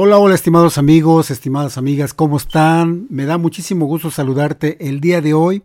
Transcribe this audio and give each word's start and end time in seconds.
Hola, 0.00 0.20
hola 0.20 0.36
estimados 0.36 0.78
amigos, 0.78 1.32
estimadas 1.32 1.76
amigas, 1.76 2.14
¿cómo 2.14 2.36
están? 2.36 3.08
Me 3.10 3.24
da 3.24 3.36
muchísimo 3.36 3.86
gusto 3.86 4.12
saludarte 4.12 4.88
el 4.88 5.00
día 5.00 5.20
de 5.20 5.34
hoy. 5.34 5.64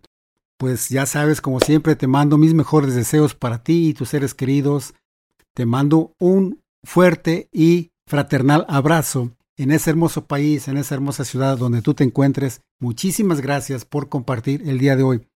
Pues 0.58 0.90
ya 0.90 1.06
sabes, 1.06 1.40
como 1.40 1.59
siempre, 1.59 1.96
te 1.96 2.08
mando 2.08 2.39
mis 2.39 2.55
mejores 2.55 2.96
deseos 2.96 3.35
para 3.35 3.63
ti 3.63 3.89
y 3.89 3.93
tus 3.93 4.09
seres 4.09 4.33
queridos. 4.33 4.96
Te 5.54 5.67
mando 5.67 6.15
un 6.17 6.63
fuerte 6.83 7.47
y 7.51 7.91
fraternal 8.07 8.65
abrazo 8.69 9.29
en 9.55 9.69
ese 9.69 9.91
hermoso 9.91 10.25
país, 10.25 10.68
en 10.68 10.77
esa 10.77 10.95
hermosa 10.95 11.25
ciudad 11.25 11.55
donde 11.55 11.84
tú 11.84 11.93
te 11.93 12.04
encuentres. 12.04 12.61
Muchísimas 12.79 13.39
gracias 13.39 13.86
por 13.86 14.09
compartir 14.09 14.68
el 14.68 14.79
día 14.79 14.95
de 14.95 15.04
hoy. 15.04 15.27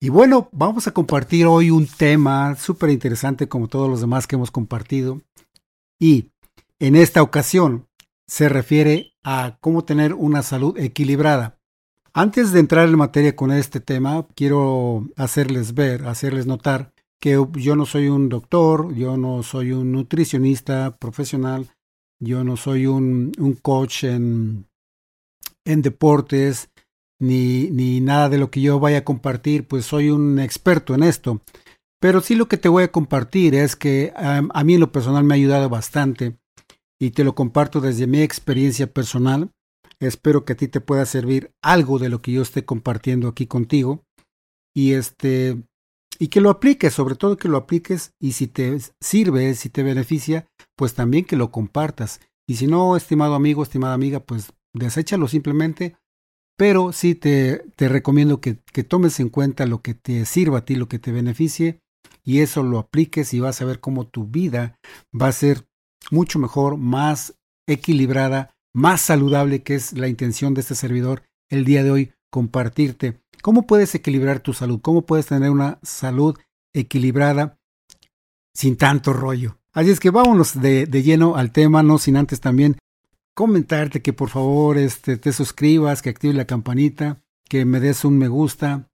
Y 0.00 0.08
bueno, 0.08 0.48
vamos 0.50 0.88
a 0.88 0.92
compartir 0.92 1.46
hoy 1.46 1.70
un 1.70 1.86
tema 1.86 2.56
súper 2.56 2.90
interesante 2.90 3.48
como 3.48 3.68
todos 3.68 3.88
los 3.88 4.00
demás 4.00 4.26
que 4.26 4.34
hemos 4.34 4.50
compartido. 4.50 5.20
Y 6.00 6.32
en 6.80 6.96
esta 6.96 7.22
ocasión 7.22 7.86
se 8.30 8.48
refiere 8.48 9.16
a 9.24 9.58
cómo 9.60 9.84
tener 9.84 10.14
una 10.14 10.42
salud 10.42 10.78
equilibrada. 10.78 11.58
Antes 12.12 12.52
de 12.52 12.60
entrar 12.60 12.88
en 12.88 12.96
materia 12.96 13.34
con 13.34 13.50
este 13.50 13.80
tema, 13.80 14.24
quiero 14.36 15.08
hacerles 15.16 15.74
ver, 15.74 16.06
hacerles 16.06 16.46
notar 16.46 16.92
que 17.20 17.44
yo 17.54 17.74
no 17.74 17.86
soy 17.86 18.08
un 18.08 18.28
doctor, 18.28 18.94
yo 18.94 19.16
no 19.16 19.42
soy 19.42 19.72
un 19.72 19.90
nutricionista 19.90 20.96
profesional, 20.96 21.70
yo 22.20 22.44
no 22.44 22.56
soy 22.56 22.86
un, 22.86 23.32
coach 23.62 24.04
en, 24.04 24.68
en 25.64 25.82
deportes, 25.82 26.70
ni, 27.18 27.68
ni 27.72 28.00
nada 28.00 28.28
de 28.28 28.38
lo 28.38 28.48
que 28.48 28.60
yo 28.60 28.78
vaya 28.78 28.98
a 28.98 29.04
compartir, 29.04 29.66
pues 29.66 29.86
soy 29.86 30.08
un 30.08 30.38
experto 30.38 30.94
en 30.94 31.02
esto. 31.02 31.42
Pero 32.00 32.20
sí 32.20 32.36
lo 32.36 32.46
que 32.46 32.58
te 32.58 32.68
voy 32.68 32.84
a 32.84 32.92
compartir 32.92 33.56
es 33.56 33.74
que 33.74 34.12
a 34.14 34.64
mí 34.64 34.74
en 34.74 34.80
lo 34.80 34.92
personal 34.92 35.24
me 35.24 35.34
ha 35.34 35.36
ayudado 35.36 35.68
bastante 35.68 36.39
y 37.00 37.10
te 37.10 37.24
lo 37.24 37.34
comparto 37.34 37.80
desde 37.80 38.06
mi 38.06 38.20
experiencia 38.20 38.92
personal. 38.92 39.50
Espero 39.98 40.44
que 40.44 40.52
a 40.52 40.56
ti 40.56 40.68
te 40.68 40.80
pueda 40.80 41.06
servir 41.06 41.52
algo 41.62 41.98
de 41.98 42.08
lo 42.08 42.20
que 42.22 42.32
yo 42.32 42.42
esté 42.42 42.64
compartiendo 42.64 43.28
aquí 43.28 43.46
contigo 43.46 44.04
y 44.74 44.92
este 44.92 45.62
y 46.18 46.28
que 46.28 46.42
lo 46.42 46.50
apliques, 46.50 46.92
sobre 46.92 47.14
todo 47.14 47.38
que 47.38 47.48
lo 47.48 47.56
apliques 47.56 48.12
y 48.20 48.32
si 48.32 48.46
te 48.46 48.78
sirve, 49.00 49.54
si 49.54 49.70
te 49.70 49.82
beneficia, 49.82 50.46
pues 50.76 50.94
también 50.94 51.24
que 51.24 51.36
lo 51.36 51.50
compartas. 51.50 52.20
Y 52.46 52.56
si 52.56 52.66
no, 52.66 52.94
estimado 52.94 53.34
amigo, 53.34 53.62
estimada 53.62 53.94
amiga, 53.94 54.20
pues 54.20 54.52
deséchalo 54.74 55.28
simplemente, 55.28 55.96
pero 56.58 56.92
sí 56.92 57.14
te, 57.14 57.64
te 57.74 57.88
recomiendo 57.88 58.42
que, 58.42 58.58
que 58.70 58.84
tomes 58.84 59.18
en 59.18 59.30
cuenta 59.30 59.64
lo 59.64 59.80
que 59.80 59.94
te 59.94 60.26
sirva 60.26 60.58
a 60.58 60.64
ti, 60.66 60.74
lo 60.74 60.88
que 60.88 60.98
te 60.98 61.10
beneficie, 61.10 61.80
y 62.22 62.40
eso 62.40 62.62
lo 62.62 62.78
apliques 62.78 63.32
y 63.32 63.40
vas 63.40 63.62
a 63.62 63.64
ver 63.64 63.80
cómo 63.80 64.06
tu 64.06 64.26
vida 64.26 64.78
va 65.18 65.28
a 65.28 65.32
ser 65.32 65.66
mucho 66.10 66.38
mejor, 66.38 66.76
más 66.76 67.34
equilibrada, 67.68 68.54
más 68.72 69.00
saludable, 69.00 69.62
que 69.62 69.74
es 69.74 69.92
la 69.92 70.08
intención 70.08 70.54
de 70.54 70.60
este 70.60 70.74
servidor 70.74 71.22
el 71.50 71.64
día 71.64 71.82
de 71.82 71.90
hoy, 71.90 72.12
compartirte 72.30 73.20
cómo 73.42 73.66
puedes 73.66 73.94
equilibrar 73.94 74.40
tu 74.40 74.52
salud, 74.52 74.80
cómo 74.80 75.02
puedes 75.02 75.26
tener 75.26 75.50
una 75.50 75.78
salud 75.82 76.38
equilibrada 76.74 77.58
sin 78.54 78.76
tanto 78.76 79.12
rollo. 79.12 79.58
Así 79.72 79.90
es 79.90 80.00
que 80.00 80.10
vámonos 80.10 80.60
de, 80.60 80.86
lleno 80.86 81.36
al 81.36 81.52
tema, 81.52 81.82
no 81.82 81.98
sin 81.98 82.16
antes 82.16 82.40
también 82.40 82.76
comentarte 83.34 84.02
que 84.02 84.12
por 84.12 84.28
favor 84.28 84.76
este, 84.76 85.16
te 85.16 85.32
suscribas, 85.32 86.02
que 86.02 86.10
actives 86.10 86.36
la 86.36 86.46
campanita, 86.46 87.22
que 87.48 87.64
me 87.64 87.80
des 87.80 88.04
un 88.04 88.18
me 88.18 88.28
gusta, 88.28 88.88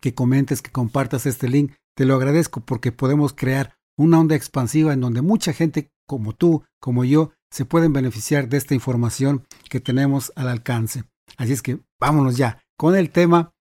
que 0.00 0.14
comentes, 0.14 0.62
que 0.62 0.70
compartas 0.70 1.26
este 1.26 1.48
link. 1.48 1.72
Te 1.96 2.04
lo 2.04 2.14
agradezco 2.14 2.60
porque 2.60 2.92
podemos 2.92 3.32
crear 3.32 3.74
una 3.98 4.20
onda 4.20 4.36
expansiva 4.36 4.92
en 4.92 5.00
donde 5.00 5.22
mucha 5.22 5.52
gente 5.52 5.90
como 6.06 6.34
tú, 6.34 6.64
como 6.80 7.04
yo, 7.04 7.32
se 7.50 7.64
pueden 7.64 7.92
beneficiar 7.92 8.48
de 8.48 8.56
esta 8.56 8.74
información 8.74 9.46
que 9.68 9.80
tenemos 9.80 10.32
al 10.36 10.48
alcance. 10.48 11.04
Así 11.36 11.52
es 11.52 11.62
que 11.62 11.80
vámonos 12.00 12.36
ya 12.36 12.62
con 12.76 12.96
el 12.96 13.10
tema, 13.10 13.52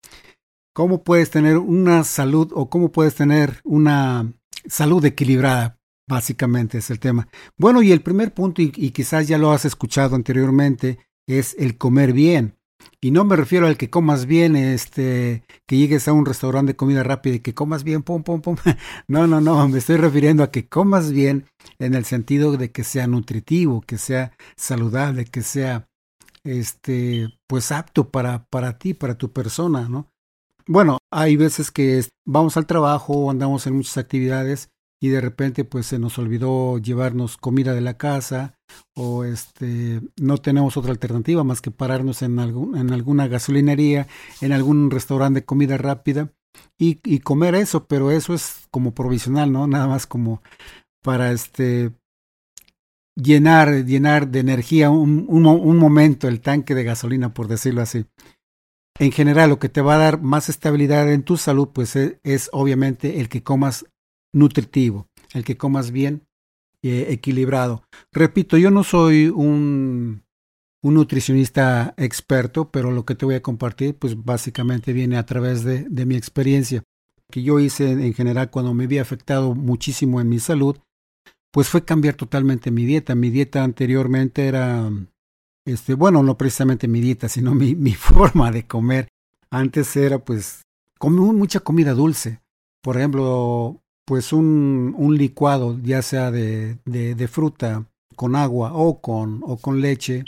cómo 0.74 1.04
puedes 1.04 1.32
tener 1.32 1.58
una 1.58 2.04
salud 2.04 2.52
o 2.54 2.70
cómo 2.70 2.92
puedes 2.92 3.16
tener 3.16 3.62
una 3.64 4.34
salud 4.68 5.04
equilibrada, 5.06 5.80
básicamente 6.08 6.80
es 6.80 6.90
el 6.90 7.00
tema. 7.00 7.28
Bueno, 7.58 7.82
y 7.82 7.92
el 7.92 8.02
primer 8.02 8.34
punto, 8.34 8.62
y, 8.62 8.74
y 8.76 8.92
quizás 8.92 9.28
ya 9.28 9.38
lo 9.38 9.52
has 9.52 9.66
escuchado 9.66 10.16
anteriormente, 10.16 11.00
es 11.28 11.56
el 11.58 11.78
comer 11.78 12.14
bien. 12.14 12.58
Y 13.02 13.12
no 13.12 13.24
me 13.24 13.36
refiero 13.36 13.68
al 13.68 13.78
que 13.78 13.90
comas 13.90 14.26
bien, 14.26 14.56
este, 14.56 15.44
que 15.68 15.78
llegues 15.78 16.08
a 16.08 16.14
un 16.14 16.26
restaurante 16.26 16.74
de 16.74 16.76
comida 16.76 17.04
rápida 17.04 17.36
y 17.36 17.40
que 17.40 17.54
comas 17.54 17.84
bien, 17.84 18.04
pum, 18.04 18.24
pum, 18.24 18.42
pum. 18.42 18.56
No, 19.08 19.28
no, 19.28 19.42
no, 19.42 19.68
me 19.68 19.80
estoy 19.80 19.98
refiriendo 19.98 20.44
a 20.44 20.52
que 20.52 20.68
comas 20.68 21.12
bien 21.12 21.46
en 21.80 21.94
el 21.94 22.06
sentido 22.06 22.58
de 22.58 22.72
que 22.72 22.84
sea 22.84 23.08
nutritivo, 23.08 23.82
que 23.82 23.98
sea 23.98 24.32
saludable, 24.56 25.26
que 25.26 25.42
sea, 25.42 25.88
este, 26.44 27.30
pues 27.48 27.72
apto 27.72 28.10
para, 28.10 28.46
para 28.46 28.78
ti, 28.78 28.94
para 28.94 29.18
tu 29.18 29.32
persona, 29.32 29.88
¿no? 29.90 30.12
Bueno, 30.68 30.98
hay 31.12 31.36
veces 31.36 31.70
que 31.70 32.04
vamos 32.26 32.58
al 32.58 32.66
trabajo, 32.66 33.30
andamos 33.30 33.68
en 33.68 33.76
muchas 33.76 33.98
actividades 33.98 34.72
y 35.02 35.10
de 35.10 35.22
repente 35.22 35.66
pues 35.66 35.88
se 35.88 36.00
nos 36.00 36.18
olvidó 36.18 36.78
llevarnos 36.78 37.38
comida 37.38 37.74
de 37.74 37.82
la 37.82 37.98
casa 37.98 38.58
o 38.96 39.24
este 39.24 40.02
no 40.20 40.38
tenemos 40.38 40.78
otra 40.78 40.92
alternativa 40.92 41.44
más 41.44 41.62
que 41.62 41.72
pararnos 41.72 42.22
en 42.22 42.40
algún 42.40 42.78
en 42.78 42.92
alguna 42.92 43.28
gasolinería, 43.28 44.08
en 44.42 44.54
algún 44.54 44.90
restaurante 44.92 45.42
de 45.42 45.46
comida 45.46 45.78
rápida 45.78 46.32
y, 46.78 47.20
comer 47.20 47.56
eso, 47.56 47.86
pero 47.88 48.12
eso 48.12 48.34
es 48.34 48.68
como 48.72 48.94
provisional, 48.94 49.52
¿no? 49.52 49.68
Nada 49.68 49.88
más 49.88 50.06
como 50.08 50.42
para 51.02 51.32
este 51.32 51.92
llenar, 53.16 53.86
llenar 53.86 54.28
de 54.28 54.40
energía 54.40 54.90
un, 54.90 55.26
un, 55.30 55.46
un 55.46 55.78
momento 55.78 56.28
el 56.28 56.42
tanque 56.42 56.76
de 56.76 56.84
gasolina, 56.84 57.34
por 57.34 57.48
decirlo 57.48 57.82
así. 57.82 58.06
En 58.98 59.12
general, 59.12 59.50
lo 59.50 59.60
que 59.60 59.70
te 59.70 59.82
va 59.82 59.96
a 59.96 60.00
dar 60.00 60.22
más 60.22 60.50
estabilidad 60.50 61.12
en 61.12 61.24
tu 61.24 61.38
salud, 61.38 61.70
pues 61.74 61.96
es, 61.96 62.18
es 62.24 62.50
obviamente 62.54 63.20
el 63.20 63.30
que 63.30 63.44
comas 63.44 63.86
nutritivo, 64.36 65.08
el 65.34 65.44
que 65.44 65.58
comas 65.58 65.92
bien, 65.92 66.28
eh, 66.84 67.08
equilibrado. 67.10 67.84
Repito, 68.12 68.58
yo 68.58 68.70
no 68.70 68.84
soy 68.84 69.28
un, 69.28 70.24
un 70.82 70.94
nutricionista 70.94 71.94
experto, 71.98 72.70
pero 72.70 72.92
lo 72.92 73.06
que 73.06 73.16
te 73.16 73.26
voy 73.26 73.36
a 73.36 73.42
compartir, 73.42 73.96
pues 73.96 74.24
básicamente 74.24 74.94
viene 74.94 75.18
a 75.18 75.26
través 75.26 75.64
de, 75.64 75.86
de 75.90 76.06
mi 76.06 76.16
experiencia. 76.16 76.84
Que 77.32 77.42
yo 77.42 77.60
hice 77.60 77.92
en 77.92 78.14
general 78.14 78.52
cuando 78.52 78.74
me 78.74 78.84
había 78.84 79.02
afectado 79.02 79.56
muchísimo 79.56 80.22
en 80.22 80.30
mi 80.30 80.40
salud, 80.40 80.78
pues 81.52 81.70
fue 81.70 81.86
cambiar 81.86 82.16
totalmente 82.16 82.70
mi 82.70 82.86
dieta. 82.86 83.16
Mi 83.16 83.30
dieta 83.30 83.64
anteriormente 83.64 84.46
era, 84.46 84.92
este, 85.66 85.94
bueno, 85.94 86.22
no 86.22 86.38
precisamente 86.38 86.88
mi 86.88 87.00
dieta, 87.00 87.30
sino 87.30 87.56
mi, 87.56 87.74
mi 87.74 87.94
forma 87.96 88.52
de 88.52 88.68
comer. 88.68 89.08
Antes 89.50 89.96
era 89.96 90.20
pues 90.20 90.64
comer 91.00 91.22
mucha 91.22 91.62
comida 91.62 91.94
dulce. 91.94 92.42
Por 92.82 92.98
ejemplo, 92.98 93.82
pues 94.06 94.32
un, 94.34 94.94
un 94.98 95.18
licuado, 95.18 95.80
ya 95.82 96.02
sea 96.02 96.32
de, 96.32 96.78
de, 96.86 97.28
fruta 97.28 97.86
con 98.16 98.36
agua 98.36 98.74
o 98.74 99.02
con, 99.02 99.42
o 99.44 99.58
con 99.58 99.82
leche, 99.82 100.24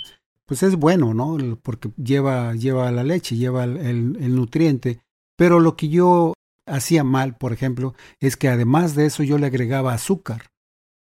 pues 0.46 0.64
es 0.64 0.76
bueno, 0.76 1.14
¿no? 1.14 1.38
Porque 1.62 1.92
lleva, 1.96 2.54
lleva 2.56 2.92
la 2.92 3.04
leche, 3.04 3.36
lleva 3.36 3.64
el, 3.64 3.78
el, 3.78 4.18
el 4.20 4.36
nutriente. 4.36 5.02
Pero 5.38 5.60
lo 5.60 5.76
que 5.76 5.90
yo 5.90 6.34
hacía 6.66 7.04
mal, 7.04 7.38
por 7.38 7.54
ejemplo, 7.54 7.94
es 8.20 8.36
que 8.36 8.50
además 8.50 8.96
de 8.96 9.06
eso 9.06 9.24
yo 9.24 9.38
le 9.38 9.48
agregaba 9.48 9.94
azúcar. 9.94 10.50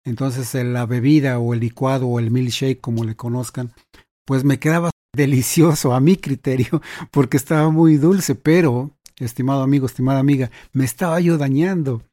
Entonces 0.08 0.54
la 0.64 0.86
bebida 0.86 1.40
o 1.40 1.54
el 1.54 1.60
licuado 1.60 2.08
o 2.08 2.20
el 2.20 2.32
milkshake, 2.32 2.80
como 2.80 3.04
le 3.04 3.16
conozcan, 3.16 3.74
pues 4.26 4.44
me 4.44 4.60
quedaba 4.60 4.92
delicioso 5.16 5.94
a 5.94 6.00
mi 6.00 6.16
criterio 6.16 6.82
porque 7.12 7.38
estaba 7.38 7.70
muy 7.72 7.98
dulce, 7.98 8.36
pero, 8.36 8.92
estimado 9.18 9.64
amigo, 9.64 9.86
estimada 9.86 10.20
amiga, 10.20 10.50
me 10.72 10.86
estaba 10.86 11.20
yo 11.20 11.38
dañando. 11.38 12.04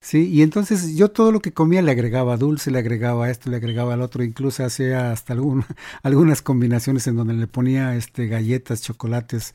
Sí, 0.00 0.28
y 0.28 0.42
entonces 0.42 0.96
yo 0.96 1.10
todo 1.10 1.32
lo 1.32 1.40
que 1.40 1.52
comía 1.52 1.82
le 1.82 1.90
agregaba 1.90 2.36
dulce, 2.36 2.70
le 2.70 2.78
agregaba 2.78 3.30
esto, 3.30 3.50
le 3.50 3.56
agregaba 3.56 3.94
al 3.94 4.02
otro, 4.02 4.22
incluso 4.22 4.64
hacía 4.64 5.10
hasta 5.12 5.34
algunas 6.02 6.42
combinaciones 6.42 7.06
en 7.06 7.16
donde 7.16 7.34
le 7.34 7.46
ponía 7.46 7.96
este 7.96 8.26
galletas, 8.28 8.82
chocolates. 8.82 9.54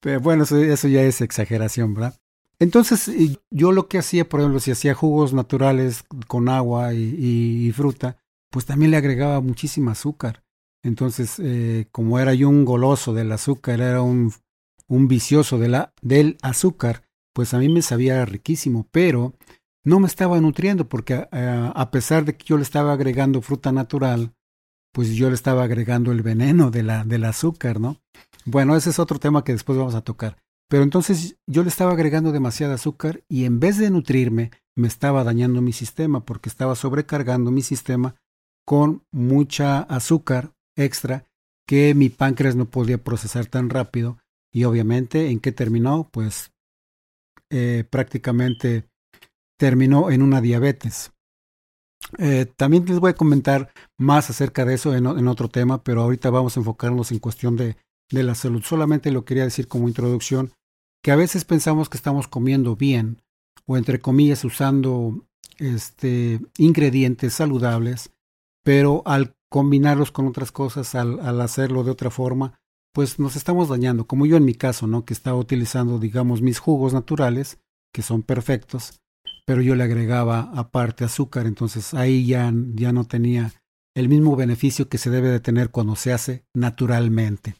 Pero 0.00 0.20
bueno, 0.20 0.44
eso, 0.44 0.88
ya 0.88 1.02
es 1.02 1.20
exageración, 1.20 1.94
¿verdad? 1.94 2.18
Entonces 2.58 3.10
yo 3.50 3.72
lo 3.72 3.88
que 3.88 3.98
hacía, 3.98 4.28
por 4.28 4.40
ejemplo, 4.40 4.60
si 4.60 4.70
hacía 4.70 4.94
jugos 4.94 5.34
naturales 5.34 6.04
con 6.28 6.48
agua 6.48 6.94
y, 6.94 7.02
y, 7.18 7.68
y 7.68 7.72
fruta, 7.72 8.18
pues 8.50 8.66
también 8.66 8.90
le 8.92 8.96
agregaba 8.96 9.40
muchísima 9.40 9.92
azúcar. 9.92 10.44
Entonces, 10.84 11.38
eh, 11.38 11.88
como 11.90 12.18
era 12.20 12.34
yo 12.34 12.50
un 12.50 12.66
goloso 12.66 13.14
del 13.14 13.32
azúcar, 13.32 13.80
era 13.80 14.02
un, 14.02 14.32
vicioso 14.86 15.58
del 15.58 16.36
azúcar, 16.42 17.03
pues 17.34 17.52
a 17.52 17.58
mí 17.58 17.68
me 17.68 17.82
sabía 17.82 18.24
riquísimo, 18.24 18.88
pero 18.90 19.34
no 19.84 20.00
me 20.00 20.06
estaba 20.06 20.40
nutriendo 20.40 20.88
porque 20.88 21.14
uh, 21.14 21.26
a 21.74 21.90
pesar 21.90 22.24
de 22.24 22.36
que 22.36 22.44
yo 22.46 22.56
le 22.56 22.62
estaba 22.62 22.92
agregando 22.92 23.42
fruta 23.42 23.72
natural, 23.72 24.32
pues 24.92 25.10
yo 25.10 25.28
le 25.28 25.34
estaba 25.34 25.64
agregando 25.64 26.12
el 26.12 26.22
veneno 26.22 26.70
de 26.70 26.84
la, 26.84 27.04
del 27.04 27.24
azúcar, 27.24 27.80
¿no? 27.80 28.00
Bueno, 28.46 28.76
ese 28.76 28.90
es 28.90 28.98
otro 28.98 29.18
tema 29.18 29.44
que 29.44 29.52
después 29.52 29.76
vamos 29.76 29.94
a 29.94 30.02
tocar. 30.02 30.38
Pero 30.68 30.82
entonces 30.82 31.36
yo 31.46 31.62
le 31.62 31.68
estaba 31.68 31.92
agregando 31.92 32.32
demasiada 32.32 32.74
azúcar 32.74 33.22
y 33.28 33.44
en 33.44 33.60
vez 33.60 33.76
de 33.76 33.90
nutrirme, 33.90 34.50
me 34.76 34.88
estaba 34.88 35.24
dañando 35.24 35.60
mi 35.60 35.72
sistema 35.72 36.24
porque 36.24 36.48
estaba 36.48 36.74
sobrecargando 36.74 37.50
mi 37.50 37.62
sistema 37.62 38.16
con 38.64 39.04
mucha 39.12 39.80
azúcar 39.80 40.54
extra 40.76 41.26
que 41.66 41.94
mi 41.94 42.08
páncreas 42.08 42.56
no 42.56 42.66
podía 42.66 43.02
procesar 43.02 43.46
tan 43.46 43.70
rápido 43.70 44.18
y 44.52 44.64
obviamente 44.64 45.30
en 45.30 45.40
qué 45.40 45.52
terminó 45.52 46.08
pues 46.10 46.53
eh, 47.50 47.84
prácticamente 47.88 48.88
terminó 49.58 50.10
en 50.10 50.22
una 50.22 50.40
diabetes. 50.40 51.12
Eh, 52.18 52.46
también 52.56 52.84
les 52.86 53.00
voy 53.00 53.10
a 53.10 53.16
comentar 53.16 53.72
más 53.98 54.30
acerca 54.30 54.64
de 54.64 54.74
eso 54.74 54.94
en, 54.94 55.28
otro 55.28 55.48
tema, 55.48 55.82
pero 55.82 56.02
ahorita 56.02 56.30
vamos 56.30 56.56
a 56.56 56.60
enfocarnos 56.60 57.12
en 57.12 57.18
cuestión 57.18 57.56
de, 57.56 57.76
de 58.10 58.22
la 58.22 58.34
salud. 58.34 58.62
Solamente 58.62 59.10
lo 59.10 59.24
quería 59.24 59.44
decir 59.44 59.68
como 59.68 59.88
introducción, 59.88 60.52
que 61.02 61.12
a 61.12 61.16
veces 61.16 61.44
pensamos 61.44 61.88
que 61.88 61.96
estamos 61.96 62.28
comiendo 62.28 62.76
bien 62.76 63.22
o 63.66 63.76
entre 63.76 64.00
comillas 64.00 64.44
usando 64.44 65.26
este, 65.58 66.40
ingredientes 66.58 67.34
saludables, 67.34 68.10
pero 68.62 69.02
al 69.06 69.34
combinarlos 69.50 70.10
con 70.10 70.26
otras 70.26 70.50
cosas, 70.50 70.94
al, 70.94 71.40
hacerlo 71.40 71.84
de 71.84 71.90
otra 71.90 72.10
forma, 72.10 72.58
pues 72.94 73.18
nos 73.18 73.34
estamos 73.34 73.68
dañando, 73.68 74.06
como 74.06 74.24
yo 74.24 74.36
en 74.36 74.44
mi 74.44 74.54
caso, 74.54 74.86
¿no? 74.86 75.04
Que 75.04 75.14
estaba 75.14 75.36
utilizando, 75.36 75.98
digamos, 75.98 76.42
mis 76.42 76.60
jugos 76.60 76.94
naturales, 76.94 77.58
que 77.92 78.02
son 78.02 78.22
perfectos, 78.22 79.00
pero 79.44 79.60
yo 79.60 79.74
le 79.74 79.82
agregaba 79.82 80.52
aparte 80.54 81.04
azúcar, 81.04 81.46
entonces 81.46 81.92
ahí 81.92 82.24
ya, 82.24 82.52
ya 82.74 82.92
no 82.92 83.04
tenía 83.04 83.52
el 83.96 84.08
mismo 84.08 84.36
beneficio 84.36 84.88
que 84.88 84.98
se 84.98 85.10
debe 85.10 85.28
de 85.28 85.40
tener 85.40 85.70
cuando 85.70 85.96
se 85.96 86.12
hace 86.12 86.44
naturalmente. 86.54 87.56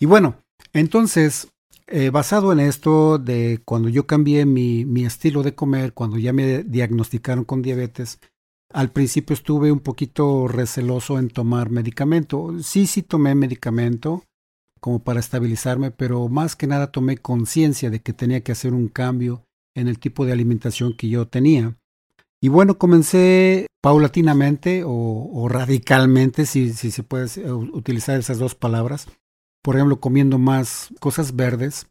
Y 0.00 0.06
bueno, 0.06 0.36
entonces, 0.72 1.48
eh, 1.86 2.08
basado 2.08 2.50
en 2.50 2.60
esto 2.60 3.18
de 3.18 3.60
cuando 3.62 3.90
yo 3.90 4.06
cambié 4.06 4.46
mi, 4.46 4.86
mi 4.86 5.04
estilo 5.04 5.42
de 5.42 5.54
comer, 5.54 5.92
cuando 5.92 6.16
ya 6.16 6.32
me 6.32 6.62
diagnosticaron 6.62 7.44
con 7.44 7.60
diabetes, 7.60 8.20
al 8.72 8.90
principio 8.90 9.34
estuve 9.34 9.70
un 9.70 9.80
poquito 9.80 10.48
receloso 10.48 11.18
en 11.18 11.28
tomar 11.28 11.68
medicamento. 11.68 12.54
Sí, 12.62 12.86
sí 12.86 13.02
tomé 13.02 13.34
medicamento 13.34 14.24
como 14.86 15.00
para 15.00 15.18
estabilizarme, 15.18 15.90
pero 15.90 16.28
más 16.28 16.54
que 16.54 16.68
nada 16.68 16.92
tomé 16.92 17.16
conciencia 17.16 17.90
de 17.90 18.02
que 18.02 18.12
tenía 18.12 18.42
que 18.42 18.52
hacer 18.52 18.72
un 18.72 18.86
cambio 18.86 19.44
en 19.74 19.88
el 19.88 19.98
tipo 19.98 20.24
de 20.24 20.30
alimentación 20.30 20.96
que 20.96 21.08
yo 21.08 21.26
tenía. 21.26 21.76
Y 22.40 22.50
bueno, 22.50 22.78
comencé 22.78 23.66
paulatinamente 23.82 24.84
o, 24.86 25.48
radicalmente, 25.48 26.46
si, 26.46 26.72
se 26.72 27.02
puede 27.02 27.50
utilizar 27.50 28.20
esas 28.20 28.38
dos 28.38 28.54
palabras. 28.54 29.08
Por 29.60 29.74
ejemplo, 29.74 29.98
comiendo 29.98 30.38
más 30.38 30.90
cosas 31.00 31.34
verdes, 31.34 31.88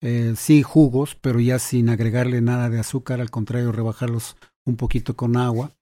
eh, 0.00 0.34
sí 0.36 0.62
jugos, 0.62 1.16
pero 1.16 1.40
ya 1.40 1.58
sin 1.58 1.88
agregarle 1.88 2.42
nada 2.42 2.70
de 2.70 2.78
azúcar, 2.78 3.20
al 3.20 3.30
contrario, 3.30 3.72
rebajarlos 3.72 4.36
un 4.64 4.76
poquito 4.76 5.16
con 5.16 5.36
agua. 5.36 5.72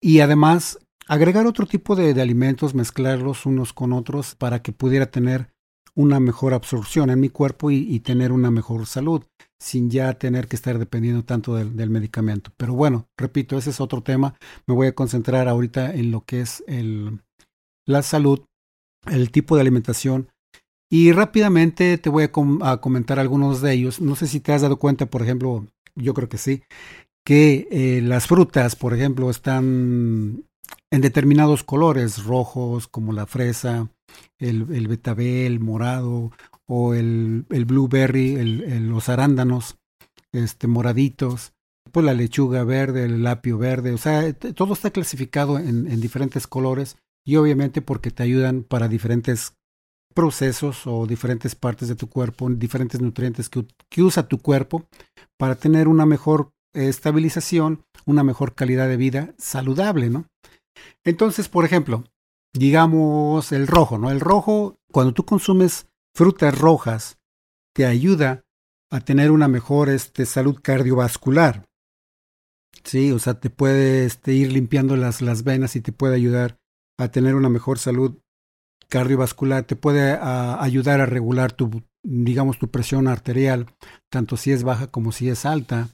Y 0.00 0.20
además, 0.20 0.78
agregar 1.08 1.44
otro 1.44 1.66
tipo 1.66 1.96
de 1.96 2.22
alimentos, 2.22 2.76
mezclarlos 2.76 3.46
unos 3.46 3.72
con 3.72 3.92
otros 3.92 4.36
para 4.36 4.62
que 4.62 4.70
pudiera 4.70 5.06
tener 5.06 5.55
una 5.96 6.20
mejor 6.20 6.54
absorción 6.54 7.10
en 7.10 7.18
mi 7.18 7.30
cuerpo 7.30 7.70
y, 7.70 7.98
tener 8.00 8.30
una 8.30 8.50
mejor 8.50 8.86
salud, 8.86 9.24
sin 9.58 9.90
ya 9.90 10.12
tener 10.14 10.46
que 10.46 10.54
estar 10.54 10.78
dependiendo 10.78 11.24
tanto 11.24 11.56
del, 11.56 11.90
medicamento. 11.90 12.52
Pero 12.56 12.74
bueno, 12.74 13.08
repito, 13.16 13.56
ese 13.56 13.70
es 13.70 13.80
otro 13.80 14.02
tema. 14.02 14.34
Me 14.66 14.74
voy 14.74 14.88
a 14.88 14.94
concentrar 14.94 15.48
ahorita 15.48 15.94
en 15.94 16.10
lo 16.10 16.20
que 16.20 16.42
es 16.42 16.62
el, 16.68 17.22
la 17.86 18.02
salud, 18.02 18.44
el 19.10 19.30
tipo 19.30 19.56
de 19.56 19.62
alimentación. 19.62 20.28
Y 20.90 21.12
rápidamente 21.12 21.98
te 21.98 22.10
voy 22.10 22.24
a 22.24 22.76
comentar 22.80 23.18
algunos 23.18 23.62
de 23.62 23.72
ellos. 23.72 24.00
No 24.00 24.14
sé 24.16 24.26
si 24.26 24.38
te 24.38 24.52
has 24.52 24.62
dado 24.62 24.78
cuenta, 24.78 25.06
por 25.06 25.22
ejemplo, 25.22 25.66
yo 25.96 26.12
creo 26.12 26.28
que 26.28 26.38
sí, 26.38 26.62
que 27.24 27.66
eh, 27.70 28.02
las 28.02 28.26
frutas, 28.26 28.76
por 28.76 28.92
ejemplo, 28.92 29.30
están 29.30 30.44
en 30.92 31.00
determinados 31.00 31.64
colores, 31.64 32.22
rojos 32.22 32.86
como 32.86 33.12
la 33.12 33.26
fresa, 33.26 33.88
el, 34.38 34.66
el 34.74 34.88
betabel 34.88 35.60
morado 35.60 36.32
o 36.66 36.94
el, 36.94 37.46
el 37.50 37.64
blueberry, 37.64 38.34
el, 38.34 38.88
los 38.88 39.08
arándanos 39.08 39.78
este, 40.32 40.66
moraditos, 40.66 41.52
pues 41.92 42.04
la 42.04 42.14
lechuga 42.14 42.64
verde, 42.64 43.04
el 43.04 43.26
apio 43.26 43.58
verde, 43.58 43.92
o 43.92 43.98
sea, 43.98 44.32
todo 44.32 44.74
está 44.74 44.90
clasificado 44.90 45.58
en, 45.58 45.90
en 45.90 46.00
diferentes 46.00 46.46
colores 46.46 46.96
y 47.24 47.36
obviamente 47.36 47.82
porque 47.82 48.10
te 48.10 48.22
ayudan 48.22 48.62
para 48.62 48.88
diferentes 48.88 49.56
procesos 50.14 50.86
o 50.86 51.06
diferentes 51.06 51.54
partes 51.54 51.88
de 51.88 51.94
tu 51.94 52.08
cuerpo, 52.08 52.48
diferentes 52.48 53.00
nutrientes 53.00 53.48
que, 53.48 53.66
que 53.90 54.02
usa 54.02 54.28
tu 54.28 54.38
cuerpo 54.38 54.88
para 55.36 55.56
tener 55.56 55.88
una 55.88 56.06
mejor 56.06 56.52
estabilización, 56.72 57.84
una 58.06 58.24
mejor 58.24 58.54
calidad 58.54 58.88
de 58.88 58.96
vida 58.96 59.34
saludable, 59.38 60.08
¿no? 60.08 60.26
Entonces, 61.04 61.48
por 61.48 61.64
ejemplo, 61.64 62.04
digamos 62.58 63.52
el 63.52 63.66
rojo, 63.66 63.98
¿no? 63.98 64.10
El 64.10 64.20
rojo, 64.20 64.78
cuando 64.90 65.12
tú 65.12 65.24
consumes 65.24 65.86
frutas 66.14 66.58
rojas, 66.58 67.18
te 67.74 67.86
ayuda 67.86 68.44
a 68.90 69.00
tener 69.00 69.30
una 69.30 69.48
mejor 69.48 69.88
este, 69.88 70.26
salud 70.26 70.58
cardiovascular. 70.62 71.66
Sí, 72.84 73.12
o 73.12 73.18
sea, 73.18 73.40
te 73.40 73.50
puede 73.50 74.06
este, 74.06 74.32
ir 74.32 74.52
limpiando 74.52 74.96
las, 74.96 75.20
las 75.20 75.42
venas 75.42 75.76
y 75.76 75.80
te 75.80 75.92
puede 75.92 76.14
ayudar 76.14 76.58
a 76.98 77.08
tener 77.08 77.34
una 77.34 77.48
mejor 77.48 77.78
salud 77.78 78.18
cardiovascular, 78.88 79.64
te 79.64 79.76
puede 79.76 80.12
ayudar 80.12 81.00
a 81.00 81.06
regular 81.06 81.52
tu, 81.52 81.82
digamos, 82.04 82.58
tu 82.58 82.70
presión 82.70 83.08
arterial, 83.08 83.66
tanto 84.10 84.36
si 84.36 84.52
es 84.52 84.62
baja 84.62 84.86
como 84.86 85.10
si 85.10 85.28
es 85.28 85.44
alta, 85.44 85.88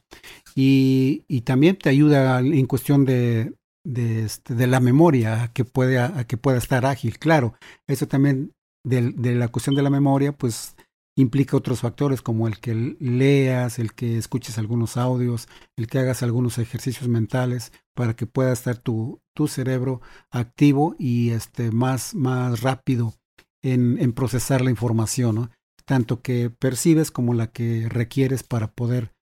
y, 0.54 1.24
y 1.26 1.40
también 1.40 1.78
te 1.78 1.88
ayuda 1.88 2.40
en 2.40 2.66
cuestión 2.66 3.06
de, 3.06 3.54
de, 3.84 4.24
este, 4.24 4.54
de 4.54 4.66
la 4.66 4.80
memoria, 4.80 5.44
a 5.44 5.52
que, 5.52 5.64
pueda, 5.64 6.18
a 6.18 6.26
que 6.26 6.36
pueda 6.36 6.58
estar 6.58 6.86
ágil. 6.86 7.18
Claro, 7.18 7.54
eso 7.86 8.06
también 8.06 8.52
de, 8.84 9.12
de, 9.12 9.34
la 9.34 9.48
cuestión 9.48 9.74
de 9.74 9.82
la 9.82 9.90
memoria, 9.90 10.32
pues 10.32 10.76
implica 11.16 11.56
otros 11.56 11.80
factores 11.80 12.22
como 12.22 12.48
el 12.48 12.58
que 12.58 12.96
leas, 12.98 13.78
el 13.78 13.92
que 13.92 14.16
escuches 14.16 14.58
algunos 14.58 14.96
audios, 14.96 15.48
el 15.76 15.86
que 15.86 15.98
hagas 15.98 16.22
algunos 16.22 16.58
ejercicios 16.58 17.08
mentales 17.08 17.72
para 17.94 18.16
que 18.16 18.26
pueda 18.26 18.52
estar 18.52 18.78
tu, 18.78 19.20
tu 19.34 19.48
cerebro 19.48 20.00
activo 20.30 20.96
y 20.98 21.30
este, 21.30 21.70
más, 21.70 22.14
más 22.14 22.62
rápido 22.62 23.14
en, 23.62 24.12
procesar 24.12 24.60
la 24.62 24.70
información, 24.70 25.50
tanto 25.84 26.22
que 26.22 26.50
percibes 26.50 27.10
como 27.10 27.34
la 27.34 27.48
que 27.48 27.88
requieres 27.88 28.42
para 28.42 28.72
poder 28.72 29.12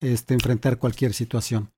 este, 0.00 0.34
enfrentar 0.34 0.78
cualquier 0.78 1.12
situación. 1.12 1.70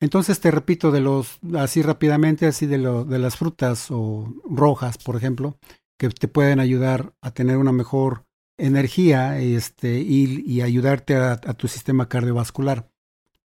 Entonces 0.00 0.40
te 0.40 0.50
repito 0.50 0.90
de 0.90 1.00
los 1.00 1.38
así 1.56 1.82
rápidamente 1.82 2.46
así 2.46 2.66
de, 2.66 2.78
lo, 2.78 3.04
de 3.04 3.18
las 3.18 3.36
frutas 3.36 3.90
o 3.90 4.32
rojas, 4.44 4.98
por 4.98 5.16
ejemplo, 5.16 5.58
que 5.98 6.08
te 6.08 6.28
pueden 6.28 6.60
ayudar 6.60 7.14
a 7.20 7.32
tener 7.32 7.56
una 7.56 7.72
mejor 7.72 8.24
energía 8.58 9.38
este, 9.38 10.00
y, 10.00 10.42
y 10.46 10.62
ayudarte 10.62 11.16
a, 11.16 11.36
tu 11.36 11.68
sistema 11.68 12.08
cardiovascular. 12.08 12.90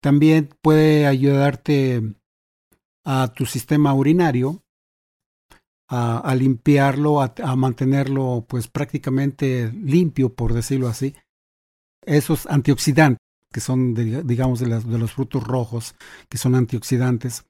También 0.00 0.50
puede 0.62 1.07
ayudarte 1.07 2.14
a 3.05 3.33
tu 3.35 3.47
sistema 3.47 3.95
urinario, 3.95 4.64
a, 5.88 6.19
a 6.19 6.35
limpiarlo, 6.35 7.21
a, 7.21 7.35
a, 7.43 7.57
mantenerlo 7.57 8.47
pues 8.49 8.69
prácticamente 8.69 9.71
limpio, 9.73 10.35
por 10.35 10.55
decirlo 10.55 10.88
así. 10.88 11.14
Esos 12.05 12.47
antioxidantes 12.47 13.22
que 13.52 13.61
son 13.61 13.94
digamos 13.94 14.59
de, 14.59 14.66
las, 14.66 14.88
de 14.88 14.99
los 14.99 15.12
frutos 15.12 15.44
rojos, 15.44 15.94
que 16.28 16.38
son 16.38 16.54
antioxidantes, 16.54 17.44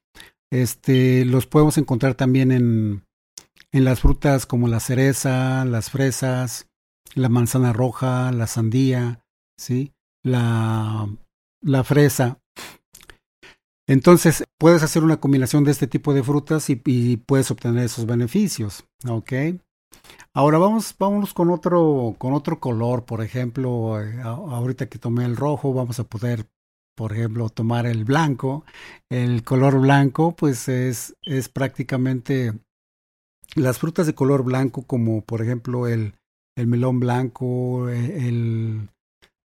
este, 0.50 1.24
los 1.24 1.46
podemos 1.46 1.78
encontrar 1.78 2.14
también 2.14 2.52
en, 2.52 3.04
en 3.72 3.84
las 3.84 4.00
frutas 4.00 4.44
como 4.44 4.68
la 4.68 4.80
cereza, 4.80 5.64
las 5.64 5.90
fresas, 5.90 6.66
la 7.14 7.30
manzana 7.30 7.72
roja, 7.72 8.32
la 8.32 8.46
sandía, 8.46 9.24
¿sí? 9.56 9.92
la, 10.22 11.08
la 11.62 11.84
fresa. 11.84 12.38
Entonces, 13.88 14.44
puedes 14.58 14.82
hacer 14.82 15.02
una 15.02 15.18
combinación 15.18 15.64
de 15.64 15.72
este 15.72 15.86
tipo 15.86 16.14
de 16.14 16.22
frutas 16.22 16.70
y, 16.70 16.80
y 16.84 17.16
puedes 17.16 17.50
obtener 17.50 17.84
esos 17.84 18.06
beneficios, 18.06 18.84
¿ok? 19.08 19.32
Ahora 20.34 20.58
vamos, 20.58 20.94
vámonos 20.98 21.34
con 21.34 21.50
otro, 21.50 22.14
con 22.18 22.32
otro 22.32 22.58
color, 22.58 23.04
por 23.04 23.22
ejemplo, 23.22 24.00
eh, 24.02 24.20
ahorita 24.22 24.88
que 24.88 24.98
tomé 24.98 25.24
el 25.24 25.36
rojo, 25.36 25.74
vamos 25.74 26.00
a 26.00 26.04
poder, 26.04 26.46
por 26.96 27.12
ejemplo, 27.12 27.48
tomar 27.50 27.86
el 27.86 28.04
blanco. 28.04 28.64
El 29.10 29.44
color 29.44 29.80
blanco, 29.80 30.34
pues 30.34 30.68
es, 30.68 31.16
es 31.22 31.48
prácticamente 31.48 32.52
las 33.54 33.78
frutas 33.78 34.06
de 34.06 34.14
color 34.14 34.42
blanco, 34.44 34.82
como 34.82 35.22
por 35.22 35.42
ejemplo 35.42 35.86
el, 35.86 36.14
el 36.56 36.66
melón 36.66 37.00
blanco, 37.00 37.88
e, 37.88 38.28
el, 38.28 38.88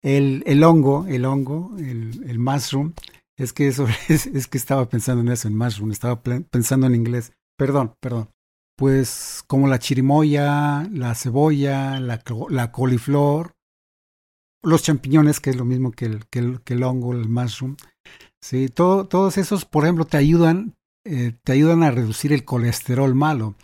el, 0.02 0.42
el 0.46 0.64
hongo, 0.64 1.06
el 1.08 1.24
hongo, 1.24 1.72
el, 1.78 2.38
mushroom. 2.38 2.92
Es 3.36 3.52
que 3.52 3.68
eso 3.68 3.86
es, 4.08 4.26
es, 4.26 4.46
que 4.46 4.58
estaba 4.58 4.88
pensando 4.88 5.22
en 5.22 5.28
eso, 5.28 5.48
en 5.48 5.56
mushroom, 5.56 5.90
estaba 5.90 6.20
pensando 6.22 6.86
en 6.86 6.94
inglés. 6.94 7.32
Perdón, 7.58 7.94
perdón. 8.00 8.28
Pues 8.76 9.42
como 9.46 9.68
la 9.68 9.78
chirimoya, 9.78 10.86
la 10.92 11.14
cebolla, 11.14 11.98
la, 11.98 12.72
coliflor, 12.72 13.52
los 14.62 14.82
champiñones, 14.82 15.40
que 15.40 15.50
es 15.50 15.56
lo 15.56 15.64
mismo 15.64 15.92
que 15.92 16.04
el, 16.04 16.26
que 16.26 16.74
el, 16.74 16.82
hongo, 16.82 17.12
el 17.12 17.28
mushroom. 17.28 17.76
Sí, 18.42 18.68
todo, 18.68 19.06
todos 19.06 19.38
esos, 19.38 19.64
por 19.64 19.84
ejemplo, 19.84 20.04
te 20.04 20.18
ayudan 20.18 20.76
eh, 21.08 21.34
te 21.44 21.52
ayudan 21.52 21.84
a 21.84 21.92
reducir 21.92 22.32
el 22.32 22.44
colesterol 22.44 23.14
malo. 23.14 23.54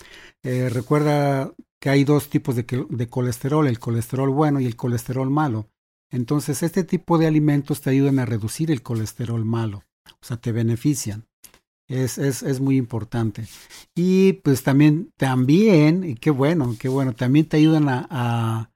Eh, 0.44 0.68
recuerda 0.68 1.52
que 1.80 1.90
hay 1.90 2.04
dos 2.04 2.30
tipos 2.30 2.54
de, 2.54 2.64
de, 2.88 3.08
colesterol, 3.08 3.66
el 3.66 3.80
colesterol 3.80 4.30
bueno 4.30 4.60
y 4.60 4.66
el 4.66 4.76
colesterol 4.76 5.28
malo. 5.28 5.68
Entonces, 6.12 6.62
este 6.62 6.84
tipo 6.84 7.18
de 7.18 7.26
alimentos 7.26 7.80
te 7.80 7.90
ayudan 7.90 8.20
a 8.20 8.26
reducir 8.26 8.70
el 8.70 8.82
colesterol 8.82 9.44
malo, 9.44 9.82
o 10.08 10.24
sea, 10.24 10.36
te 10.36 10.52
benefician. 10.52 11.26
Es, 11.92 12.16
es, 12.16 12.42
es 12.42 12.58
muy 12.58 12.78
importante. 12.78 13.44
Y 13.94 14.32
pues 14.44 14.62
también, 14.62 15.12
también, 15.18 16.04
y 16.04 16.14
qué 16.14 16.30
bueno, 16.30 16.74
qué 16.80 16.88
bueno, 16.88 17.14
también 17.14 17.46
te 17.46 17.58
ayudan 17.58 17.90
a, 17.90 18.70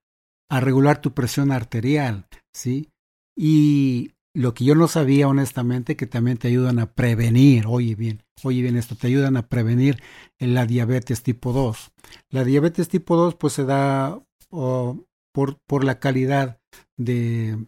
a, 0.50 0.60
regular 0.60 1.00
tu 1.00 1.14
presión 1.14 1.50
arterial, 1.50 2.26
¿sí? 2.52 2.90
Y 3.34 4.12
lo 4.34 4.52
que 4.52 4.64
yo 4.66 4.74
no 4.74 4.86
sabía 4.86 5.28
honestamente, 5.28 5.96
que 5.96 6.06
también 6.06 6.36
te 6.36 6.48
ayudan 6.48 6.78
a 6.78 6.92
prevenir, 6.92 7.64
oye 7.66 7.94
bien, 7.94 8.22
oye 8.42 8.60
bien 8.60 8.76
esto, 8.76 8.96
te 8.96 9.06
ayudan 9.06 9.38
a 9.38 9.48
prevenir 9.48 10.02
la 10.38 10.66
diabetes 10.66 11.22
tipo 11.22 11.54
2. 11.54 11.92
La 12.28 12.44
diabetes 12.44 12.90
tipo 12.90 13.16
2 13.16 13.36
pues 13.36 13.54
se 13.54 13.64
da 13.64 14.22
por, 14.50 15.58
por 15.66 15.84
la 15.84 15.98
calidad 16.00 16.60
de, 16.98 17.64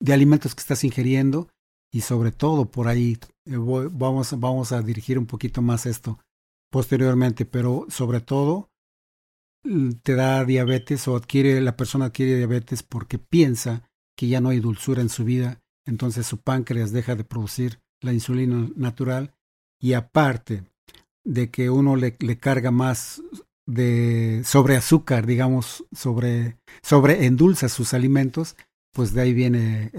de 0.00 0.12
alimentos 0.12 0.54
que 0.54 0.60
estás 0.60 0.84
ingiriendo 0.84 1.48
y 1.90 2.02
sobre 2.02 2.30
todo 2.30 2.70
por 2.70 2.88
ahí 2.88 3.16
eh, 3.46 3.56
vamos, 3.56 4.38
vamos 4.38 4.72
a 4.72 4.82
dirigir 4.82 5.18
un 5.18 5.26
poquito 5.26 5.62
más 5.62 5.86
esto 5.86 6.18
posteriormente, 6.70 7.44
pero 7.44 7.86
sobre 7.88 8.20
todo 8.20 8.70
te 10.02 10.14
da 10.14 10.44
diabetes 10.44 11.06
o 11.06 11.16
adquiere 11.16 11.60
la 11.60 11.76
persona 11.76 12.06
adquiere 12.06 12.36
diabetes 12.36 12.82
porque 12.82 13.18
piensa 13.18 13.88
que 14.16 14.28
ya 14.28 14.40
no 14.40 14.48
hay 14.48 14.60
dulzura 14.60 15.02
en 15.02 15.08
su 15.08 15.24
vida, 15.24 15.60
entonces 15.86 16.26
su 16.26 16.38
páncreas 16.38 16.92
deja 16.92 17.14
de 17.14 17.24
producir 17.24 17.80
la 18.00 18.12
insulina 18.12 18.68
natural 18.74 19.34
y 19.80 19.92
aparte 19.92 20.64
de 21.24 21.50
que 21.50 21.70
uno 21.70 21.96
le, 21.96 22.16
le 22.18 22.38
carga 22.38 22.70
más 22.70 23.22
de 23.66 24.42
sobre 24.44 24.76
azúcar, 24.76 25.26
digamos, 25.26 25.84
sobre, 25.92 26.58
sobre 26.82 27.26
endulza 27.26 27.68
sus 27.68 27.94
alimentos, 27.94 28.56
pues 28.92 29.14
de 29.14 29.22
ahí 29.22 29.32
viene 29.32 29.90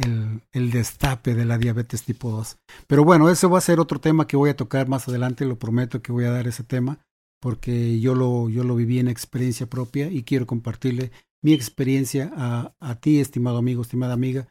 el, 0.51 0.71
destape 0.71 1.33
de 1.33 1.45
la 1.45 1.57
diabetes 1.57 2.03
tipo 2.03 2.31
2. 2.31 2.57
Pero 2.87 3.03
bueno, 3.03 3.29
eso 3.29 3.49
va 3.49 3.57
a 3.57 3.61
ser 3.61 3.79
otro 3.79 3.99
tema 3.99 4.27
que 4.27 4.37
voy 4.37 4.49
a 4.51 4.55
tocar 4.55 4.87
más 4.87 5.07
adelante, 5.07 5.45
lo 5.45 5.57
prometo 5.57 6.01
que 6.01 6.11
voy 6.11 6.25
a 6.25 6.31
dar 6.31 6.47
ese 6.47 6.63
tema, 6.63 6.99
porque 7.41 7.99
yo 7.99 8.15
lo, 8.15 8.49
yo 8.49 8.63
lo 8.63 8.75
viví 8.75 8.99
en 8.99 9.07
experiencia 9.07 9.67
propia 9.67 10.09
y 10.09 10.23
quiero 10.23 10.45
compartirle 10.45 11.11
mi 11.43 11.53
experiencia 11.53 12.31
a, 12.35 12.75
a 12.79 12.95
ti, 12.95 13.19
estimado 13.19 13.57
amigo, 13.57 13.81
estimada 13.81 14.13
amiga, 14.13 14.47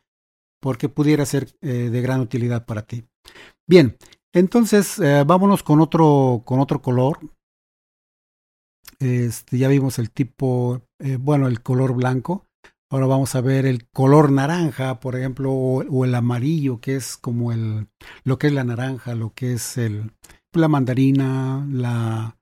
porque 0.61 0.89
pudiera 0.89 1.25
ser 1.27 1.49
eh, 1.61 1.91
de 1.91 2.01
gran 2.03 2.21
utilidad 2.21 2.67
para 2.67 2.83
ti. 2.83 3.05
Bien, 3.67 3.97
entonces 4.33 4.99
eh, 4.99 5.25
vámonos 5.27 5.63
con 5.63 5.81
otro, 5.81 6.43
con 6.45 6.61
otro 6.61 6.81
color. 6.81 7.19
Este, 8.99 9.59
ya 9.59 9.69
vimos 9.69 9.99
el 9.99 10.11
tipo, 10.11 10.83
eh, 11.01 11.17
bueno, 11.17 11.49
el 11.49 11.63
color 11.63 11.95
blanco. 11.95 12.47
Ahora 12.93 13.07
vamos 13.07 13.35
a 13.35 13.41
ver 13.41 13.65
el 13.65 13.89
color 13.89 14.31
naranja, 14.31 15.01
por 15.01 15.17
ejemplo, 15.17 15.51
o, 15.51 16.05
el 16.05 16.15
amarillo, 16.15 16.79
que 16.79 16.95
es 16.95 17.17
como 17.17 17.51
el, 17.51 17.89
lo 18.23 18.39
que 18.39 18.49
es 18.49 18.53
la 18.53 18.65
naranja, 18.65 19.15
lo 19.15 19.33
que 19.33 19.55
es 19.55 19.79
el, 19.79 20.13
la 20.53 20.69
mandarina, 20.69 21.67
la, 21.71 22.37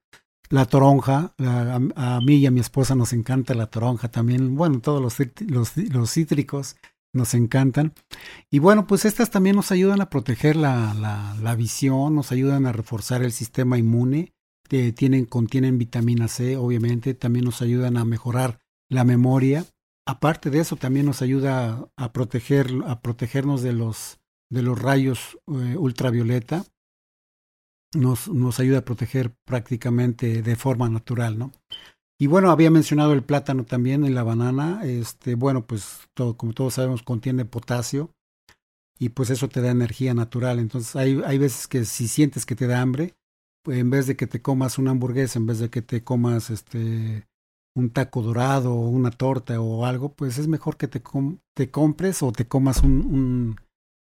la 0.49 0.65
toronja, 0.65 1.33
a, 1.37 2.19
mí 2.19 2.35
y 2.35 2.47
a 2.47 2.51
mi 2.51 2.59
esposa 2.59 2.95
nos 2.95 3.13
encanta 3.13 3.53
la 3.53 3.67
toronja 3.67 4.11
también, 4.11 4.57
bueno, 4.57 4.81
todos 4.81 5.01
los, 5.01 5.25
los, 5.47 5.77
los, 5.77 6.11
cítricos 6.11 6.75
nos 7.13 7.33
encantan. 7.33 7.93
Y 8.49 8.59
bueno, 8.59 8.87
pues 8.87 9.05
estas 9.05 9.29
también 9.29 9.55
nos 9.55 9.71
ayudan 9.71 10.01
a 10.01 10.09
proteger 10.09 10.57
la, 10.57 10.93
la, 10.93 11.33
la 11.41 11.55
visión, 11.55 12.13
nos 12.13 12.33
ayudan 12.33 12.65
a 12.65 12.73
reforzar 12.73 13.23
el 13.23 13.31
sistema 13.31 13.77
inmune, 13.77 14.33
eh, 14.69 14.91
tienen, 14.91 15.23
contienen 15.23 15.77
vitamina 15.77 16.27
C, 16.27 16.57
obviamente, 16.57 17.13
también 17.13 17.45
nos 17.45 17.61
ayudan 17.61 17.95
a 17.95 18.03
mejorar 18.03 18.59
la 18.89 19.05
memoria. 19.05 19.65
Aparte 20.05 20.49
de 20.49 20.59
eso, 20.59 20.75
también 20.75 21.05
nos 21.05 21.21
ayuda 21.21 21.87
a, 21.95 22.11
proteger, 22.11 22.71
a 22.85 23.01
protegernos 23.01 23.61
de 23.61 23.73
los, 23.73 24.19
de 24.49 24.61
los 24.61 24.79
rayos 24.81 25.37
eh, 25.47 25.77
ultravioleta 25.77 26.65
nos, 27.93 28.27
nos 28.29 28.59
ayuda 28.59 28.79
a 28.79 28.85
proteger 28.85 29.33
prácticamente 29.45 30.41
de 30.41 30.55
forma 30.55 30.89
natural, 30.89 31.37
¿no? 31.37 31.51
Y 32.19 32.27
bueno, 32.27 32.51
había 32.51 32.69
mencionado 32.69 33.13
el 33.13 33.23
plátano 33.23 33.65
también 33.65 34.05
en 34.05 34.13
la 34.13 34.23
banana. 34.23 34.81
Este, 34.83 35.33
bueno, 35.35 35.65
pues 35.65 36.07
todo, 36.13 36.37
como 36.37 36.53
todos 36.53 36.75
sabemos, 36.75 37.01
contiene 37.01 37.45
potasio 37.45 38.11
y 38.99 39.09
pues 39.09 39.31
eso 39.31 39.49
te 39.49 39.61
da 39.61 39.71
energía 39.71 40.13
natural. 40.13 40.59
Entonces 40.59 40.95
hay, 40.95 41.19
hay 41.25 41.39
veces 41.39 41.67
que 41.67 41.83
si 41.83 42.07
sientes 42.07 42.45
que 42.45 42.55
te 42.55 42.67
da 42.67 42.79
hambre, 42.79 43.15
en 43.65 43.89
vez 43.89 44.05
de 44.05 44.15
que 44.15 44.27
te 44.27 44.41
comas 44.41 44.77
una 44.77 44.91
hamburguesa, 44.91 45.39
en 45.39 45.47
vez 45.47 45.59
de 45.59 45.69
que 45.71 45.81
te 45.81 46.03
comas 46.03 46.51
este 46.51 47.27
un 47.75 47.89
taco 47.89 48.21
dorado 48.21 48.73
o 48.73 48.89
una 48.89 49.11
torta 49.11 49.59
o 49.61 49.85
algo, 49.85 50.13
pues 50.13 50.37
es 50.37 50.47
mejor 50.47 50.77
que 50.77 50.87
te, 50.87 51.01
te 51.55 51.71
compres 51.71 52.23
o 52.23 52.31
te 52.31 52.47
comas 52.47 52.83
un, 52.83 53.55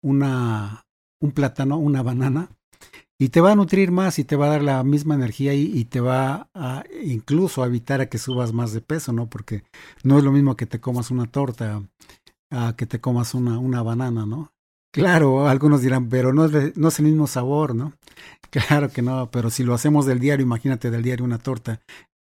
un, 0.01 0.15
un 1.21 1.31
plátano, 1.31 1.77
una 1.77 2.01
banana 2.01 2.49
y 3.21 3.29
te 3.29 3.39
va 3.39 3.51
a 3.51 3.55
nutrir 3.55 3.91
más 3.91 4.17
y 4.17 4.23
te 4.23 4.35
va 4.35 4.47
a 4.47 4.49
dar 4.49 4.63
la 4.63 4.83
misma 4.83 5.13
energía 5.13 5.53
y, 5.53 5.85
te 5.85 5.99
va 5.99 6.49
a 6.55 6.83
incluso 7.03 7.61
a 7.61 7.67
evitar 7.67 8.01
a 8.01 8.07
que 8.07 8.17
subas 8.17 8.51
más 8.51 8.73
de 8.73 8.81
peso, 8.81 9.13
¿no? 9.13 9.29
Porque 9.29 9.63
no 10.03 10.17
es 10.17 10.23
lo 10.23 10.31
mismo 10.31 10.55
que 10.55 10.65
te 10.65 10.81
comas 10.81 11.11
una 11.11 11.27
torta 11.27 11.83
a 12.49 12.75
que 12.75 12.87
te 12.87 12.99
comas 12.99 13.35
una, 13.35 13.59
una 13.59 13.83
banana, 13.83 14.25
¿no? 14.25 14.51
Claro, 14.91 15.47
algunos 15.47 15.83
dirán, 15.83 16.09
pero 16.09 16.33
no 16.33 16.45
es, 16.45 16.75
no 16.75 16.87
es 16.87 16.97
el 16.97 17.05
mismo 17.05 17.27
sabor, 17.27 17.75
¿no? 17.75 17.93
Claro 18.49 18.89
que 18.89 19.03
no, 19.03 19.29
pero 19.29 19.51
si 19.51 19.63
lo 19.63 19.75
hacemos 19.75 20.07
del 20.07 20.19
diario, 20.19 20.43
imagínate 20.43 20.89
del 20.89 21.03
diario 21.03 21.23
una 21.23 21.37
torta, 21.37 21.79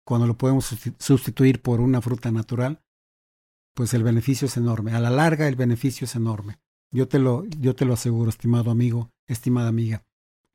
cuando 0.06 0.28
lo 0.28 0.38
podemos 0.38 0.72
sustituir 0.98 1.60
por 1.60 1.80
una 1.80 2.00
fruta 2.00 2.30
natural, 2.30 2.80
pues 3.74 3.92
el 3.92 4.04
beneficio 4.04 4.46
es 4.46 4.56
enorme. 4.56 4.92
A 4.92 5.00
la 5.00 5.10
larga 5.10 5.48
el 5.48 5.56
beneficio 5.56 6.04
es 6.04 6.14
enorme. 6.14 6.60
Yo 6.92 7.08
te 7.08 7.18
lo, 7.18 7.44
yo 7.44 7.74
te 7.74 7.84
lo 7.84 7.94
aseguro, 7.94 8.30
estimado 8.30 8.70
amigo, 8.70 9.10
estimada 9.26 9.68
amiga. 9.68 10.04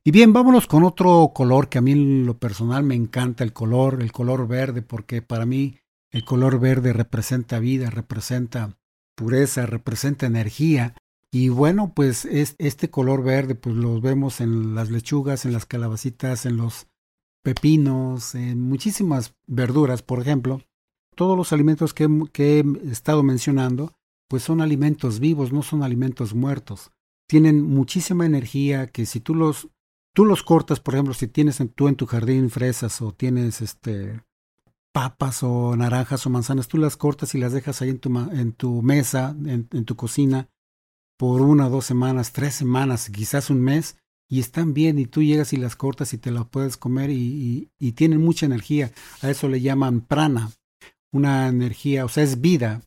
Y 0.02 0.10
bien, 0.10 0.32
vámonos 0.32 0.66
con 0.66 0.84
otro 0.84 1.32
color 1.34 1.68
que 1.68 1.76
a 1.76 1.82
mí 1.82 1.92
en 1.92 2.24
lo 2.24 2.38
personal 2.38 2.82
me 2.82 2.94
encanta, 2.94 3.44
el 3.44 3.52
color, 3.52 4.00
el 4.00 4.10
color 4.10 4.48
verde, 4.48 4.80
porque 4.80 5.20
para 5.20 5.44
mí 5.44 5.78
el 6.10 6.24
color 6.24 6.58
verde 6.58 6.94
representa 6.94 7.58
vida, 7.58 7.90
representa 7.90 8.78
pureza, 9.14 9.66
representa 9.66 10.24
energía. 10.24 10.94
Y 11.30 11.50
bueno, 11.50 11.92
pues 11.94 12.24
es, 12.24 12.56
este 12.56 12.88
color 12.88 13.22
verde, 13.22 13.54
pues 13.54 13.76
lo 13.76 14.00
vemos 14.00 14.40
en 14.40 14.74
las 14.74 14.90
lechugas, 14.90 15.44
en 15.44 15.52
las 15.52 15.66
calabacitas, 15.66 16.46
en 16.46 16.56
los 16.56 16.86
pepinos, 17.42 18.34
en 18.34 18.60
muchísimas 18.60 19.34
verduras, 19.46 20.02
por 20.02 20.20
ejemplo. 20.20 20.62
Todos 21.14 21.36
los 21.36 21.52
alimentos 21.52 21.92
que, 21.92 22.08
he 22.34 22.90
estado 22.90 23.22
mencionando, 23.22 23.92
pues 24.28 24.42
son 24.42 24.60
alimentos 24.60 25.20
vivos, 25.20 25.52
no 25.52 25.62
son 25.62 25.82
alimentos 25.82 26.34
muertos. 26.34 26.90
Tienen 27.28 27.62
muchísima 27.62 28.26
energía 28.26 28.86
que 28.86 29.06
si 29.06 29.20
tú 29.20 29.34
los 29.34 29.68
Tú 30.14 30.26
los 30.26 30.42
cortas, 30.42 30.78
por 30.78 30.94
ejemplo, 30.94 31.14
si 31.14 31.26
tienes 31.26 31.60
en, 31.60 31.70
tú 31.70 31.88
en 31.88 31.96
tu 31.96 32.04
jardín 32.06 32.50
fresas 32.50 33.00
o 33.00 33.12
tienes 33.12 33.62
este 33.62 34.22
papas 34.92 35.42
o 35.42 35.74
naranjas 35.74 36.26
o 36.26 36.30
manzanas, 36.30 36.68
tú 36.68 36.76
las 36.76 36.98
cortas 36.98 37.34
y 37.34 37.38
las 37.38 37.52
dejas 37.52 37.80
ahí 37.80 37.88
en 37.88 37.98
tu, 37.98 38.18
en 38.30 38.52
tu 38.52 38.82
mesa, 38.82 39.34
en, 39.46 39.84
tu 39.86 39.96
cocina, 39.96 40.50
por 41.16 41.40
una, 41.40 41.70
dos 41.70 41.86
semanas, 41.86 42.32
tres 42.32 42.54
semanas, 42.54 43.08
quizás 43.08 43.48
un 43.48 43.62
mes, 43.62 43.96
y 44.32 44.40
están 44.40 44.72
bien, 44.72 44.98
y 44.98 45.04
tú 45.04 45.22
llegas 45.22 45.52
y 45.52 45.58
las 45.58 45.76
cortas 45.76 46.14
y 46.14 46.16
te 46.16 46.30
las 46.30 46.46
puedes 46.46 46.78
comer 46.78 47.10
y, 47.10 47.16
y, 47.18 47.70
y 47.78 47.92
tienen 47.92 48.22
mucha 48.22 48.46
energía. 48.46 48.90
A 49.20 49.28
eso 49.28 49.46
le 49.46 49.60
llaman 49.60 50.00
prana, 50.00 50.50
una 51.12 51.48
energía, 51.48 52.06
o 52.06 52.08
sea, 52.08 52.24
es 52.24 52.40
vida. 52.40 52.80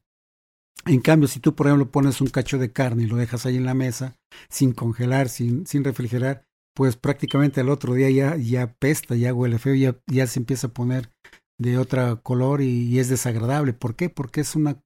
En 0.88 1.02
cambio, 1.02 1.28
si 1.28 1.40
tú, 1.40 1.54
por 1.54 1.68
ejemplo, 1.68 1.92
pones 1.92 2.20
un 2.20 2.30
cacho 2.30 2.58
de 2.58 2.72
carne 2.72 3.04
y 3.04 3.06
lo 3.06 3.18
dejas 3.18 3.46
ahí 3.46 3.58
en 3.58 3.66
la 3.66 3.76
mesa, 3.76 4.16
sin 4.50 4.72
congelar, 4.72 5.30
sin, 5.30 5.68
sin 5.68 5.84
refrigerar, 5.84 6.48
pues 6.74 6.98
prácticamente 6.98 7.62
el 7.62 7.70
otro 7.70 7.94
día 7.94 8.10
ya, 8.10 8.38
ya 8.38 8.74
pesta, 8.74 9.16
ya 9.16 9.32
huele 9.32 9.60
feo, 9.60 9.76
ya, 9.76 9.96
ya 10.08 10.26
se 10.26 10.40
empieza 10.40 10.66
a 10.66 10.74
poner 10.74 11.12
de 11.60 11.78
otro 11.78 12.24
color 12.24 12.62
y, 12.64 12.98
es 12.98 13.08
desagradable. 13.08 13.74
¿Por 13.74 13.96
qué? 13.96 14.10
Porque 14.10 14.42
es 14.42 14.56
una, 14.56 14.82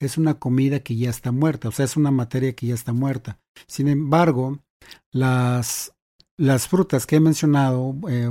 es 0.00 0.18
una 0.18 0.40
comida 0.40 0.80
que 0.80 0.96
ya 0.96 1.08
está 1.08 1.30
muerta, 1.30 1.68
o 1.68 1.70
sea, 1.70 1.84
es 1.84 1.96
una 1.96 2.10
materia 2.10 2.52
que 2.56 2.66
ya 2.66 2.74
está 2.74 2.92
muerta. 2.92 3.38
Sin 3.68 3.86
embargo, 3.86 4.58
las, 5.12 5.94
las 6.40 6.68
frutas 6.68 7.06
que 7.06 7.16
he 7.16 7.20
mencionado, 7.20 7.94
eh, 8.08 8.26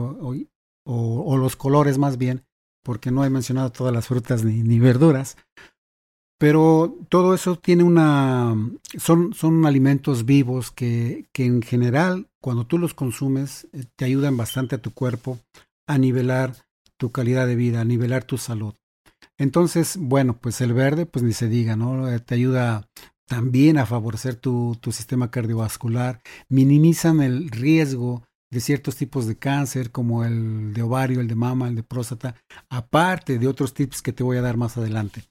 o, 0.83 1.37
los 1.37 1.55
colores 1.55 1.99
más 1.99 2.17
bien, 2.17 2.43
porque 2.83 3.11
no 3.11 3.23
he 3.23 3.29
mencionado 3.29 3.71
todas 3.71 3.93
las 3.93 4.07
frutas 4.07 4.43
ni, 4.43 4.63
ni 4.63 4.79
verduras, 4.79 5.37
pero 6.39 6.97
todo 7.09 7.35
eso 7.35 7.57
tiene 7.57 7.83
una. 7.83 8.55
son, 8.97 9.33
son 9.33 9.65
alimentos 9.65 10.25
vivos 10.25 10.71
que, 10.71 11.27
que 11.33 11.45
en 11.45 11.61
general, 11.61 12.27
cuando 12.41 12.65
tú 12.65 12.79
los 12.79 12.95
consumes, 12.95 13.67
eh, 13.73 13.83
te 13.95 14.05
ayudan 14.05 14.37
bastante 14.37 14.75
a 14.75 14.81
tu 14.81 14.91
cuerpo 14.91 15.37
a 15.85 15.99
nivelar 15.99 16.55
tu 16.97 17.11
calidad 17.11 17.45
de 17.45 17.55
vida, 17.55 17.81
a 17.81 17.85
nivelar 17.85 18.23
tu 18.23 18.39
salud. 18.39 18.73
Entonces, 19.37 19.97
bueno, 19.99 20.35
pues 20.41 20.61
el 20.61 20.73
verde, 20.73 21.05
pues 21.05 21.23
ni 21.23 21.33
se 21.33 21.47
diga, 21.47 21.75
¿no? 21.75 22.09
Eh, 22.09 22.19
te 22.19 22.35
ayuda 22.35 22.87
también 23.29 23.77
a 23.77 23.85
favorecer 23.85 24.35
tu, 24.35 24.75
tu 24.81 24.91
sistema 24.91 25.31
cardiovascular, 25.31 26.21
minimizan 26.49 27.21
el 27.21 27.49
riesgo 27.49 28.23
de 28.51 28.59
ciertos 28.59 28.95
tipos 28.95 29.27
de 29.27 29.37
cáncer, 29.37 29.91
como 29.91 30.25
el 30.25 30.73
de 30.73 30.81
ovario, 30.81 31.21
el 31.21 31.27
de 31.27 31.35
mama, 31.35 31.67
el 31.67 31.75
de 31.75 31.83
próstata, 31.83 32.35
aparte 32.69 33.37
de 33.37 33.47
otros 33.47 33.75
tips 33.75 34.01
que 34.01 34.11
te 34.11 34.23
voy 34.23 34.37
a 34.37 34.41
dar 34.41 34.57
más 34.57 34.77
adelante. 34.77 35.23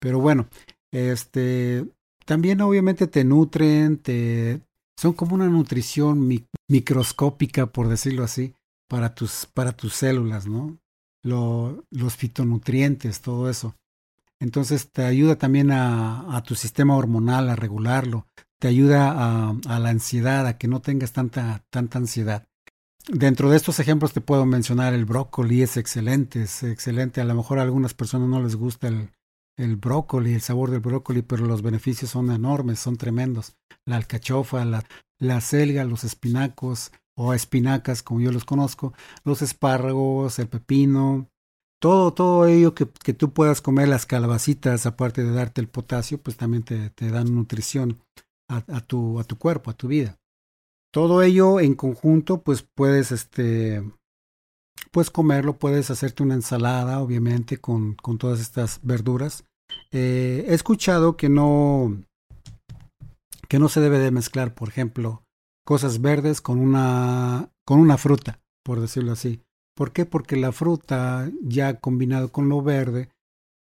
Pero 0.00 0.18
bueno, 0.18 0.48
este, 0.90 1.86
también 2.24 2.62
obviamente 2.62 3.06
te 3.06 3.22
nutren, 3.22 3.98
te, 3.98 4.62
son 4.98 5.12
como 5.12 5.34
una 5.34 5.48
nutrición 5.48 6.26
microscópica, 6.68 7.66
por 7.66 7.88
decirlo 7.88 8.24
así, 8.24 8.54
para 8.88 9.14
tus, 9.14 9.46
para 9.52 9.72
tus 9.72 9.92
células, 9.94 10.46
¿no? 10.46 10.78
los 11.24 12.16
fitonutrientes, 12.16 13.20
todo 13.20 13.48
eso. 13.48 13.76
Entonces 14.42 14.90
te 14.90 15.04
ayuda 15.04 15.36
también 15.36 15.70
a, 15.70 16.42
tu 16.44 16.56
sistema 16.56 16.96
hormonal 16.96 17.48
a 17.48 17.54
regularlo, 17.54 18.26
te 18.58 18.66
ayuda 18.66 19.12
a, 19.12 19.54
a, 19.68 19.78
la 19.78 19.88
ansiedad, 19.90 20.48
a 20.48 20.58
que 20.58 20.66
no 20.66 20.82
tengas 20.82 21.12
tanta, 21.12 21.64
tanta 21.70 21.98
ansiedad. 21.98 22.48
Dentro 23.08 23.50
de 23.50 23.56
estos 23.56 23.78
ejemplos 23.78 24.12
te 24.12 24.20
puedo 24.20 24.44
mencionar 24.44 24.94
el 24.94 25.04
brócoli, 25.04 25.62
es 25.62 25.76
excelente, 25.76 26.42
es 26.42 26.64
excelente. 26.64 27.20
A 27.20 27.24
lo 27.24 27.36
mejor 27.36 27.60
a 27.60 27.62
algunas 27.62 27.94
personas 27.94 28.28
no 28.28 28.42
les 28.42 28.56
gusta 28.56 28.88
el, 28.88 29.10
el 29.56 29.76
brócoli, 29.76 30.34
el 30.34 30.40
sabor 30.40 30.72
del 30.72 30.80
brócoli, 30.80 31.22
pero 31.22 31.46
los 31.46 31.62
beneficios 31.62 32.10
son 32.10 32.32
enormes, 32.32 32.80
son 32.80 32.96
tremendos. 32.96 33.54
La 33.84 33.94
alcachofa, 33.94 34.64
la, 34.64 34.84
la 35.20 35.40
selga, 35.40 35.84
los 35.84 36.02
espinacos 36.02 36.90
o 37.14 37.32
espinacas, 37.32 38.02
como 38.02 38.20
yo 38.20 38.32
los 38.32 38.44
conozco, 38.44 38.92
los 39.22 39.40
espárragos, 39.40 40.40
el 40.40 40.48
pepino, 40.48 41.28
todo, 41.82 42.14
todo 42.14 42.46
ello 42.46 42.76
que, 42.76 42.86
que 42.86 43.12
tú 43.12 43.32
puedas 43.32 43.60
comer, 43.60 43.88
las 43.88 44.06
calabacitas, 44.06 44.86
aparte 44.86 45.24
de 45.24 45.32
darte 45.32 45.60
el 45.60 45.68
potasio, 45.68 46.16
pues 46.18 46.36
también 46.36 46.62
te, 46.62 46.90
te 46.90 47.10
dan 47.10 47.34
nutrición 47.34 47.98
a, 48.48 48.58
a, 48.68 48.80
tu, 48.82 49.18
a 49.18 49.24
tu 49.24 49.36
cuerpo, 49.36 49.68
a 49.68 49.74
tu 49.74 49.88
vida. 49.88 50.16
Todo 50.92 51.22
ello 51.22 51.58
en 51.58 51.74
conjunto, 51.74 52.40
pues 52.42 52.62
puedes, 52.62 53.10
este, 53.10 53.82
puedes 54.92 55.10
comerlo, 55.10 55.58
puedes 55.58 55.90
hacerte 55.90 56.22
una 56.22 56.34
ensalada, 56.34 57.00
obviamente, 57.00 57.56
con, 57.58 57.94
con 57.96 58.16
todas 58.16 58.38
estas 58.38 58.78
verduras. 58.84 59.44
Eh, 59.90 60.44
he 60.46 60.54
escuchado 60.54 61.16
que 61.16 61.28
no, 61.28 62.00
que 63.48 63.58
no 63.58 63.68
se 63.68 63.80
debe 63.80 63.98
de 63.98 64.12
mezclar, 64.12 64.54
por 64.54 64.68
ejemplo, 64.68 65.24
cosas 65.66 66.00
verdes 66.00 66.40
con 66.40 66.60
una, 66.60 67.50
con 67.66 67.80
una 67.80 67.98
fruta, 67.98 68.40
por 68.62 68.80
decirlo 68.80 69.10
así. 69.10 69.42
¿Por 69.74 69.92
qué? 69.92 70.04
Porque 70.04 70.36
la 70.36 70.52
fruta 70.52 71.30
ya 71.42 71.80
combinado 71.80 72.30
con 72.30 72.48
lo 72.48 72.62
verde, 72.62 73.08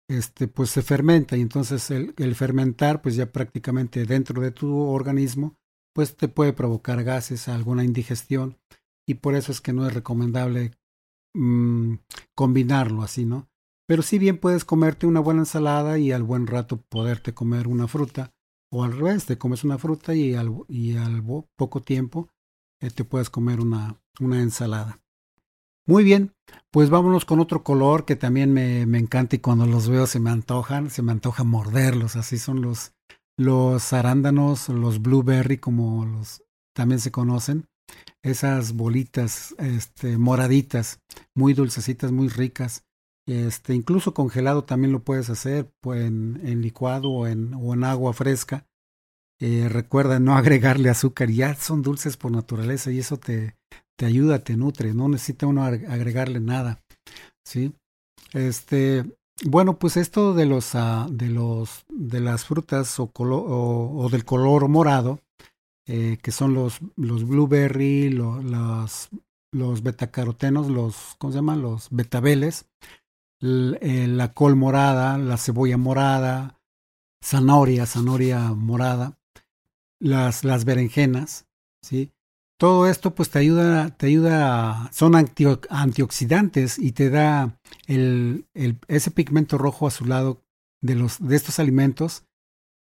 este, 0.08 0.46
pues 0.46 0.70
se 0.70 0.82
fermenta 0.82 1.36
y 1.36 1.40
entonces 1.40 1.90
el, 1.90 2.34
fermentar, 2.34 3.02
pues 3.02 3.16
ya 3.16 3.32
prácticamente 3.32 4.04
dentro 4.04 4.40
de 4.40 4.52
tu 4.52 4.72
organismo, 4.78 5.56
pues 5.92 6.16
te 6.16 6.28
puede 6.28 6.52
provocar 6.52 7.02
gases, 7.02 7.48
alguna 7.48 7.84
indigestión 7.84 8.56
y 9.06 9.14
por 9.14 9.34
eso 9.34 9.50
es 9.50 9.60
que 9.60 9.72
no 9.72 9.86
es 9.86 9.94
recomendable 9.94 10.72
mmm, 11.34 11.94
combinarlo 12.34 13.02
así, 13.02 13.24
¿no? 13.24 13.48
Pero 13.88 14.02
si 14.02 14.18
bien 14.18 14.38
puedes 14.38 14.64
comerte 14.64 15.06
una 15.06 15.20
buena 15.20 15.42
ensalada 15.42 15.98
y 15.98 16.12
al 16.12 16.22
buen 16.22 16.46
rato 16.46 16.80
poderte 16.88 17.34
comer 17.34 17.68
una 17.68 17.86
fruta, 17.88 18.32
o 18.72 18.82
al 18.82 18.92
revés, 18.92 19.26
te 19.26 19.38
comes 19.38 19.62
una 19.62 19.78
fruta 19.78 20.12
y 20.14 20.34
al, 20.34 20.66
poco 21.56 21.82
tiempo 21.82 22.28
eh, 22.80 22.90
te 22.90 23.04
puedes 23.04 23.30
comer 23.30 23.60
una 23.60 24.00
ensalada. 24.20 25.00
Muy 25.88 26.02
bien, 26.02 26.32
pues 26.72 26.90
vámonos 26.90 27.24
con 27.24 27.38
otro 27.38 27.62
color 27.62 28.04
que 28.04 28.16
también 28.16 28.52
me, 28.52 28.82
encanta 28.82 29.36
y 29.36 29.38
cuando 29.38 29.66
los 29.66 29.88
veo 29.88 30.08
se 30.08 30.18
me 30.18 30.30
antojan, 30.30 30.90
se 30.90 31.00
me 31.00 31.12
antoja 31.12 31.44
morderlos, 31.44 32.16
así 32.16 32.38
son 32.38 32.60
los, 32.60 32.92
los 33.38 33.92
arándanos, 33.92 34.68
los 34.68 35.00
blueberry 35.00 35.58
como 35.58 36.04
los 36.04 36.42
también 36.74 36.98
se 36.98 37.12
conocen, 37.12 37.68
esas 38.22 38.72
bolitas 38.72 39.54
este, 39.58 40.18
moraditas, 40.18 41.00
muy 41.36 41.54
dulcecitas, 41.54 42.10
muy 42.10 42.28
ricas. 42.28 42.82
Este, 43.28 43.74
incluso 43.74 44.12
congelado 44.12 44.64
también 44.64 44.92
lo 44.92 45.02
puedes 45.02 45.30
hacer 45.30 45.70
pues, 45.80 46.04
en, 46.04 46.40
en 46.44 46.62
licuado 46.62 47.10
o 47.10 47.26
en, 47.26 47.54
o 47.54 47.74
en, 47.74 47.84
agua 47.84 48.12
fresca. 48.12 48.66
Eh, 49.40 49.68
recuerda 49.68 50.18
no 50.18 50.34
agregarle 50.36 50.90
azúcar, 50.90 51.30
ya 51.30 51.54
son 51.54 51.82
dulces 51.82 52.16
por 52.16 52.32
naturaleza 52.32 52.90
y 52.90 52.98
eso 52.98 53.18
te, 53.18 53.56
te 53.96 54.06
ayuda, 54.06 54.40
te 54.40 54.56
nutre, 54.56 54.94
no 54.94 55.08
necesita 55.08 55.46
uno 55.46 55.64
agregarle 55.64 56.40
nada. 56.40 56.82
¿sí? 57.44 57.72
Este, 58.32 59.04
bueno, 59.44 59.78
pues 59.78 59.96
esto 59.96 60.34
de 60.34 60.46
los, 60.46 60.74
uh, 60.74 61.08
de 61.10 61.28
los 61.28 61.84
de 61.88 62.20
las 62.20 62.44
frutas 62.44 62.96
o, 62.98 64.08
del 64.10 64.24
color 64.24 64.68
morado, 64.68 65.20
eh, 65.86 66.18
que 66.22 66.32
son 66.32 66.54
los, 66.54 66.80
los 66.96 67.26
blueberry, 67.26 68.10
lo, 68.10 68.42
los, 68.42 69.08
los 69.52 69.82
betacarotenos, 69.82 70.68
los, 70.68 71.14
¿cómo 71.18 71.32
se 71.32 71.38
llaman? 71.38 71.62
Los 71.62 71.88
betabeles, 71.90 72.66
eh, 73.40 74.06
la 74.08 74.32
col 74.32 74.56
morada, 74.56 75.18
la 75.18 75.36
cebolla 75.36 75.76
morada, 75.76 76.60
zanahoria, 77.22 77.86
zanahoria 77.86 78.52
morada, 78.52 79.18
las, 80.00 80.44
las 80.44 80.64
berenjenas, 80.64 81.46
¿sí? 81.82 82.10
Todo 82.58 82.86
esto 82.86 83.14
pues 83.14 83.28
te 83.30 83.38
ayuda, 83.38 83.90
te 83.96 84.06
ayuda, 84.06 84.90
son 84.92 85.14
antioxidantes 85.14 86.78
y 86.78 86.92
te 86.92 87.10
da 87.10 87.60
el, 87.86 88.46
el, 88.54 88.78
ese 88.88 89.10
pigmento 89.10 89.58
rojo 89.58 89.86
azulado 89.86 90.42
de, 90.80 90.94
los, 90.94 91.18
de 91.20 91.36
estos 91.36 91.58
alimentos 91.58 92.24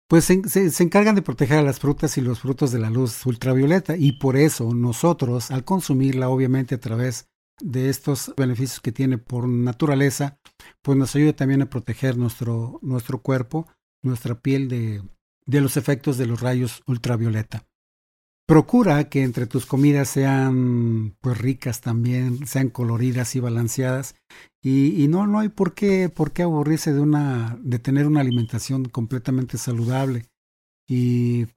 pues 0.08 0.26
se, 0.26 0.48
se, 0.48 0.70
se, 0.70 0.84
encargan 0.84 1.16
de 1.16 1.24
proteger 1.24 1.58
a 1.58 1.64
las 1.64 1.80
frutas 1.80 2.18
y 2.18 2.22
los 2.22 2.40
frutos 2.40 2.72
de 2.72 2.78
la 2.80 2.92
luz 2.92 3.26
ultravioleta 3.26 3.98
y 3.98 4.14
por 4.14 4.38
eso 4.38 4.74
nosotros 4.74 5.50
al 5.52 5.66
consumirla 5.66 6.30
obviamente 6.30 6.76
a 6.76 6.80
través 6.80 7.28
de 7.60 7.90
estos 7.90 8.34
beneficios 8.38 8.80
que 8.80 8.92
tiene 8.92 9.18
por 9.18 9.48
naturaleza 9.48 10.38
pues 10.82 10.98
nos 10.98 11.16
ayuda 11.16 11.34
también 11.34 11.64
a 11.64 11.70
proteger 11.70 12.18
nuestro, 12.18 12.80
nuestro 12.82 13.22
cuerpo, 13.22 13.68
nuestra 14.04 14.36
piel 14.36 14.70
de, 14.70 15.02
de 15.46 15.62
los 15.62 15.78
efectos 15.78 16.18
de 16.18 16.28
los 16.28 16.42
rayos 16.42 16.84
ultravioleta. 16.86 17.66
Procura 18.48 19.10
que 19.10 19.24
entre 19.24 19.48
tus 19.48 19.66
comidas 19.66 20.08
sean 20.08 21.16
pues 21.20 21.36
ricas 21.40 21.82
también, 21.82 22.46
sean 22.46 22.70
coloridas 22.70 23.36
y 23.36 23.40
balanceadas 23.40 24.16
y, 24.62 25.08
no 25.08 25.26
no 25.26 25.40
hay 25.40 25.50
por 25.50 25.74
qué 25.74 26.10
por 26.10 26.32
qué 26.32 26.44
aburrirse 26.44 26.94
de 26.94 27.00
una 27.00 27.58
de 27.62 27.80
tener 27.80 28.06
una 28.06 28.22
alimentación 28.22 28.86
completamente 28.86 29.58
saludable. 29.58 30.26
Y 30.88 31.48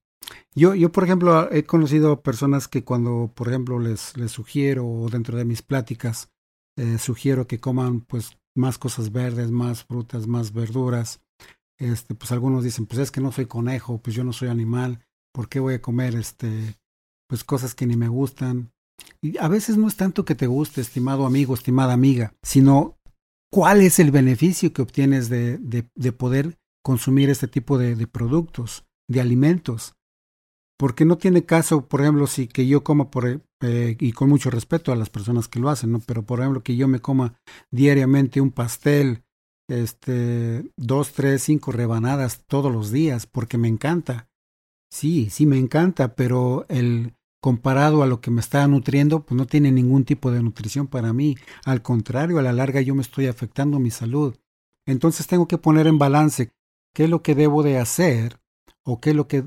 yo 0.54 0.74
yo 0.74 0.90
por 0.90 1.04
ejemplo 1.04 1.52
he 1.52 1.64
conocido 1.64 2.22
personas 2.22 2.68
que 2.68 2.84
cuando 2.84 3.32
por 3.34 3.48
ejemplo 3.48 3.78
les 3.78 4.16
les 4.16 4.32
sugiero 4.32 4.86
o 4.86 5.10
dentro 5.10 5.36
de 5.36 5.44
mis 5.44 5.60
pláticas 5.60 6.30
eh, 6.78 6.96
sugiero 6.98 7.46
que 7.46 7.60
coman 7.60 8.00
pues 8.00 8.38
más 8.54 8.78
cosas 8.78 9.12
verdes, 9.12 9.50
más 9.50 9.84
frutas, 9.84 10.26
más 10.26 10.52
verduras. 10.52 11.20
Este, 11.78 12.14
pues 12.14 12.32
algunos 12.32 12.64
dicen, 12.64 12.86
pues 12.86 12.98
es 12.98 13.10
que 13.12 13.20
no 13.20 13.30
soy 13.30 13.46
conejo, 13.46 13.98
pues 14.02 14.16
yo 14.16 14.24
no 14.24 14.32
soy 14.32 14.48
animal 14.48 15.04
¿Por 15.38 15.48
qué 15.48 15.60
voy 15.60 15.74
a 15.74 15.80
comer 15.80 16.16
este 16.16 16.74
pues 17.28 17.44
cosas 17.44 17.76
que 17.76 17.86
ni 17.86 17.94
me 17.94 18.08
gustan? 18.08 18.72
Y 19.22 19.38
a 19.38 19.46
veces 19.46 19.76
no 19.76 19.86
es 19.86 19.94
tanto 19.94 20.24
que 20.24 20.34
te 20.34 20.48
guste, 20.48 20.80
estimado 20.80 21.26
amigo, 21.26 21.54
estimada 21.54 21.92
amiga, 21.92 22.34
sino 22.42 22.96
cuál 23.48 23.82
es 23.82 24.00
el 24.00 24.10
beneficio 24.10 24.72
que 24.72 24.82
obtienes 24.82 25.28
de, 25.28 25.58
de, 25.58 25.88
de 25.94 26.10
poder 26.10 26.58
consumir 26.84 27.30
este 27.30 27.46
tipo 27.46 27.78
de, 27.78 28.04
productos, 28.08 28.84
de 29.08 29.20
alimentos. 29.20 29.94
Porque 30.76 31.04
no 31.04 31.18
tiene 31.18 31.44
caso, 31.44 31.86
por 31.86 32.00
ejemplo, 32.00 32.26
si 32.26 32.48
que 32.48 32.66
yo 32.66 32.82
coma 32.82 33.08
por, 33.08 33.40
eh, 33.62 33.96
y 33.96 34.10
con 34.10 34.28
mucho 34.28 34.50
respeto 34.50 34.90
a 34.90 34.96
las 34.96 35.08
personas 35.08 35.46
que 35.46 35.60
lo 35.60 35.70
hacen, 35.70 35.92
¿no? 35.92 36.00
Pero 36.00 36.24
por 36.24 36.40
ejemplo, 36.40 36.64
que 36.64 36.74
yo 36.74 36.88
me 36.88 36.98
coma 36.98 37.38
diariamente 37.70 38.40
un 38.40 38.50
pastel, 38.50 39.22
este, 39.70 40.68
dos, 40.76 41.12
tres, 41.12 41.44
cinco 41.44 41.70
rebanadas 41.70 42.42
todos 42.48 42.72
los 42.72 42.90
días, 42.90 43.26
porque 43.28 43.56
me 43.56 43.68
encanta. 43.68 44.27
Sí, 44.90 45.30
sí 45.30 45.46
me 45.46 45.58
encanta, 45.58 46.14
pero 46.14 46.64
el 46.68 47.14
comparado 47.40 48.02
a 48.02 48.06
lo 48.06 48.20
que 48.20 48.30
me 48.30 48.40
está 48.40 48.66
nutriendo, 48.66 49.24
pues 49.24 49.36
no 49.36 49.46
tiene 49.46 49.70
ningún 49.70 50.04
tipo 50.04 50.30
de 50.30 50.42
nutrición 50.42 50.86
para 50.86 51.12
mí. 51.12 51.36
Al 51.64 51.82
contrario, 51.82 52.38
a 52.38 52.42
la 52.42 52.52
larga 52.52 52.80
yo 52.80 52.94
me 52.94 53.02
estoy 53.02 53.26
afectando 53.26 53.78
mi 53.78 53.90
salud. 53.90 54.36
Entonces 54.86 55.26
tengo 55.26 55.46
que 55.46 55.58
poner 55.58 55.86
en 55.86 55.98
balance 55.98 56.50
qué 56.94 57.04
es 57.04 57.10
lo 57.10 57.22
que 57.22 57.34
debo 57.34 57.62
de 57.62 57.78
hacer 57.78 58.40
o 58.84 59.00
qué 59.00 59.10
es 59.10 59.16
lo 59.16 59.28
que 59.28 59.44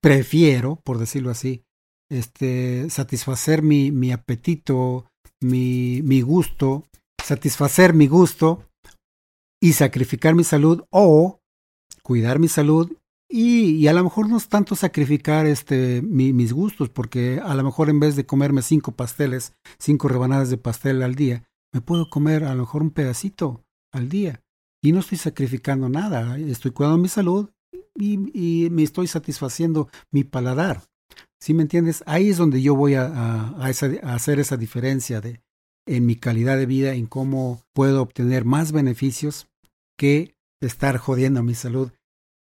prefiero, 0.00 0.76
por 0.84 0.98
decirlo 0.98 1.30
así, 1.30 1.62
este, 2.10 2.88
satisfacer 2.90 3.62
mi, 3.62 3.90
mi 3.90 4.12
apetito, 4.12 5.06
mi, 5.40 6.02
mi 6.02 6.20
gusto, 6.20 6.84
satisfacer 7.24 7.94
mi 7.94 8.06
gusto 8.06 8.62
y 9.60 9.72
sacrificar 9.72 10.34
mi 10.34 10.44
salud 10.44 10.84
o 10.90 11.40
cuidar 12.02 12.38
mi 12.38 12.48
salud 12.48 12.96
y, 13.28 13.70
y, 13.76 13.88
a 13.88 13.92
lo 13.92 14.04
mejor 14.04 14.28
no 14.28 14.36
es 14.36 14.48
tanto 14.48 14.76
sacrificar 14.76 15.46
este, 15.46 16.00
mi, 16.02 16.32
mis 16.32 16.52
gustos, 16.52 16.90
porque 16.90 17.40
a 17.42 17.54
lo 17.54 17.64
mejor 17.64 17.90
en 17.90 17.98
vez 17.98 18.14
de 18.14 18.24
comerme 18.24 18.62
cinco 18.62 18.92
pasteles, 18.92 19.52
cinco 19.78 20.08
rebanadas 20.08 20.48
de 20.48 20.58
pastel 20.58 21.02
al 21.02 21.16
día, 21.16 21.44
me 21.72 21.80
puedo 21.80 22.08
comer 22.08 22.44
a 22.44 22.54
lo 22.54 22.62
mejor 22.62 22.82
un 22.82 22.90
pedacito 22.90 23.64
al 23.92 24.08
día. 24.08 24.42
Y 24.80 24.92
no 24.92 25.00
estoy 25.00 25.18
sacrificando 25.18 25.88
nada, 25.88 26.38
estoy 26.38 26.70
cuidando 26.70 26.98
mi 26.98 27.08
salud 27.08 27.50
y, 27.94 28.68
me 28.70 28.82
estoy 28.84 29.08
satisfaciendo 29.08 29.88
mi 30.12 30.22
paladar. 30.22 30.82
¿Sí 31.40 31.52
me 31.52 31.62
entiendes? 31.62 32.04
Ahí 32.06 32.30
es 32.30 32.36
donde 32.36 32.62
yo 32.62 32.76
voy 32.76 32.94
a, 32.94 33.06
a, 33.06 33.66
hacer 33.66 34.38
esa 34.38 34.56
diferencia 34.56 35.20
de, 35.20 35.40
en 35.86 36.06
mi 36.06 36.14
calidad 36.14 36.56
de 36.56 36.66
vida, 36.66 36.94
en 36.94 37.06
cómo 37.06 37.62
puedo 37.72 38.02
obtener 38.02 38.44
más 38.44 38.70
beneficios 38.70 39.48
que 39.98 40.36
estar 40.60 40.98
jodiendo 40.98 41.42
mi 41.42 41.54
salud 41.54 41.90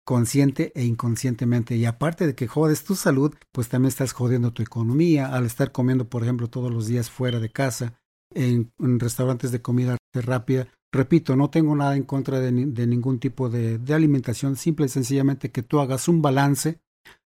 consciente 0.05 0.71
e 0.75 0.85
inconscientemente. 0.85 1.75
Y 1.75 1.85
aparte 1.85 2.25
de 2.27 2.35
que 2.35 2.47
jodes 2.47 2.85
tu 2.85 2.95
salud, 2.95 3.35
pues 3.51 3.67
también 3.67 3.89
estás 3.89 4.13
jodiendo 4.13 4.53
tu 4.53 4.61
economía 4.61 5.33
al 5.33 5.45
estar 5.45 5.71
comiendo, 5.73 6.07
por 6.07 6.23
ejemplo, 6.23 6.47
todos 6.47 6.71
los 6.71 6.87
días 6.87 7.09
fuera 7.09 7.39
de 7.39 7.51
casa, 7.51 7.99
en, 8.33 8.71
restaurantes 8.77 9.51
de 9.51 9.61
comida 9.61 9.97
rápida. 10.13 10.67
Repito, 10.93 11.35
no 11.35 11.49
tengo 11.49 11.75
nada 11.75 11.97
en 11.97 12.03
contra 12.03 12.39
de, 12.39 12.51
ningún 12.51 13.19
tipo 13.19 13.49
de, 13.49 13.81
alimentación, 13.93 14.55
simple 14.55 14.85
y 14.85 14.89
sencillamente 14.89 15.51
que 15.51 15.63
tú 15.63 15.79
hagas 15.81 16.07
un 16.07 16.21
balance 16.21 16.79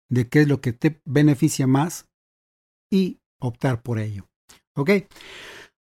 de 0.09 0.29
qué 0.29 0.43
es 0.43 0.49
lo 0.49 0.61
que 0.61 0.73
te 0.73 1.01
beneficia 1.05 1.67
más 1.67 2.07
y 2.93 3.19
optar 3.41 3.83
por 3.83 3.99
ello. 3.99 4.29
¿Ok? 4.77 4.91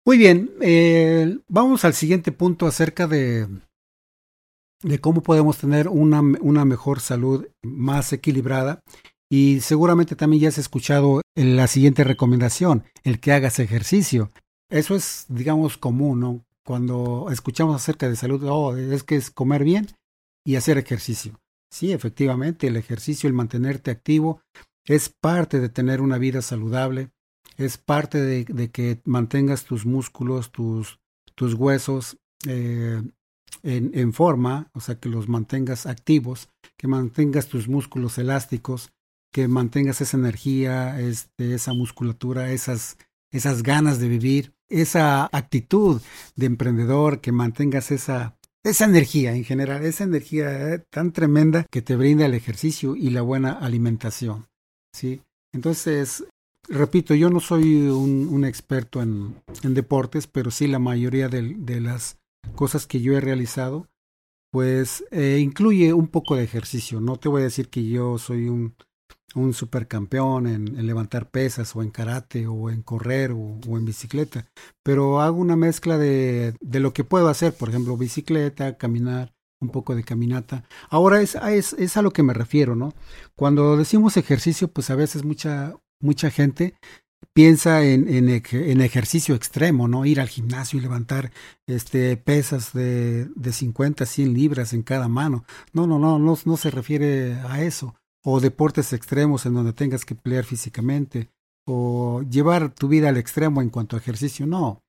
Muy 0.05 0.17
bien, 0.17 0.51
eh, 0.61 1.37
vamos 1.49 1.83
al 1.83 1.93
siguiente 1.93 2.31
punto 2.31 2.65
acerca 2.65 3.07
de, 3.07 3.47
de 4.81 4.99
cómo 4.99 5.21
podemos 5.21 5.57
tener 5.57 5.87
una, 5.87 6.21
una, 6.21 6.65
mejor 6.65 6.99
salud 6.99 7.47
más 7.63 8.13
equilibrada. 8.13 8.81
Y 9.29 9.59
seguramente 9.61 10.15
también 10.15 10.43
ya 10.43 10.49
has 10.49 10.57
escuchado 10.57 11.21
la 11.35 11.67
siguiente 11.67 12.03
recomendación, 12.03 12.83
el 13.03 13.19
que 13.19 13.33
hagas 13.33 13.59
ejercicio. 13.59 14.31
Eso 14.69 14.95
es, 14.95 15.25
digamos, 15.27 15.77
común, 15.77 16.19
¿no? 16.19 16.45
Cuando 16.65 17.27
escuchamos 17.31 17.75
acerca 17.75 18.09
de 18.09 18.15
salud, 18.15 18.43
oh, 18.43 18.75
es 18.75 19.03
que 19.03 19.15
es 19.15 19.31
comer 19.31 19.63
bien 19.63 19.87
y 20.45 20.55
hacer 20.55 20.77
ejercicio. 20.77 21.39
Sí, 21.71 21.91
efectivamente, 21.91 22.67
el 22.67 22.77
ejercicio, 22.77 23.27
el 23.27 23.33
mantenerte 23.33 23.91
activo, 23.91 24.41
es 24.85 25.09
parte 25.09 25.59
de 25.59 25.69
tener 25.69 26.01
una 26.01 26.17
vida 26.17 26.41
saludable, 26.41 27.09
es 27.57 27.77
parte 27.77 28.21
de, 28.21 28.69
que 28.71 29.01
mantengas 29.03 29.65
tus 29.65 29.85
músculos, 29.85 30.51
tus, 30.51 30.99
tus 31.35 31.53
huesos 31.53 32.17
eh, 32.47 33.01
en, 33.67 34.13
forma, 34.13 34.69
o 34.73 34.79
sea, 34.79 34.95
que 34.95 35.09
los 35.09 35.27
mantengas 35.27 35.85
activos, 35.85 36.49
que 36.77 36.87
mantengas 36.87 37.47
tus 37.47 37.67
músculos 37.67 38.17
elásticos, 38.17 38.91
que 39.31 39.47
mantengas 39.47 39.99
esa 40.01 40.17
energía, 40.17 40.99
este, 40.99 41.53
esa 41.53 41.73
musculatura, 41.73 42.51
esas, 42.51 42.97
esas 43.31 43.63
ganas 43.63 43.99
de 43.99 44.07
vivir, 44.07 44.53
esa 44.69 45.25
actitud 45.31 46.01
de 46.35 46.45
emprendedor, 46.45 47.19
que 47.19 47.31
mantengas 47.31 47.91
esa, 47.91 48.37
esa 48.63 48.85
energía 48.85 49.33
en 49.35 49.43
general, 49.43 49.83
esa 49.83 50.03
energía 50.03 50.73
eh, 50.73 50.79
tan 50.89 51.11
tremenda 51.11 51.65
que 51.69 51.81
te 51.81 51.95
brinda 51.95 52.25
el 52.25 52.33
ejercicio 52.33 52.95
y 52.95 53.09
la 53.09 53.21
buena 53.21 53.51
alimentación. 53.51 54.47
¿sí? 54.93 55.21
Entonces, 55.53 56.25
repito, 56.67 57.15
yo 57.15 57.29
no 57.29 57.39
soy 57.39 57.87
un, 57.87 58.45
experto 58.45 59.01
en, 59.01 59.35
deportes, 59.63 60.27
pero 60.27 60.51
sí 60.51 60.67
la 60.67 60.79
mayoría 60.79 61.29
de, 61.29 61.81
las 61.81 62.17
cosas 62.55 62.87
que 62.87 63.01
yo 63.01 63.17
he 63.17 63.21
realizado, 63.21 63.87
pues 64.51 65.03
eh, 65.11 65.39
incluye 65.41 65.93
un 65.93 66.07
poco 66.07 66.35
de 66.35 66.43
ejercicio. 66.43 67.01
No 67.01 67.17
te 67.17 67.29
voy 67.29 67.41
a 67.41 67.45
decir 67.45 67.69
que 67.69 67.87
yo 67.87 68.17
soy 68.17 68.47
un 68.49 68.75
un 69.35 69.53
supercampeón 69.53 70.47
en, 70.47 70.85
levantar 70.87 71.29
pesas 71.29 71.75
o 71.75 71.83
en 71.83 71.91
karate 71.91 72.47
o 72.47 72.69
en 72.69 72.81
correr 72.81 73.31
o, 73.31 73.59
en 73.65 73.85
bicicleta, 73.85 74.47
pero 74.83 75.21
hago 75.21 75.37
una 75.37 75.55
mezcla 75.55 75.97
de, 75.97 76.55
de, 76.59 76.79
lo 76.79 76.93
que 76.93 77.03
puedo 77.03 77.29
hacer, 77.29 77.53
por 77.53 77.69
ejemplo, 77.69 77.97
bicicleta, 77.97 78.77
caminar, 78.77 79.33
un 79.59 79.69
poco 79.69 79.95
de 79.95 80.03
caminata. 80.03 80.63
Ahora 80.89 81.21
es, 81.21 81.35
es, 81.35 81.73
es 81.73 81.97
a 81.97 82.01
lo 82.01 82.11
que 82.11 82.23
me 82.23 82.33
refiero, 82.33 82.75
¿no? 82.75 82.93
Cuando 83.35 83.75
decimos 83.75 84.17
ejercicio, 84.17 84.67
pues 84.67 84.89
a 84.89 84.95
veces 84.95 85.23
mucha, 85.23 85.75
mucha 85.99 86.29
gente 86.29 86.75
piensa 87.37 87.83
en, 87.83 88.09
en, 88.09 88.81
ejercicio 88.81 89.35
extremo, 89.35 89.87
¿no? 89.87 90.07
Ir 90.07 90.19
al 90.19 90.27
gimnasio 90.27 90.79
y 90.79 90.81
levantar 90.81 91.31
este, 91.67 92.17
pesas 92.17 92.73
de, 92.73 93.25
de 93.35 93.53
50, 93.53 94.07
100 94.07 94.33
libras 94.33 94.73
en 94.73 94.81
cada 94.81 95.07
mano. 95.07 95.45
No, 95.71 95.85
no, 95.85 95.99
no, 95.99 96.17
no, 96.17 96.35
no 96.43 96.57
se 96.57 96.71
refiere 96.71 97.35
a 97.35 97.61
eso 97.61 97.93
o 98.25 98.39
deportes 98.39 98.91
extremos 98.91 99.45
en 99.45 99.53
donde 99.53 99.71
tengas 99.71 100.03
que 100.03 100.15
pelear 100.15 100.45
físicamente, 100.45 101.29
o 101.67 102.23
llevar 102.23 102.73
tu 102.73 102.87
vida 102.87 103.09
al 103.09 103.17
extremo 103.17 103.61
en 103.61 103.69
cuanto 103.69 103.95
a 103.95 103.99
ejercicio, 103.99 104.47
no. 104.47 104.81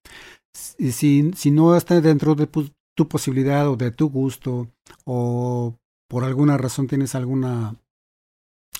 Si, 0.54 1.30
si 1.36 1.50
no 1.50 1.76
está 1.76 2.00
dentro 2.00 2.34
de 2.34 2.46
tu 2.46 3.08
posibilidad 3.08 3.68
o 3.68 3.76
de 3.76 3.90
tu 3.90 4.08
gusto, 4.08 4.72
o 5.04 5.76
por 6.08 6.24
alguna 6.24 6.56
razón 6.56 6.86
tienes 6.86 7.14
alguna 7.14 7.76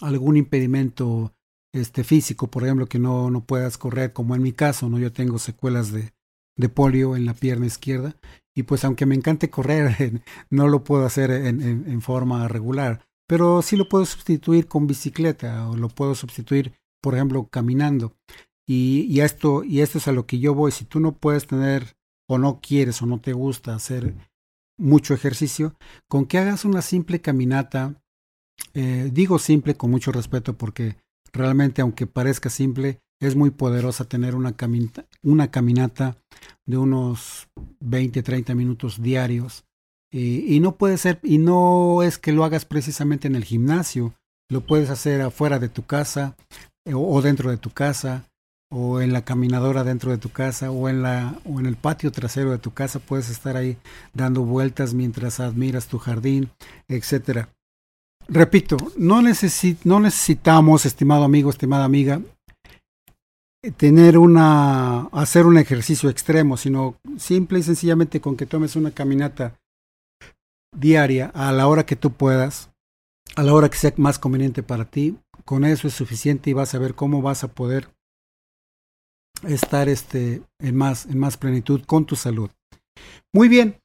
algún 0.01 0.39
impedimento 0.39 1.35
este 1.73 2.05
físico, 2.05 2.49
por 2.49 2.65
ejemplo, 2.65 2.87
que 2.87 2.99
no, 2.99 3.31
no 3.31 3.45
puedas 3.45 3.79
correr, 3.79 4.13
como 4.13 4.35
en 4.35 4.43
mi 4.43 4.53
caso, 4.53 4.89
¿no? 4.89 4.99
Yo 4.99 5.13
tengo 5.13 5.39
secuelas 5.39 5.93
de, 5.93 6.13
de 6.57 6.69
polio 6.69 7.17
en 7.17 7.27
la 7.27 7.35
pierna 7.35 7.67
izquierda, 7.67 8.17
y 8.55 8.65
pues 8.65 8.85
aunque 8.85 9.07
me 9.07 9.15
encante 9.15 9.51
correr, 9.51 10.23
no 10.51 10.69
lo 10.69 10.85
puedo 10.85 11.05
hacer 11.05 11.31
en, 11.31 11.61
en 11.63 12.01
forma 12.03 12.49
regular 12.49 13.09
pero 13.29 13.61
sí 13.61 13.77
lo 13.77 13.89
puedo 13.89 14.07
sustituir 14.07 14.67
con 14.67 14.87
bicicleta 14.87 15.69
o 15.69 15.77
lo 15.77 15.89
puedo 15.91 16.15
sustituir, 16.15 16.73
por 17.03 17.15
ejemplo, 17.15 17.47
caminando. 17.49 18.17
Y, 18.67 19.03
y, 19.03 19.21
esto, 19.21 19.63
y 19.65 19.83
esto 19.83 19.99
es 19.99 20.09
a 20.09 20.13
lo 20.13 20.27
que 20.27 20.39
yo 20.39 20.55
voy. 20.55 20.73
Si 20.73 20.87
tú 20.87 20.99
no 20.99 21.13
puedes 21.13 21.47
tener 21.47 21.97
o 22.27 22.39
no 22.39 22.61
quieres 22.61 23.03
o 23.03 23.07
no 23.07 23.21
te 23.21 23.35
gusta 23.35 23.75
hacer 23.75 24.15
mucho 24.79 25.13
ejercicio, 25.13 25.77
con 26.09 26.25
que 26.25 26.39
hagas 26.39 26.65
una 26.65 26.81
simple 26.81 27.21
caminata, 27.21 28.03
eh, 28.73 29.11
digo 29.13 29.39
simple 29.39 29.77
con 29.77 29.91
mucho 29.91 30.11
respeto 30.11 30.57
porque 30.57 30.97
realmente 31.33 31.83
aunque 31.83 32.07
parezca 32.07 32.51
simple, 32.51 33.01
es 33.21 33.35
muy 33.35 33.51
poderosa 33.51 34.05
tener 34.05 34.35
una, 34.35 34.57
caminata, 34.57 36.17
de 36.67 36.77
unos 36.77 37.49
20, 37.81 38.23
30 38.23 38.55
minutos 38.55 39.03
diarios 39.03 39.65
y 40.11 40.61
no 40.61 40.77
puede 40.77 40.97
ser, 40.97 41.21
y 41.23 41.37
no 41.37 42.03
es 42.03 42.17
que 42.17 42.33
lo 42.33 42.45
hagas 42.45 42.65
precisamente 42.65 43.29
en 43.29 43.35
el 43.35 43.45
gimnasio, 43.45 44.15
lo 44.51 44.63
puedes 44.63 44.89
hacer 44.91 45.21
afuera 45.21 45.59
de 45.59 45.69
tu 45.69 45.85
casa 45.85 46.37
eh, 46.87 46.95
o, 46.95 47.21
dentro 47.21 47.51
de 47.51 47.59
tu 47.59 47.71
casa 47.71 48.25
o 48.71 49.01
en 49.01 49.13
la 49.13 49.25
caminadora 49.25 49.83
dentro 49.83 50.11
de 50.11 50.19
tu 50.19 50.31
casa 50.31 50.71
o 50.71 50.89
en 50.91 51.03
la 51.03 51.41
o 51.47 51.59
en 51.59 51.65
el 51.65 51.77
patio 51.77 52.13
trasero 52.13 52.51
de 52.51 52.59
tu 52.59 52.75
casa 52.75 52.99
puedes 52.99 53.31
estar 53.31 53.57
ahí 53.57 53.79
dando 54.13 54.43
vueltas 54.43 54.93
mientras 54.93 55.41
admiras 55.41 55.87
tu 55.87 55.99
jardín, 55.99 56.51
etcétera. 56.87 57.51
Repito, 58.31 58.77
no, 58.99 59.23
necesitamos, 59.23 60.85
estimado 60.85 61.25
amigo, 61.25 61.49
estimada 61.49 61.85
amiga, 61.85 62.21
tener 63.79 64.19
una 64.19 65.07
hacer 65.07 65.47
un 65.47 65.57
ejercicio 65.57 66.11
extremo, 66.11 66.59
sino 66.59 66.97
simple 67.17 67.59
y 67.59 67.63
sencillamente 67.63 68.21
con 68.21 68.37
que 68.37 68.45
tomes 68.45 68.77
una 68.77 68.91
caminata 68.91 69.59
diaria 70.77 71.31
a 71.35 71.53
la 71.53 71.67
hora 71.67 71.87
que 71.87 71.97
tú 71.97 72.13
puedas, 72.13 72.71
a 73.35 73.43
la 73.43 73.55
hora 73.55 73.71
que 73.71 73.79
sea 73.79 73.95
más 73.97 74.19
conveniente 74.19 74.63
para 74.63 74.85
ti, 74.85 75.17
con 75.47 75.65
eso 75.65 75.89
es 75.89 75.95
suficiente 75.95 76.51
y 76.51 76.53
vas 76.53 76.75
a 76.75 76.79
ver 76.79 76.95
cómo 76.95 77.23
vas 77.23 77.45
a 77.45 77.49
poder 77.49 77.89
estar 79.47 79.89
este, 79.89 80.43
en, 80.61 80.77
más, 80.77 81.07
en 81.07 81.19
más 81.19 81.39
plenitud 81.39 81.83
con 81.87 82.05
tu 82.05 82.15
salud. 82.15 82.51
Muy 83.33 83.49
bien, 83.49 83.81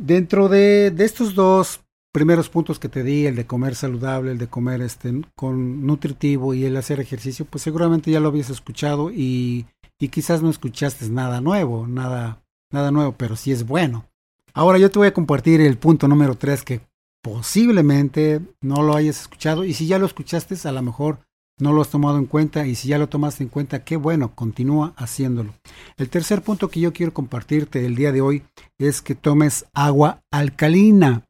dentro 0.00 0.48
de, 0.48 0.90
de 0.90 1.04
estos 1.04 1.36
dos 1.36 1.80
primeros 2.12 2.48
puntos 2.48 2.78
que 2.78 2.88
te 2.88 3.02
di, 3.02 3.26
el 3.26 3.36
de 3.36 3.46
comer 3.46 3.74
saludable, 3.74 4.32
el 4.32 4.38
de 4.38 4.48
comer 4.48 4.80
este, 4.80 5.12
con 5.34 5.86
nutritivo 5.86 6.54
y 6.54 6.64
el 6.64 6.76
hacer 6.76 7.00
ejercicio, 7.00 7.44
pues 7.44 7.62
seguramente 7.62 8.10
ya 8.10 8.20
lo 8.20 8.28
habías 8.28 8.50
escuchado 8.50 9.10
y, 9.10 9.66
y 9.98 10.08
quizás 10.08 10.42
no 10.42 10.50
escuchaste 10.50 11.08
nada 11.10 11.40
nuevo, 11.40 11.86
nada, 11.86 12.42
nada 12.70 12.90
nuevo, 12.90 13.12
pero 13.12 13.36
sí 13.36 13.52
es 13.52 13.66
bueno. 13.66 14.06
Ahora 14.54 14.78
yo 14.78 14.90
te 14.90 14.98
voy 14.98 15.08
a 15.08 15.14
compartir 15.14 15.60
el 15.60 15.78
punto 15.78 16.08
número 16.08 16.36
3 16.36 16.62
que 16.64 16.80
posiblemente 17.22 18.40
no 18.60 18.82
lo 18.82 18.96
hayas 18.96 19.20
escuchado 19.20 19.64
y 19.64 19.74
si 19.74 19.86
ya 19.86 19.98
lo 19.98 20.06
escuchaste 20.06 20.56
a 20.66 20.72
lo 20.72 20.82
mejor 20.82 21.20
no 21.58 21.72
lo 21.72 21.82
has 21.82 21.90
tomado 21.90 22.18
en 22.18 22.26
cuenta 22.26 22.66
y 22.66 22.74
si 22.74 22.88
ya 22.88 22.98
lo 22.98 23.08
tomaste 23.08 23.42
en 23.42 23.48
cuenta, 23.48 23.84
qué 23.84 23.96
bueno, 23.96 24.34
continúa 24.34 24.94
haciéndolo. 24.96 25.54
El 25.96 26.08
tercer 26.08 26.42
punto 26.42 26.68
que 26.68 26.80
yo 26.80 26.92
quiero 26.92 27.12
compartirte 27.12 27.84
el 27.84 27.96
día 27.96 28.12
de 28.12 28.20
hoy 28.20 28.44
es 28.78 29.02
que 29.02 29.14
tomes 29.14 29.66
agua 29.74 30.22
alcalina. 30.30 31.24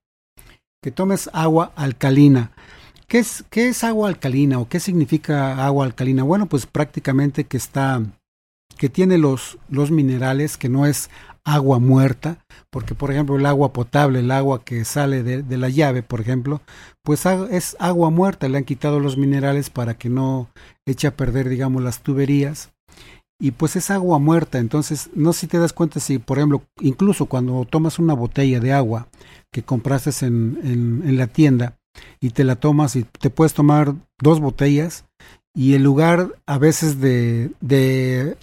Que 0.83 0.91
tomes 0.91 1.29
agua 1.33 1.73
alcalina. 1.77 2.53
¿Qué 3.09 3.19
es, 3.19 3.45
qué 3.51 3.69
es 3.69 3.85
agua 3.85 4.09
alcalina 4.09 4.59
o 4.59 4.69
qué 4.69 4.81
significa 4.81 5.65
agua 5.65 5.87
alcalina? 5.87 6.23
Bueno, 6.23 6.47
pues 6.47 6.67
prácticamente 6.67 7.45
que 7.45 7.57
está, 7.57 8.03
que 8.77 8.89
tiene 8.89 9.19
los, 9.19 9.59
los 9.69 9.91
minerales, 9.91 10.57
que 10.57 10.69
no 10.69 10.87
es 10.87 11.11
agua 11.49 11.79
muerta, 11.79 12.45
porque 12.71 12.95
por 12.95 13.11
ejemplo 13.11 13.37
el 13.37 13.47
agua 13.47 13.73
potable, 13.73 14.21
el 14.21 14.31
agua 14.31 14.63
que 14.63 14.85
sale 14.85 15.23
de, 15.23 15.57
la 15.57 15.71
llave, 15.71 16.03
por 16.03 16.21
ejemplo, 16.21 16.61
pues 17.03 17.25
es 17.25 17.75
agua 17.79 18.11
muerta, 18.11 18.49
le 18.49 18.59
han 18.59 18.65
quitado 18.65 19.01
los 19.01 19.17
minerales 19.17 19.71
para 19.71 19.95
que 19.95 20.11
no 20.11 20.51
eche 20.87 21.07
a 21.07 21.17
perder, 21.17 21.49
digamos, 21.49 21.83
las 21.83 22.03
tuberías. 22.03 22.71
Y 23.41 23.53
pues 23.53 23.77
es 23.77 23.91
agua 23.91 24.19
muerta, 24.19 24.59
entonces 24.59 25.11
no 25.15 25.33
sé 25.33 25.41
si 25.41 25.47
te 25.47 25.59
das 25.59 25.73
cuenta 25.73 26.01
si, 26.01 26.19
por 26.19 26.39
ejemplo, 26.39 26.63
incluso 26.81 27.27
cuando 27.27 27.65
tomas 27.65 27.99
una 27.99 28.13
botella 28.13 28.61
de 28.61 28.73
agua 28.73 29.09
que 29.53 29.63
compraste 29.63 30.11
en, 30.27 31.03
en, 31.05 31.17
la 31.17 31.27
tienda 31.27 31.79
y 32.21 32.31
te 32.31 32.45
la 32.45 32.57
tomas 32.57 32.97
y 32.97 33.05
te 33.05 33.31
puedes 33.31 33.55
tomar 33.55 33.95
dos 34.21 34.41
botellas 34.41 35.05
y 35.55 35.75
en 35.75 35.83
lugar 35.83 36.35
a 36.47 36.59
veces 36.59 37.01
de, 37.01 37.51
de, 37.61 38.37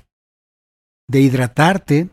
de 1.08 1.22
hidratarte, 1.22 2.10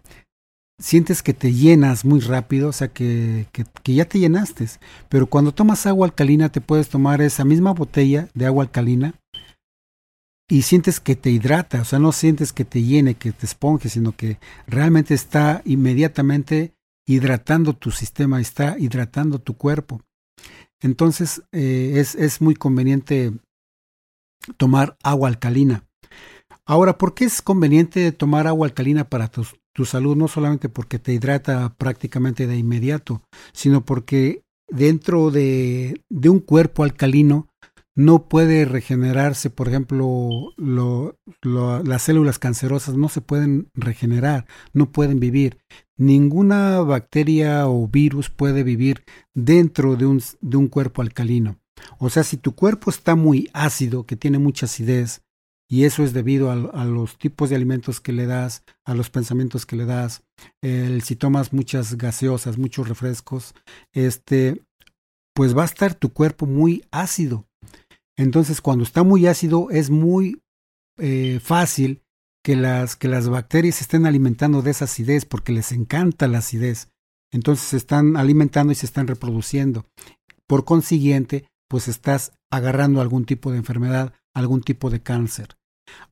sientes 0.79 1.23
que 1.23 1.33
te 1.35 1.53
llenas 1.53 2.05
muy 2.05 2.21
rápido, 2.21 2.69
o 2.69 2.73
sea 2.73 2.89
que, 2.89 3.47
que, 3.53 3.65
que, 3.83 3.95
ya 3.95 4.05
te 4.05 4.19
llenaste. 4.19 4.67
Pero 5.09 5.27
cuando 5.27 5.53
tomas 5.53 5.87
agua 5.87 6.07
alcalina 6.07 6.51
te 6.51 6.61
puedes 6.61 6.89
tomar 6.89 7.21
esa 7.21 7.45
misma 7.45 7.73
botella 7.73 8.29
de 8.35 8.47
agua 8.47 8.65
alcalina 8.65 9.15
y 10.49 10.63
sientes 10.63 11.01
que 11.01 11.17
te 11.17 11.31
hidrata, 11.31 11.81
o 11.81 11.85
sea, 11.85 11.99
no 11.99 12.13
sientes 12.13 12.53
que 12.53 12.65
te 12.65 12.83
llene, 12.83 13.15
que 13.15 13.33
te 13.33 13.47
esponje, 13.47 13.89
sino 13.89 14.13
que 14.13 14.39
realmente 14.67 15.15
está 15.15 15.63
inmediatamente 15.65 16.75
hidratando 17.07 17.75
tu 17.75 17.91
sistema, 17.91 18.41
está 18.41 18.77
hidratando 18.79 19.39
tu 19.39 19.57
cuerpo. 19.57 20.01
Entonces 20.81 21.43
eh, 21.53 21.95
es, 21.97 22.15
es 22.15 22.41
muy 22.41 22.55
conveniente 22.55 23.33
tomar 24.57 24.97
agua 25.03 25.29
alcalina. 25.29 25.85
Ahora, 26.65 26.99
¿por 26.99 27.15
qué 27.15 27.25
es 27.25 27.43
conveniente 27.43 28.13
tomar 28.13 28.47
agua 28.47 28.67
alcalina 28.67 29.09
para 29.09 29.29
tu, 29.29 29.47
tu, 29.73 29.85
salud? 29.85 30.17
No 30.17 30.29
solamente 30.29 30.69
porque 30.69 30.99
te 30.99 31.13
hidrata 31.13 31.75
prácticamente 31.77 32.47
de 32.47 32.57
inmediato, 32.57 33.23
sino 33.53 33.85
porque 33.85 34.43
dentro 34.69 35.31
de, 35.31 36.03
de 36.09 36.29
un 36.29 36.39
cuerpo 36.39 36.85
alcalino 36.85 37.49
no 37.95 38.29
puede 38.29 38.65
regenerarse, 38.65 39.51
por 39.51 39.69
ejemplo, 39.69 40.53
lo, 40.57 41.19
las 41.43 42.03
células 42.03 42.39
cancerosas 42.39 42.97
no 42.97 43.09
se 43.09 43.21
pueden 43.21 43.71
regenerar, 43.75 44.47
no 44.73 44.91
pueden 44.93 45.21
vivir. 45.21 45.59
Ninguna 46.03 46.81
bacteria 46.81 47.69
o 47.69 47.87
virus 47.87 48.29
puede 48.29 48.65
vivir 48.65 49.05
dentro 49.35 49.95
de 49.95 50.07
un, 50.07 50.21
de 50.41 50.57
un 50.57 50.67
cuerpo 50.67 51.01
alcalino. 51.01 51.61
O 52.01 52.11
sea, 52.11 52.25
si 52.25 52.37
tu 52.37 52.57
cuerpo 52.57 52.91
está 52.91 53.15
muy 53.15 53.49
ácido, 53.53 54.05
que 54.05 54.17
tiene 54.17 54.41
mucha 54.41 54.67
acidez, 54.67 55.23
y 55.71 55.85
eso 55.85 56.03
es 56.03 56.13
debido 56.13 56.51
a, 56.51 56.85
los 56.85 57.19
tipos 57.19 57.51
de 57.51 57.57
alimentos 57.57 58.01
que 58.01 58.11
le 58.11 58.27
das, 58.27 58.65
a 58.85 58.95
los 58.95 59.11
pensamientos 59.11 59.65
que 59.65 59.77
le 59.77 59.85
das, 59.85 60.25
el, 60.61 61.03
si 61.03 61.15
tomas 61.15 61.53
muchas 61.53 61.97
gaseosas, 61.97 62.59
muchos 62.59 62.89
refrescos, 62.89 63.55
este, 63.93 64.61
pues 65.37 65.57
va 65.57 65.63
a 65.63 65.67
estar 65.67 65.95
tu 65.95 66.13
cuerpo 66.13 66.47
muy 66.47 66.85
ácido. 66.91 67.47
Entonces, 68.17 68.61
cuando 68.61 68.83
está 68.83 69.05
muy 69.05 69.29
ácido, 69.29 69.71
es 69.71 69.89
muy 69.89 70.43
eh, 70.99 71.39
fácil 71.41 72.03
que 72.45 72.57
las, 72.57 72.97
que 72.97 73.09
las 73.09 73.29
bacterias 73.29 73.77
se 73.77 73.85
estén 73.85 74.07
alimentando 74.07 74.63
de 74.63 74.73
esa 74.73 74.87
acidez 74.87 75.25
porque 75.25 75.53
les 75.53 75.73
encanta 75.73 76.29
la 76.29 76.39
acidez. 76.39 76.89
Entonces 77.31 77.69
se 77.69 77.77
están 77.77 78.17
alimentando 78.17 78.73
y 78.73 78.77
se 78.77 78.87
están 78.87 79.07
reproduciendo. 79.07 79.87
Por 80.47 80.65
consiguiente, 80.65 81.47
pues 81.69 81.89
estás 81.89 82.33
agarrando 82.51 83.01
algún 83.01 83.25
tipo 83.25 83.51
de 83.51 83.59
enfermedad, 83.59 84.13
algún 84.35 84.63
tipo 84.63 84.91
de 84.91 85.03
cáncer. 85.03 85.57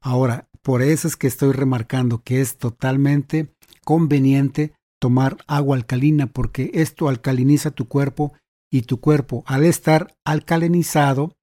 Ahora, 0.00 0.48
por 0.62 0.82
eso 0.82 1.08
es 1.08 1.16
que 1.16 1.26
estoy 1.26 1.52
remarcando 1.52 2.22
que 2.22 2.40
es 2.40 2.56
totalmente 2.56 3.54
conveniente 3.84 4.72
tomar 5.00 5.38
agua 5.46 5.76
alcalina 5.76 6.26
porque 6.26 6.70
esto 6.74 7.08
alcaliniza 7.08 7.70
tu 7.70 7.88
cuerpo 7.88 8.34
y 8.70 8.82
tu 8.82 9.00
cuerpo 9.00 9.42
al 9.46 9.64
estar 9.64 10.14
alcalinizado 10.24 11.34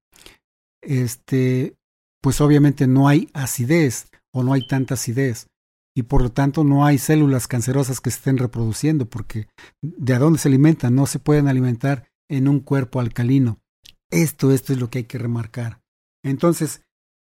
este, 0.82 1.76
pues 2.22 2.40
obviamente 2.40 2.88
no 2.88 3.08
hay 3.08 3.30
acidez 3.34 4.08
o 4.38 4.44
no 4.44 4.54
hay 4.54 4.66
tanta 4.68 4.94
acidez 4.94 5.48
y 5.96 6.04
por 6.04 6.22
lo 6.22 6.32
tanto 6.32 6.64
no 6.64 6.86
hay 6.86 7.00
células 7.00 7.48
cancerosas 7.48 8.02
que 8.02 8.10
estén 8.10 8.38
reproduciendo 8.38 9.10
porque 9.10 9.48
de 9.82 10.14
a 10.14 10.20
dónde 10.20 10.38
se 10.38 10.48
alimentan 10.48 10.94
no 10.94 11.08
se 11.08 11.18
pueden 11.18 11.48
alimentar 11.48 12.08
en 12.30 12.48
un 12.48 12.60
cuerpo 12.60 13.00
alcalino. 13.00 13.60
Esto, 14.12 14.52
esto 14.52 14.74
es 14.74 14.80
lo 14.80 14.90
que 14.90 15.00
hay 15.00 15.04
que 15.06 15.18
remarcar. 15.18 15.82
Entonces, 16.24 16.84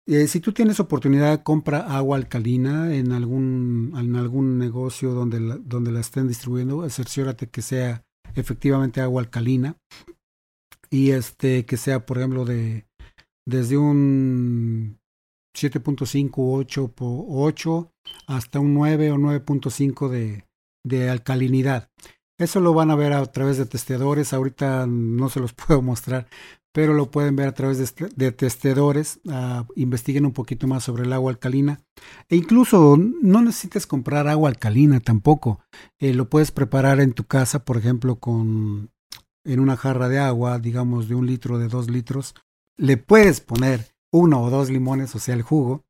eh, 0.07 0.27
si 0.27 0.41
tú 0.41 0.53
tienes 0.53 0.79
oportunidad, 0.79 1.43
compra 1.43 1.81
agua 1.97 2.19
alcalina 2.19 2.95
en 2.95 3.13
algún, 3.13 3.95
en 3.97 4.15
algún 4.17 4.59
negocio 4.59 5.13
donde 5.13 5.41
la, 5.41 5.57
donde 5.57 5.93
la 5.93 6.01
estén 6.01 6.29
distribuyendo, 6.29 6.89
cerciórate 6.91 7.49
que 7.49 7.63
sea 7.63 8.05
efectivamente 8.35 9.01
agua 9.01 9.23
alcalina 9.23 9.77
y 10.91 11.13
este 11.13 11.65
que 11.65 11.79
sea, 11.79 12.05
por 12.05 12.19
ejemplo, 12.19 12.45
de, 12.45 12.87
desde 13.47 13.79
un 13.79 15.00
7.5 15.55 16.33
8 16.37 16.93
8 16.99 17.93
hasta 18.27 18.61
un 18.61 18.75
9 18.75 19.13
o 19.13 19.17
9.5 19.17 20.09
de, 20.09 20.45
de 20.85 21.11
alcalinidad. 21.11 21.91
Eso 22.39 22.61
lo 22.61 22.73
van 22.73 22.91
a 22.91 22.95
ver 22.95 23.13
a 23.13 23.25
través 23.27 23.59
de 23.59 23.67
testeadores. 23.67 24.33
Ahorita 24.33 24.87
no 24.87 25.29
se 25.29 25.41
los 25.41 25.53
puedo 25.55 25.83
mostrar, 25.83 26.27
pero 26.73 26.95
lo 26.95 27.11
pueden 27.11 27.37
ver 27.37 27.49
a 27.49 27.55
través 27.55 27.79
de, 27.79 28.09
de 28.17 28.33
testeadores. 28.33 29.21
Uh, 29.25 29.65
investiguen 29.77 30.25
un 30.25 30.33
poquito 30.33 30.67
más 30.67 30.85
sobre 30.85 31.05
el 31.05 31.13
agua 31.13 31.33
alcalina. 31.33 31.81
E 32.29 32.37
incluso 32.37 32.97
no 32.97 33.43
necesitas 33.43 33.87
comprar 33.87 34.27
agua 34.29 34.49
alcalina 34.49 35.01
tampoco. 35.01 35.61
Eh, 35.99 36.15
lo 36.15 36.31
puedes 36.31 36.51
preparar 36.51 37.01
en 37.01 37.13
tu 37.13 37.25
casa, 37.25 37.65
por 37.65 37.77
ejemplo, 37.77 38.17
con 38.17 38.91
en 39.45 39.61
una 39.61 39.77
jarra 39.77 40.09
de 40.09 40.19
agua, 40.19 40.59
digamos 40.59 41.09
de 41.09 41.15
un 41.15 41.27
litro, 41.27 41.59
de 41.59 41.69
dos 41.69 41.91
litros, 41.91 42.35
le 42.77 42.97
puedes 42.97 43.41
poner 43.41 43.90
uno 44.13 44.43
o 44.43 44.51
dos 44.51 44.71
limones, 44.71 45.15
o 45.15 45.19
sea, 45.19 45.35
el 45.35 45.43
jugo. 45.43 45.85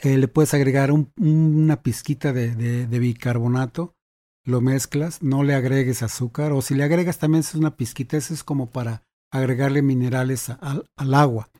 Eh, 0.00 0.18
le 0.18 0.28
puedes 0.28 0.54
agregar 0.54 0.92
un, 0.92 1.12
una 1.16 1.82
pizquita 1.82 2.32
de, 2.32 2.86
bicarbonato, 2.86 3.94
lo 4.44 4.60
mezclas, 4.60 5.22
no 5.22 5.42
le 5.42 5.54
agregues 5.54 6.02
azúcar, 6.02 6.52
o 6.52 6.62
si 6.62 6.74
le 6.74 6.84
agregas 6.84 7.18
también 7.18 7.40
es 7.40 7.54
una 7.54 7.76
pizquita, 7.76 8.16
eso 8.16 8.32
es 8.32 8.44
como 8.44 8.70
para 8.70 9.02
agregarle 9.32 9.82
minerales 9.82 10.50
al, 10.50 10.88
al 10.96 11.14
agua, 11.14 11.50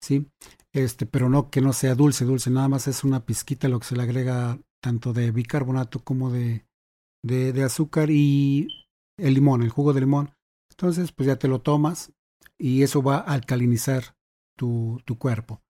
¿sí? 0.00 0.26
Este, 0.72 1.06
pero 1.06 1.28
no 1.28 1.50
que 1.50 1.60
no 1.60 1.72
sea 1.72 1.94
dulce, 1.94 2.24
dulce, 2.24 2.50
nada 2.50 2.68
más 2.68 2.88
es 2.88 3.04
una 3.04 3.24
pizquita 3.24 3.68
lo 3.68 3.78
que 3.78 3.86
se 3.86 3.96
le 3.96 4.02
agrega 4.02 4.58
tanto 4.82 5.12
de 5.12 5.30
bicarbonato 5.30 6.02
como 6.02 6.30
de, 6.30 6.66
de, 7.22 7.52
de 7.52 7.62
azúcar 7.62 8.10
y 8.10 8.68
el 9.18 9.34
limón, 9.34 9.62
el 9.62 9.70
jugo 9.70 9.92
de 9.92 10.00
limón. 10.00 10.30
Entonces, 10.70 11.12
pues 11.12 11.26
ya 11.26 11.36
te 11.36 11.48
lo 11.48 11.60
tomas, 11.60 12.12
y 12.58 12.82
eso 12.82 13.02
va 13.02 13.18
a 13.18 13.34
alcalinizar 13.34 14.15
tu, 14.56 15.00
tu 15.04 15.18
cuerpo, 15.18 15.62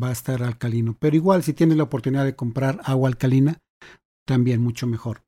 va 0.00 0.08
a 0.08 0.12
estar 0.12 0.42
alcalino. 0.42 0.96
Pero 0.98 1.16
igual 1.16 1.42
si 1.42 1.52
tienes 1.52 1.76
la 1.76 1.84
oportunidad 1.84 2.24
de 2.24 2.36
comprar 2.36 2.80
agua 2.84 3.08
alcalina, 3.08 3.58
también 4.26 4.60
mucho 4.60 4.86
mejor. 4.86 5.22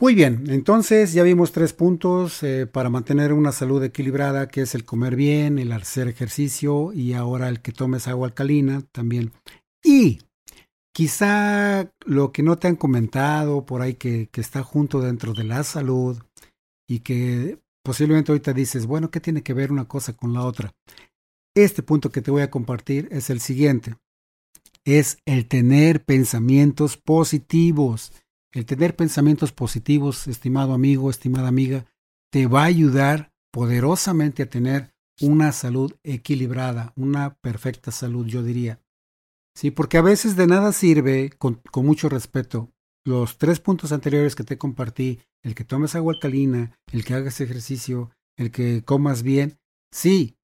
Muy 0.00 0.14
bien, 0.14 0.44
entonces 0.48 1.12
ya 1.12 1.22
vimos 1.22 1.52
tres 1.52 1.74
puntos 1.74 2.42
eh, 2.42 2.66
para 2.66 2.88
mantener 2.88 3.34
una 3.34 3.52
salud 3.52 3.84
equilibrada, 3.84 4.48
que 4.48 4.62
es 4.62 4.74
el 4.74 4.86
comer 4.86 5.14
bien, 5.14 5.58
el 5.58 5.72
hacer 5.72 6.08
ejercicio 6.08 6.92
y 6.94 7.12
ahora 7.12 7.50
el 7.50 7.60
que 7.60 7.72
tomes 7.72 8.08
agua 8.08 8.28
alcalina 8.28 8.80
también. 8.92 9.32
Y 9.84 10.20
quizá 10.94 11.92
lo 12.06 12.32
que 12.32 12.42
no 12.42 12.56
te 12.56 12.68
han 12.68 12.76
comentado 12.76 13.66
por 13.66 13.82
ahí 13.82 13.94
que, 13.94 14.28
que 14.32 14.40
está 14.40 14.62
junto 14.62 15.02
dentro 15.02 15.34
de 15.34 15.44
la 15.44 15.64
salud 15.64 16.18
y 16.88 17.00
que 17.00 17.58
Posiblemente 17.82 18.30
ahorita 18.30 18.52
dices, 18.52 18.86
bueno, 18.86 19.10
¿qué 19.10 19.20
tiene 19.20 19.42
que 19.42 19.54
ver 19.54 19.72
una 19.72 19.88
cosa 19.88 20.12
con 20.12 20.34
la 20.34 20.44
otra? 20.44 20.72
Este 21.54 21.82
punto 21.82 22.10
que 22.10 22.22
te 22.22 22.30
voy 22.30 22.42
a 22.42 22.50
compartir 22.50 23.08
es 23.10 23.30
el 23.30 23.40
siguiente. 23.40 23.96
Es 24.84 25.18
el 25.24 25.48
tener 25.48 26.04
pensamientos 26.04 26.96
positivos. 26.96 28.12
El 28.52 28.66
tener 28.66 28.96
pensamientos 28.96 29.52
positivos, 29.52 30.26
estimado 30.28 30.72
amigo, 30.72 31.10
estimada 31.10 31.48
amiga, 31.48 31.86
te 32.30 32.46
va 32.46 32.62
a 32.62 32.66
ayudar 32.66 33.32
poderosamente 33.52 34.44
a 34.44 34.48
tener 34.50 34.92
una 35.20 35.52
salud 35.52 35.92
equilibrada, 36.02 36.92
una 36.96 37.34
perfecta 37.34 37.90
salud, 37.90 38.26
yo 38.26 38.42
diría. 38.42 38.80
Sí, 39.54 39.70
porque 39.70 39.98
a 39.98 40.02
veces 40.02 40.36
de 40.36 40.46
nada 40.46 40.72
sirve, 40.72 41.30
con, 41.36 41.60
mucho 41.74 42.08
respeto, 42.08 42.72
los 43.04 43.38
tres 43.38 43.60
puntos 43.60 43.92
anteriores 43.92 44.34
que 44.34 44.44
te 44.44 44.56
compartí, 44.56 45.20
el 45.42 45.54
que 45.54 45.64
tomes 45.64 45.94
agua 45.94 46.14
alcalina, 46.14 46.76
el 46.92 47.04
que 47.04 47.14
hagas 47.14 47.40
ejercicio, 47.40 48.10
el 48.36 48.50
que 48.50 48.82
comas 48.84 49.22
bien, 49.22 49.58
sí, 49.92 50.36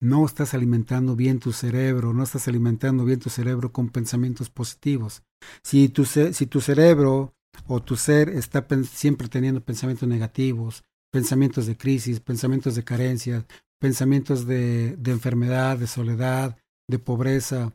no 0.00 0.24
estás 0.24 0.54
alimentando 0.54 1.14
bien 1.16 1.38
tu 1.38 1.52
cerebro, 1.52 2.12
no 2.12 2.22
estás 2.22 2.48
alimentando 2.48 3.04
bien 3.04 3.20
tu 3.20 3.30
cerebro 3.30 3.72
con 3.72 3.90
pensamientos 3.90 4.50
positivos. 4.50 5.22
Si 5.62 5.88
tu, 5.88 6.04
cerebro 6.04 7.34
o 7.66 7.80
tu 7.82 7.96
ser 7.96 8.30
está 8.30 8.66
siempre 8.84 9.28
teniendo 9.28 9.62
pensamientos 9.62 10.08
negativos, 10.08 10.84
pensamientos 11.12 11.66
de 11.66 11.76
crisis, 11.76 12.20
pensamientos 12.20 12.74
de 12.74 12.84
carencia, 12.84 13.46
pensamientos 13.78 14.46
de, 14.46 14.96
de 14.96 15.10
enfermedad, 15.10 15.78
de 15.78 15.86
soledad, 15.86 16.56
de 16.88 16.98
pobreza, 16.98 17.74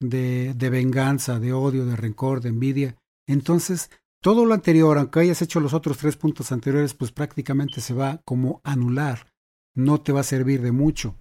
de, 0.00 0.54
de 0.54 0.70
venganza, 0.70 1.40
de 1.40 1.52
odio, 1.52 1.86
de 1.86 1.96
rencor, 1.96 2.40
de 2.40 2.50
envidia, 2.50 2.96
entonces, 3.26 3.90
todo 4.22 4.44
lo 4.44 4.54
anterior, 4.54 4.98
aunque 4.98 5.20
hayas 5.20 5.42
hecho 5.42 5.60
los 5.60 5.74
otros 5.74 5.98
tres 5.98 6.16
puntos 6.16 6.52
anteriores, 6.52 6.94
pues 6.94 7.12
prácticamente 7.12 7.80
se 7.80 7.94
va 7.94 8.20
como 8.24 8.60
anular. 8.64 9.32
No 9.74 10.00
te 10.00 10.12
va 10.12 10.20
a 10.20 10.24
servir 10.24 10.62
de 10.62 10.72
mucho. 10.72 11.16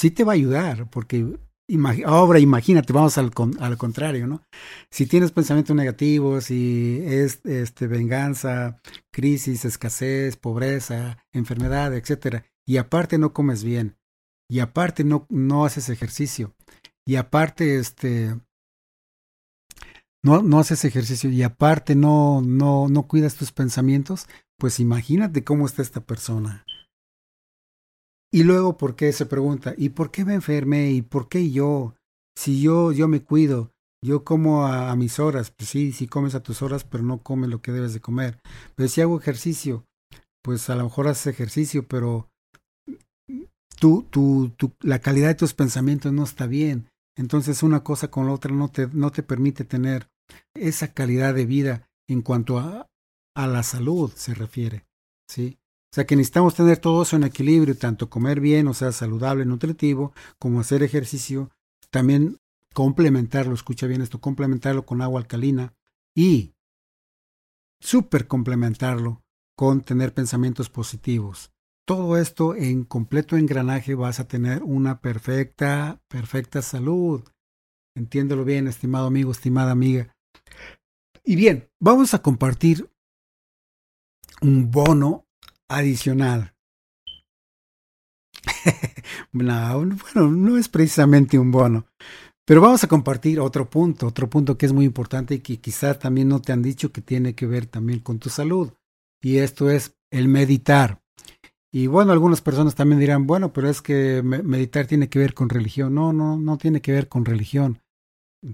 Sí 0.00 0.10
te 0.10 0.24
va 0.24 0.32
a 0.32 0.34
ayudar, 0.34 0.88
porque 0.88 1.38
ahora 2.06 2.38
imagínate, 2.38 2.90
vamos 2.90 3.18
al, 3.18 3.30
al 3.58 3.76
contrario, 3.76 4.26
¿no? 4.26 4.42
Si 4.90 5.04
tienes 5.04 5.30
pensamientos 5.30 5.76
negativos, 5.76 6.44
si 6.44 7.02
es 7.04 7.44
este, 7.44 7.86
venganza, 7.86 8.80
crisis, 9.12 9.66
escasez, 9.66 10.38
pobreza, 10.38 11.18
enfermedad, 11.34 11.94
etcétera, 11.94 12.46
y 12.66 12.78
aparte 12.78 13.18
no 13.18 13.34
comes 13.34 13.62
bien, 13.62 13.98
y 14.48 14.60
aparte 14.60 15.04
no, 15.04 15.26
no 15.28 15.66
haces 15.66 15.90
ejercicio, 15.90 16.54
y 17.06 17.16
aparte, 17.16 17.76
este, 17.76 18.40
no, 20.22 20.40
no 20.40 20.60
haces 20.60 20.86
ejercicio 20.86 21.28
y 21.28 21.42
aparte 21.42 21.94
no, 21.94 22.40
no, 22.40 22.88
no 22.88 23.06
cuidas 23.06 23.36
tus 23.36 23.52
pensamientos, 23.52 24.28
pues 24.58 24.80
imagínate 24.80 25.44
cómo 25.44 25.66
está 25.66 25.82
esta 25.82 26.00
persona. 26.00 26.64
Y 28.32 28.44
luego, 28.44 28.76
¿por 28.76 28.94
qué 28.94 29.12
se 29.12 29.26
pregunta? 29.26 29.74
¿Y 29.76 29.90
por 29.90 30.10
qué 30.10 30.24
me 30.24 30.34
enfermé? 30.34 30.92
¿Y 30.92 31.02
por 31.02 31.28
qué 31.28 31.50
yo? 31.50 31.94
Si 32.36 32.62
yo, 32.62 32.92
yo 32.92 33.08
me 33.08 33.22
cuido, 33.22 33.72
yo 34.02 34.24
como 34.24 34.66
a, 34.66 34.94
mis 34.96 35.18
horas, 35.18 35.50
pues 35.50 35.68
sí, 35.68 35.92
sí 35.92 36.06
comes 36.06 36.34
a 36.34 36.42
tus 36.42 36.62
horas, 36.62 36.84
pero 36.84 37.02
no 37.02 37.22
comes 37.22 37.50
lo 37.50 37.60
que 37.60 37.72
debes 37.72 37.92
de 37.92 38.00
comer. 38.00 38.40
Pero 38.76 38.88
si 38.88 39.00
hago 39.00 39.18
ejercicio, 39.18 39.84
pues 40.42 40.70
a 40.70 40.76
lo 40.76 40.84
mejor 40.84 41.08
haces 41.08 41.26
ejercicio, 41.26 41.86
pero 41.86 42.30
tú, 43.78 44.06
tú, 44.08 44.52
tú, 44.56 44.72
la 44.80 45.00
calidad 45.00 45.28
de 45.28 45.34
tus 45.34 45.52
pensamientos 45.52 46.12
no 46.12 46.24
está 46.24 46.46
bien. 46.46 46.88
Entonces 47.16 47.62
una 47.62 47.82
cosa 47.82 48.10
con 48.10 48.26
la 48.26 48.32
otra 48.32 48.54
no 48.54 48.68
te, 48.68 48.86
no 48.92 49.10
te 49.10 49.22
permite 49.22 49.64
tener 49.64 50.08
esa 50.54 50.94
calidad 50.94 51.34
de 51.34 51.44
vida 51.44 51.88
en 52.08 52.22
cuanto 52.22 52.58
a, 52.58 52.86
a 53.36 53.46
la 53.46 53.62
salud 53.62 54.12
se 54.14 54.34
refiere. 54.34 54.86
¿sí? 55.28 55.58
O 55.90 55.94
sea 55.94 56.06
que 56.06 56.14
necesitamos 56.14 56.54
tener 56.54 56.78
todo 56.78 57.02
eso 57.02 57.16
en 57.16 57.24
equilibrio, 57.24 57.76
tanto 57.76 58.08
comer 58.08 58.38
bien, 58.38 58.68
o 58.68 58.74
sea, 58.74 58.92
saludable, 58.92 59.44
nutritivo, 59.44 60.12
como 60.38 60.60
hacer 60.60 60.84
ejercicio, 60.84 61.50
también 61.90 62.38
complementarlo, 62.74 63.54
escucha 63.54 63.88
bien 63.88 64.00
esto, 64.00 64.20
complementarlo 64.20 64.86
con 64.86 65.02
agua 65.02 65.20
alcalina 65.20 65.74
y 66.14 66.54
súper 67.80 68.28
complementarlo 68.28 69.22
con 69.56 69.80
tener 69.80 70.14
pensamientos 70.14 70.70
positivos. 70.70 71.50
Todo 71.84 72.16
esto 72.18 72.54
en 72.54 72.84
completo 72.84 73.36
engranaje 73.36 73.96
vas 73.96 74.20
a 74.20 74.28
tener 74.28 74.62
una 74.62 75.00
perfecta, 75.00 76.00
perfecta 76.06 76.62
salud. 76.62 77.22
Entiéndelo 77.96 78.44
bien, 78.44 78.68
estimado 78.68 79.08
amigo, 79.08 79.32
estimada 79.32 79.72
amiga. 79.72 80.14
Y 81.24 81.34
bien, 81.34 81.68
vamos 81.80 82.14
a 82.14 82.22
compartir 82.22 82.88
un 84.40 84.70
bono 84.70 85.26
adicional. 85.70 86.52
bueno, 89.32 90.30
no 90.30 90.58
es 90.58 90.68
precisamente 90.68 91.38
un 91.38 91.50
bono, 91.50 91.86
pero 92.44 92.60
vamos 92.60 92.82
a 92.84 92.88
compartir 92.88 93.40
otro 93.40 93.70
punto, 93.70 94.06
otro 94.06 94.28
punto 94.28 94.58
que 94.58 94.66
es 94.66 94.72
muy 94.72 94.84
importante 94.84 95.34
y 95.34 95.38
que 95.38 95.58
quizás 95.58 95.98
también 95.98 96.28
no 96.28 96.42
te 96.42 96.52
han 96.52 96.62
dicho 96.62 96.92
que 96.92 97.00
tiene 97.00 97.34
que 97.34 97.46
ver 97.46 97.66
también 97.66 98.00
con 98.00 98.18
tu 98.18 98.28
salud. 98.28 98.72
Y 99.22 99.38
esto 99.38 99.70
es 99.70 99.94
el 100.10 100.28
meditar. 100.28 101.00
Y 101.72 101.86
bueno, 101.86 102.10
algunas 102.12 102.40
personas 102.40 102.74
también 102.74 102.98
dirán, 102.98 103.26
bueno, 103.26 103.52
pero 103.52 103.68
es 103.68 103.80
que 103.80 104.22
meditar 104.22 104.86
tiene 104.86 105.08
que 105.08 105.20
ver 105.20 105.34
con 105.34 105.48
religión. 105.48 105.94
No, 105.94 106.12
no, 106.12 106.36
no 106.36 106.58
tiene 106.58 106.80
que 106.80 106.92
ver 106.92 107.08
con 107.08 107.24
religión. 107.24 107.80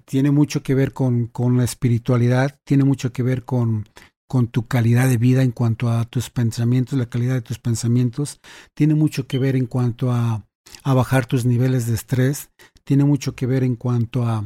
Tiene 0.04 0.30
mucho 0.30 0.62
que 0.62 0.74
ver 0.74 0.92
con, 0.92 1.28
con 1.28 1.56
la 1.56 1.64
espiritualidad, 1.64 2.60
tiene 2.64 2.84
mucho 2.84 3.12
que 3.12 3.22
ver 3.22 3.44
con, 3.44 3.86
con 4.28 4.48
tu 4.48 4.66
calidad 4.66 5.08
de 5.08 5.18
vida 5.18 5.42
en 5.42 5.52
cuanto 5.52 5.88
a 5.88 6.04
tus 6.04 6.30
pensamientos, 6.30 6.98
la 6.98 7.08
calidad 7.08 7.34
de 7.34 7.42
tus 7.42 7.58
pensamientos, 7.58 8.40
tiene 8.74 8.94
mucho 8.94 9.26
que 9.26 9.38
ver 9.38 9.56
en 9.56 9.66
cuanto 9.66 10.12
a, 10.12 10.46
a 10.82 10.94
bajar 10.94 11.26
tus 11.26 11.44
niveles 11.44 11.86
de 11.86 11.94
estrés, 11.94 12.50
tiene 12.84 13.04
mucho 13.04 13.34
que 13.34 13.46
ver 13.46 13.62
en 13.62 13.76
cuanto 13.76 14.24
a, 14.24 14.44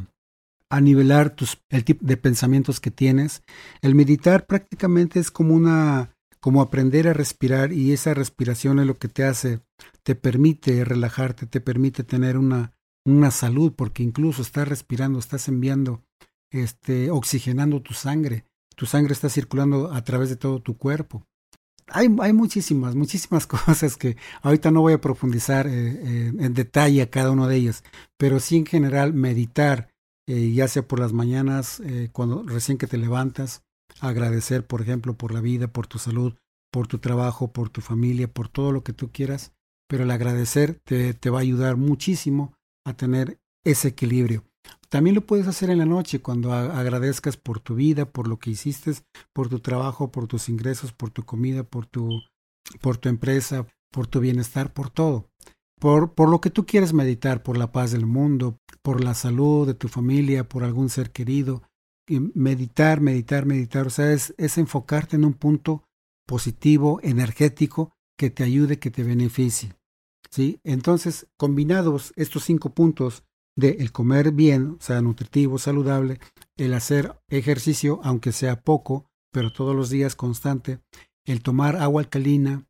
a 0.71 0.81
nivelar 0.81 1.31
tus, 1.31 1.59
el 1.69 1.85
tipo 1.85 2.05
de 2.05 2.17
pensamientos 2.17 2.81
que 2.81 2.91
tienes. 2.91 3.43
El 3.83 3.95
meditar 3.95 4.47
prácticamente 4.47 5.19
es 5.19 5.31
como 5.31 5.55
una 5.55 6.15
como 6.41 6.63
aprender 6.63 7.07
a 7.07 7.13
respirar 7.13 7.73
y 7.73 7.93
esa 7.93 8.15
respiración 8.15 8.79
es 8.79 8.87
lo 8.87 8.99
que 8.99 9.09
te 9.09 9.25
hace, 9.25 9.61
te 10.03 10.15
permite 10.15 10.85
relajarte, 10.85 11.47
te 11.47 11.61
permite 11.61 12.03
tener 12.03 12.39
una, 12.39 12.73
una 13.05 13.31
salud, 13.31 13.75
porque 13.77 14.03
incluso 14.03 14.41
estás 14.43 14.67
respirando, 14.67 15.19
estás 15.19 15.49
enviando, 15.49 16.03
este, 16.51 17.11
oxigenando 17.11 17.83
tu 17.83 17.93
sangre, 17.93 18.47
tu 18.77 18.87
sangre 18.87 19.13
está 19.13 19.29
circulando 19.29 19.93
a 19.93 20.03
través 20.03 20.29
de 20.31 20.37
todo 20.37 20.61
tu 20.61 20.77
cuerpo 20.77 21.27
hay, 21.93 22.09
hay 22.21 22.33
muchísimas, 22.33 22.95
muchísimas 22.95 23.47
cosas 23.47 23.97
que 23.97 24.17
ahorita 24.43 24.71
no 24.71 24.81
voy 24.81 24.95
a 24.95 25.01
profundizar 25.01 25.67
eh, 25.67 25.73
eh, 25.73 26.33
en 26.39 26.55
detalle 26.55 27.03
a 27.03 27.11
cada 27.11 27.31
una 27.31 27.47
de 27.49 27.57
ellas, 27.57 27.85
pero 28.17 28.41
sí 28.41 28.57
en 28.57 28.67
general 28.67 29.13
meditar, 29.13 29.89
eh, 30.27 30.53
ya 30.53 30.69
sea 30.69 30.87
por 30.87 31.01
las 31.01 31.13
mañanas, 31.13 31.83
cuando 32.13 32.43
recién 32.45 32.79
que 32.79 32.87
te 32.87 32.99
levantas, 32.99 33.63
agradecer, 34.01 34.67
por 34.67 34.81
ejemplo, 34.81 35.15
por 35.15 35.33
la 35.33 35.41
vida, 35.41 35.69
por 35.69 35.87
tu 35.87 35.99
salud, 35.99 36.35
por 36.71 36.87
tu 36.87 36.99
trabajo, 36.99 37.53
por 37.53 37.69
tu 37.69 37.81
familia, 37.81 38.33
por 38.33 38.49
todo 38.49 38.71
lo 38.73 38.85
que 38.85 38.93
tú 38.93 39.11
quieras, 39.11 39.53
pero 39.89 40.05
el 40.05 40.11
agradecer 40.11 40.81
te, 40.85 41.15
te 41.15 41.31
va 41.31 41.39
a 41.39 41.43
ayudar 41.43 41.77
muchísimo 41.77 42.55
a 42.87 42.95
tener 42.95 43.39
ese 43.65 43.89
equilibrio. 43.89 44.45
También 44.91 45.15
lo 45.15 45.25
puedes 45.25 45.47
hacer 45.47 45.71
en 45.71 45.79
la 45.79 45.87
noche 45.87 46.21
cuando 46.21 46.53
agradezcas 46.53 47.37
por 47.37 47.61
tu 47.61 47.77
vida, 47.77 48.07
por 48.07 48.27
lo 48.27 48.41
que 48.41 48.51
hiciste, 48.51 48.93
por 49.33 49.49
tu 49.49 49.61
trabajo, 49.61 50.11
por 50.11 50.27
tus 50.27 50.49
ingresos, 50.49 50.93
por 50.93 51.11
tu 51.11 51.23
comida, 51.23 51.63
por 51.63 51.87
tu, 51.87 52.11
por 52.81 52.97
tu 52.97 53.09
empresa, 53.09 53.69
por 53.93 54.09
tu 54.09 54.19
bienestar, 54.19 54.73
por 54.73 54.91
todo. 54.91 55.31
Por, 55.79 56.15
por 56.15 56.29
lo 56.29 56.41
que 56.41 56.51
tú 56.51 56.67
quieres 56.67 56.93
meditar, 56.93 57.45
por 57.45 57.57
la 57.57 57.71
paz 57.71 57.93
del 57.93 58.05
mundo, 58.05 58.59
por 58.83 59.03
la 59.03 59.15
salud 59.15 59.65
de 59.65 59.75
tu 59.75 59.87
familia, 59.87 60.49
por 60.49 60.65
algún 60.65 60.89
ser 60.89 61.13
querido. 61.13 61.63
meditar, 62.09 63.01
meditar, 63.01 63.47
meditar. 63.47 63.87
O 63.87 63.91
sea, 63.91 64.13
es, 64.13 64.35
es 64.39 64.59
enfocarte 64.59 65.15
en 65.15 65.25
un 65.25 65.35
punto 65.35 65.85
positivo, 66.27 66.99
energético, 67.05 67.93
que 68.19 68.31
te 68.31 68.43
ayude, 68.43 68.81
que 68.81 68.91
te 68.91 69.05
beneficie. 69.05 69.73
¿Sí? 70.31 70.61
Entonces, 70.65 71.29
combinados 71.37 72.13
estos 72.17 72.45
cinco 72.45 72.75
puntos, 72.75 73.25
de 73.61 73.77
el 73.81 73.93
comer 73.93 74.33
bien, 74.33 74.77
o 74.79 74.83
sea, 74.83 75.01
nutritivo, 75.01 75.59
saludable, 75.59 76.19
el 76.57 76.75
hacer 76.75 77.21
ejercicio, 77.29 78.01
aunque 78.03 78.33
sea 78.33 78.63
poco, 78.63 79.07
pero 79.33 79.53
todos 79.53 79.77
los 79.77 79.91
días 79.91 80.17
constante, 80.17 80.81
el 81.25 81.43
tomar 81.43 81.77
agua 81.77 82.03
alcalina, 82.03 82.67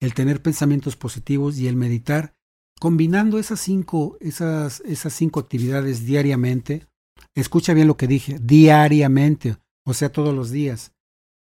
el 0.00 0.14
tener 0.14 0.42
pensamientos 0.42 0.96
positivos 0.96 1.58
y 1.58 1.66
el 1.66 1.76
meditar, 1.76 2.34
combinando 2.78 3.38
esas 3.38 3.60
cinco, 3.60 4.16
esas, 4.20 4.80
esas 4.80 5.12
cinco 5.12 5.40
actividades 5.40 6.06
diariamente, 6.06 6.86
escucha 7.34 7.74
bien 7.74 7.88
lo 7.88 7.96
que 7.96 8.06
dije, 8.06 8.38
diariamente, 8.40 9.56
o 9.84 9.94
sea, 9.94 10.10
todos 10.10 10.34
los 10.34 10.50
días. 10.50 10.92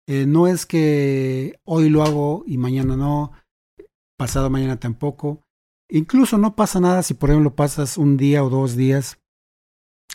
Eh, 0.07 0.25
no 0.25 0.47
es 0.47 0.65
que 0.65 1.59
hoy 1.63 1.89
lo 1.89 2.03
hago 2.03 2.43
y 2.47 2.57
mañana 2.57 2.97
no, 2.97 3.31
pasado 4.17 4.49
mañana 4.49 4.79
tampoco, 4.79 5.43
Incluso 5.93 6.37
no 6.37 6.55
pasa 6.55 6.79
nada 6.79 7.03
si, 7.03 7.13
por 7.13 7.29
ejemplo, 7.29 7.53
pasas 7.53 7.97
un 7.97 8.15
día 8.15 8.45
o 8.45 8.49
dos 8.49 8.77
días, 8.77 9.19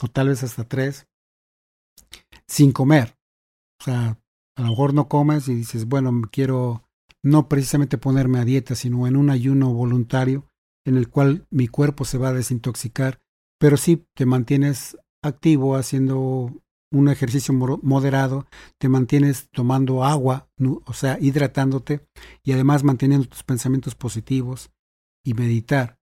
o 0.02 0.08
tal 0.08 0.28
vez 0.28 0.42
hasta 0.42 0.64
tres, 0.64 1.06
sin 2.48 2.72
comer. 2.72 3.18
O 3.80 3.84
sea, 3.84 4.18
a 4.56 4.62
lo 4.62 4.68
mejor 4.68 4.94
no 4.94 5.06
comes 5.08 5.48
y 5.48 5.54
dices, 5.54 5.86
bueno, 5.86 6.22
quiero 6.32 6.82
no 7.22 7.48
precisamente 7.48 7.98
ponerme 7.98 8.38
a 8.38 8.46
dieta, 8.46 8.74
sino 8.74 9.06
en 9.06 9.16
un 9.16 9.28
ayuno 9.28 9.74
voluntario 9.74 10.48
en 10.86 10.96
el 10.96 11.10
cual 11.10 11.46
mi 11.50 11.68
cuerpo 11.68 12.06
se 12.06 12.16
va 12.16 12.28
a 12.28 12.32
desintoxicar, 12.32 13.20
pero 13.58 13.76
sí 13.76 14.06
te 14.14 14.24
mantienes 14.24 14.96
activo 15.22 15.76
haciendo 15.76 16.52
un 16.90 17.08
ejercicio 17.08 17.52
moderado, 17.52 18.46
te 18.78 18.88
mantienes 18.88 19.50
tomando 19.50 20.04
agua, 20.04 20.48
o 20.86 20.92
sea, 20.94 21.18
hidratándote 21.20 22.06
y 22.42 22.52
además 22.52 22.82
manteniendo 22.82 23.28
tus 23.28 23.42
pensamientos 23.42 23.94
positivos, 23.94 24.70
y 25.26 25.34
meditar. 25.34 25.98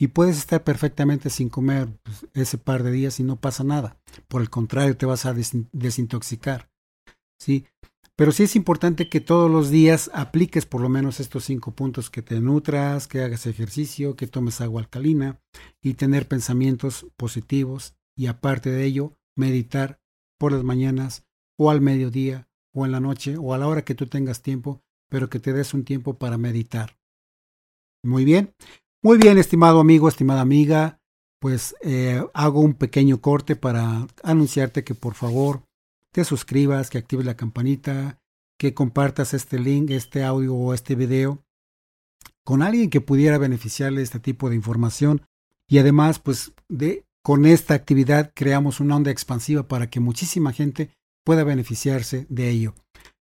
Y 0.00 0.08
puedes 0.08 0.38
estar 0.38 0.64
perfectamente 0.64 1.30
sin 1.30 1.48
comer 1.48 1.88
pues, 2.02 2.26
ese 2.34 2.58
par 2.58 2.82
de 2.82 2.90
días 2.90 3.20
y 3.20 3.22
no 3.22 3.36
pasa 3.36 3.62
nada. 3.62 4.00
Por 4.26 4.40
el 4.40 4.50
contrario, 4.50 4.96
te 4.96 5.06
vas 5.06 5.26
a 5.26 5.34
desintoxicar. 5.34 6.70
¿sí? 7.38 7.66
Pero 8.16 8.32
sí 8.32 8.44
es 8.44 8.56
importante 8.56 9.08
que 9.08 9.20
todos 9.20 9.50
los 9.50 9.70
días 9.70 10.10
apliques 10.14 10.66
por 10.66 10.80
lo 10.80 10.88
menos 10.88 11.20
estos 11.20 11.44
cinco 11.44 11.72
puntos, 11.72 12.10
que 12.10 12.22
te 12.22 12.40
nutras, 12.40 13.06
que 13.06 13.22
hagas 13.22 13.46
ejercicio, 13.46 14.16
que 14.16 14.26
tomes 14.26 14.60
agua 14.60 14.80
alcalina 14.80 15.40
y 15.82 15.94
tener 15.94 16.26
pensamientos 16.26 17.06
positivos 17.16 17.94
y 18.16 18.26
aparte 18.26 18.70
de 18.70 18.84
ello, 18.84 19.18
meditar 19.36 20.00
por 20.38 20.52
las 20.52 20.64
mañanas 20.64 21.24
o 21.58 21.70
al 21.70 21.80
mediodía 21.80 22.48
o 22.74 22.86
en 22.86 22.92
la 22.92 23.00
noche 23.00 23.36
o 23.38 23.54
a 23.54 23.58
la 23.58 23.68
hora 23.68 23.84
que 23.84 23.94
tú 23.94 24.06
tengas 24.06 24.42
tiempo, 24.42 24.82
pero 25.08 25.28
que 25.28 25.40
te 25.40 25.52
des 25.52 25.74
un 25.74 25.84
tiempo 25.84 26.18
para 26.18 26.38
meditar. 26.38 27.01
Muy 28.02 28.24
bien. 28.24 28.54
Muy 29.02 29.18
bien, 29.18 29.38
estimado 29.38 29.80
amigo, 29.80 30.08
estimada 30.08 30.40
amiga. 30.40 31.00
Pues 31.40 31.74
eh, 31.82 32.24
hago 32.34 32.60
un 32.60 32.74
pequeño 32.74 33.20
corte 33.20 33.56
para 33.56 34.06
anunciarte 34.22 34.84
que 34.84 34.94
por 34.94 35.14
favor 35.14 35.64
te 36.12 36.24
suscribas, 36.24 36.90
que 36.90 36.98
actives 36.98 37.26
la 37.26 37.36
campanita, 37.36 38.20
que 38.58 38.74
compartas 38.74 39.34
este 39.34 39.58
link, 39.58 39.90
este 39.90 40.22
audio 40.22 40.54
o 40.54 40.74
este 40.74 40.94
video 40.94 41.42
con 42.44 42.62
alguien 42.62 42.90
que 42.90 43.00
pudiera 43.00 43.38
beneficiarle 43.38 44.02
este 44.02 44.20
tipo 44.20 44.50
de 44.50 44.56
información. 44.56 45.22
Y 45.68 45.78
además, 45.78 46.18
pues 46.18 46.52
de, 46.68 47.06
con 47.22 47.46
esta 47.46 47.74
actividad 47.74 48.32
creamos 48.34 48.80
una 48.80 48.96
onda 48.96 49.10
expansiva 49.10 49.68
para 49.68 49.88
que 49.88 50.00
muchísima 50.00 50.52
gente 50.52 50.90
pueda 51.24 51.44
beneficiarse 51.44 52.26
de 52.28 52.50
ello. 52.50 52.74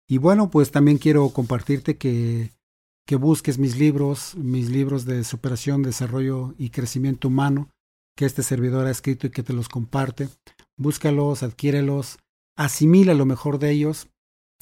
Y 0.07 0.19
bueno, 0.19 0.49
pues 0.49 0.71
también 0.71 0.97
quiero 0.97 1.29
compartirte 1.29 1.97
que 1.97 2.51
que 3.07 3.15
busques 3.15 3.57
mis 3.57 3.77
libros, 3.77 4.35
mis 4.35 4.69
libros 4.69 5.05
de 5.05 5.23
superación, 5.23 5.81
desarrollo 5.81 6.53
y 6.57 6.71
crecimiento 6.71 7.29
humano, 7.29 7.69
que 8.17 8.25
este 8.25 8.43
servidor 8.43 8.85
ha 8.85 8.91
escrito 8.91 9.27
y 9.27 9.29
que 9.29 9.43
te 9.43 9.53
los 9.53 9.69
comparte. 9.69 10.27
Búscalos, 10.75 11.41
adquiérelos, 11.41 12.19
asimila 12.57 13.13
lo 13.13 13.25
mejor 13.25 13.59
de 13.59 13.71
ellos 13.71 14.09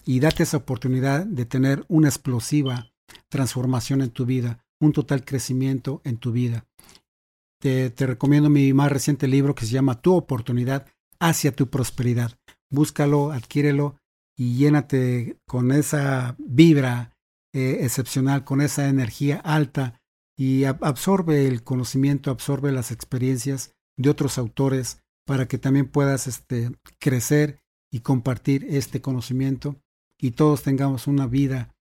y 0.06 0.20
date 0.20 0.44
esa 0.44 0.58
oportunidad 0.58 1.26
de 1.26 1.46
tener 1.46 1.86
una 1.88 2.08
explosiva 2.08 2.92
transformación 3.30 4.04
en 4.04 4.12
tu 4.12 4.26
vida, 4.26 4.64
un 4.80 4.92
total 4.92 5.26
crecimiento 5.26 6.02
en 6.04 6.18
tu 6.18 6.32
vida. 6.32 6.68
Te, 7.60 7.90
te, 7.90 8.06
recomiendo 8.06 8.52
mi 8.52 8.74
más 8.74 8.92
reciente 8.92 9.28
libro 9.28 9.56
que 9.56 9.66
se 9.66 9.72
llama 9.72 10.02
Tu 10.02 10.14
oportunidad 10.14 10.86
hacia 11.20 11.56
tu 11.56 11.72
prosperidad. 11.72 12.38
Búscalo, 12.70 13.32
adquiérelo 13.32 13.96
y 14.38 14.56
llénate 14.56 15.40
con 15.48 15.72
esa 15.72 16.36
vibra 16.38 17.15
eh, 17.56 17.86
excepcional, 17.86 18.44
con 18.44 18.60
esa 18.60 18.90
energía 18.90 19.38
alta 19.38 20.02
y 20.38 20.66
absorbe 20.66 21.48
el 21.48 21.64
conocimiento, 21.64 22.30
absorbe 22.30 22.74
las 22.74 22.92
experiencias 22.92 23.72
de 23.98 24.10
otros 24.10 24.38
autores 24.38 25.00
para 25.26 25.48
que 25.48 25.58
también 25.58 25.88
puedas 25.88 26.28
este, 26.28 26.72
crecer 27.00 27.62
y 27.90 28.02
compartir 28.02 28.66
este 28.70 29.02
conocimiento 29.02 29.78
y 30.20 30.32
todos 30.32 30.64
tengamos 30.64 31.08
una 31.08 31.28
vida 31.28 31.74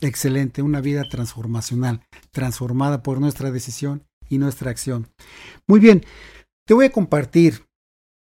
excelente, 0.00 0.62
una 0.62 0.80
vida 0.80 1.04
transformacional, 1.08 2.02
transformada 2.30 3.02
por 3.02 3.20
nuestra 3.20 3.50
decisión 3.50 4.06
y 4.30 4.38
nuestra 4.38 4.70
acción. 4.70 5.08
Muy 5.66 5.80
bien, 5.80 6.02
te 6.66 6.72
voy 6.72 6.86
a 6.86 6.92
compartir 6.92 7.66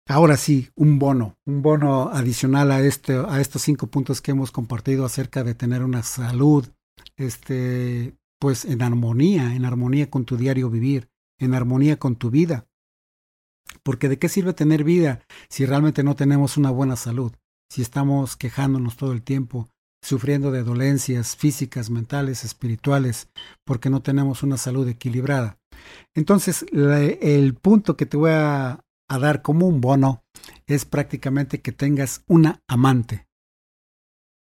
ahora 0.07 0.37
sí 0.37 0.69
un 0.75 0.99
bono, 0.99 1.35
un 1.45 1.61
bono 1.61 2.09
adicional 2.09 2.71
a, 2.71 2.79
este, 2.81 3.15
a 3.27 3.41
estos 3.41 3.63
cinco 3.63 3.87
puntos 3.87 4.21
que 4.21 4.31
hemos 4.31 4.51
compartido 4.51 5.05
acerca 5.05 5.43
de 5.43 5.55
tener 5.55 5.83
una 5.83 6.03
salud, 6.03 6.67
este, 7.17 8.15
pues 8.39 8.65
en 8.65 8.81
armonía, 8.81 9.55
en 9.55 9.65
armonía 9.65 10.09
con 10.09 10.25
tu 10.25 10.37
diario 10.37 10.69
vivir, 10.69 11.09
en 11.39 11.53
armonía 11.53 11.97
con 11.97 12.15
tu 12.15 12.29
vida. 12.29 12.67
Porque 13.83 14.09
de 14.09 14.17
qué 14.17 14.29
sirve 14.29 14.53
tener 14.53 14.83
vida 14.83 15.21
si 15.49 15.65
realmente 15.65 16.03
no 16.03 16.15
tenemos 16.15 16.57
una 16.57 16.71
buena 16.71 16.95
salud, 16.95 17.33
si 17.69 17.81
estamos 17.81 18.35
quejándonos 18.35 18.95
todo 18.95 19.11
el 19.11 19.21
tiempo, 19.21 19.69
sufriendo 20.01 20.51
de 20.51 20.63
dolencias 20.63 21.35
físicas, 21.35 21.89
mentales, 21.89 22.43
espirituales, 22.43 23.29
porque 23.65 23.89
no 23.89 24.01
tenemos 24.01 24.43
una 24.43 24.57
salud 24.57 24.87
equilibrada. 24.87 25.57
Entonces, 26.13 26.65
el 26.71 27.55
punto 27.55 27.97
que 27.97 28.05
te 28.05 28.17
voy 28.17 28.31
a, 28.31 28.81
a 29.09 29.19
dar 29.19 29.41
como 29.41 29.67
un 29.67 29.81
bono 29.81 30.23
es 30.67 30.85
prácticamente 30.85 31.61
que 31.61 31.71
tengas 31.71 32.23
una 32.27 32.61
amante. 32.67 33.27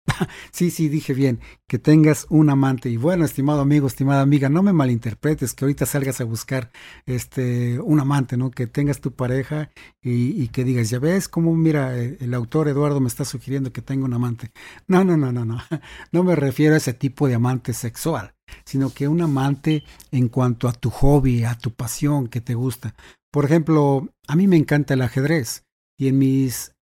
sí, 0.51 0.71
sí, 0.71 0.89
dije 0.89 1.13
bien, 1.13 1.39
que 1.67 1.79
tengas 1.79 2.25
un 2.29 2.49
amante. 2.49 2.89
Y 2.89 2.97
bueno, 2.97 3.25
estimado 3.25 3.61
amigo, 3.61 3.87
estimada 3.87 4.21
amiga, 4.21 4.49
no 4.49 4.63
me 4.63 4.73
malinterpretes 4.73 5.53
que 5.53 5.65
ahorita 5.65 5.85
salgas 5.85 6.21
a 6.21 6.23
buscar 6.23 6.71
este 7.05 7.79
un 7.79 7.99
amante, 7.99 8.37
¿no? 8.37 8.51
Que 8.51 8.67
tengas 8.67 9.01
tu 9.01 9.11
pareja 9.11 9.69
y, 10.01 10.47
que 10.49 10.63
digas, 10.63 10.89
ya 10.89 10.99
ves 10.99 11.27
cómo, 11.27 11.55
mira, 11.55 11.97
el, 11.97 12.17
el, 12.21 12.33
autor 12.33 12.69
Eduardo 12.69 12.99
me 12.99 13.07
está 13.07 13.25
sugiriendo 13.25 13.73
que 13.73 13.81
tenga 13.81 14.05
un 14.05 14.13
amante. 14.13 14.51
No, 14.87 15.03
no, 15.03 15.17
no, 15.17 15.31
no, 15.31 15.45
no. 15.45 15.57
No 16.11 16.23
me 16.23 16.35
refiero 16.35 16.73
a 16.75 16.77
ese 16.77 16.93
tipo 16.93 17.27
de 17.27 17.35
amante 17.35 17.73
sexual, 17.73 18.33
sino 18.65 18.93
que 18.93 19.07
un 19.07 19.21
amante 19.21 19.83
en 20.11 20.29
cuanto 20.29 20.67
a 20.67 20.73
tu 20.73 20.89
hobby, 20.89 21.43
a 21.43 21.57
tu 21.57 21.71
pasión 21.71 22.27
que 22.27 22.41
te 22.41 22.55
gusta. 22.55 22.95
Por 23.31 23.45
ejemplo, 23.45 24.09
a 24.27 24.35
mí 24.35 24.47
me 24.47 24.55
encanta 24.55 24.93
el 24.93 25.01
ajedrez 25.01 25.65
y 25.97 26.07
en 26.07 26.17
mis 26.19 26.76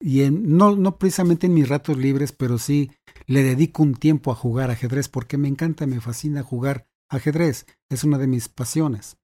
y 0.00 0.22
en, 0.22 0.56
no, 0.56 0.76
no 0.76 0.98
precisamente 0.98 1.46
en 1.46 1.54
mis 1.54 1.68
ratos 1.68 1.96
libres, 1.96 2.32
pero 2.32 2.58
sí 2.58 2.90
le 3.26 3.42
dedico 3.42 3.82
un 3.82 3.94
tiempo 3.94 4.30
a 4.30 4.36
jugar 4.36 4.70
ajedrez 4.70 5.08
porque 5.08 5.36
me 5.36 5.48
encanta, 5.48 5.86
me 5.86 6.00
fascina 6.00 6.42
jugar 6.42 6.86
ajedrez. 7.08 7.66
Es 7.88 8.04
una 8.04 8.18
de 8.18 8.26
mis 8.26 8.48
pasiones. 8.48 9.18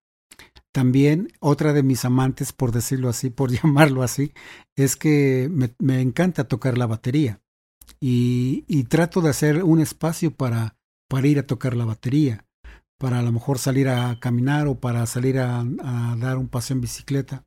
También 0.73 1.33
otra 1.39 1.73
de 1.73 1.85
mis 1.85 2.05
amantes, 2.05 2.53
por 2.53 2.73
decirlo 2.73 3.09
así, 3.09 3.31
por 3.31 3.51
llamarlo 3.63 4.03
así, 4.03 4.33
es 4.77 4.97
que 4.97 5.49
me, 5.51 5.75
me 5.79 6.01
encanta 6.01 6.49
tocar 6.49 6.77
la 6.77 6.87
batería 6.87 7.41
y, 8.01 8.65
y, 8.67 8.85
trato 8.85 9.21
de 9.21 9.31
hacer 9.31 9.63
un 9.63 9.81
espacio 9.81 10.35
para, 10.35 10.77
para 11.09 11.27
ir 11.29 11.39
a 11.39 11.47
tocar 11.47 11.77
la 11.77 11.85
batería, 11.85 12.47
para 12.99 13.21
a 13.21 13.23
lo 13.23 13.31
mejor 13.31 13.59
salir 13.59 13.89
a 13.89 14.19
caminar 14.19 14.67
o 14.67 14.81
para 14.81 15.07
salir 15.07 15.39
a, 15.39 15.61
a 15.61 16.17
dar 16.19 16.39
un 16.39 16.49
paseo 16.49 16.75
en 16.75 16.81
bicicleta. 16.81 17.47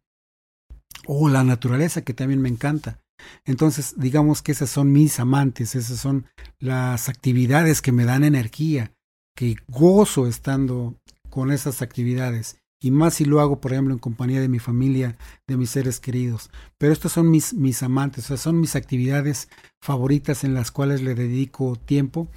O 1.06 1.30
la 1.30 1.44
naturaleza, 1.44 2.04
que 2.04 2.14
también 2.14 2.42
me 2.42 2.50
encanta. 2.50 3.04
Entonces, 3.46 3.96
digamos 3.98 4.42
que 4.42 4.52
esas 4.52 4.70
son 4.70 4.92
mis 4.92 5.20
amantes, 5.20 5.76
esas 5.76 6.00
son 6.00 6.28
las 6.60 7.10
actividades 7.10 7.82
que 7.82 7.92
me 7.92 8.06
dan 8.06 8.24
energía, 8.24 8.94
que 9.36 9.56
gozo 9.68 10.28
estando 10.28 10.96
con 11.30 11.52
esas 11.52 11.82
actividades. 11.82 12.58
Y 12.80 12.92
más 12.92 13.16
si 13.16 13.26
lo 13.26 13.40
hago, 13.40 13.60
por 13.60 13.74
ejemplo, 13.74 13.94
en 13.94 14.00
compañía 14.00 14.40
de 14.40 14.50
mi 14.50 14.60
familia, 14.60 15.18
de 15.48 15.58
mis 15.58 15.72
seres 15.72 16.00
queridos. 16.00 16.52
Pero 16.78 16.94
estas 16.94 17.12
son 17.12 17.32
mis, 17.32 17.54
mis 17.54 17.82
amantes, 17.82 18.26
o 18.26 18.28
sea, 18.28 18.38
son 18.38 18.60
mis 18.60 18.76
actividades 18.76 19.50
favoritas 19.82 20.44
en 20.44 20.54
las 20.54 20.72
cuales 20.72 21.02
le 21.02 21.16
dedico 21.16 21.76
tiempo 21.76 22.30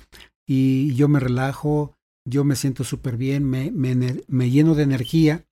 y 0.46 0.94
yo 0.94 1.08
me 1.08 1.20
relajo, 1.20 1.94
yo 2.26 2.44
me 2.44 2.56
siento 2.56 2.84
súper 2.84 3.16
bien, 3.16 3.44
me, 3.44 3.70
me, 3.70 3.94
me 4.26 4.50
lleno 4.50 4.74
de 4.74 4.82
energía 4.82 5.44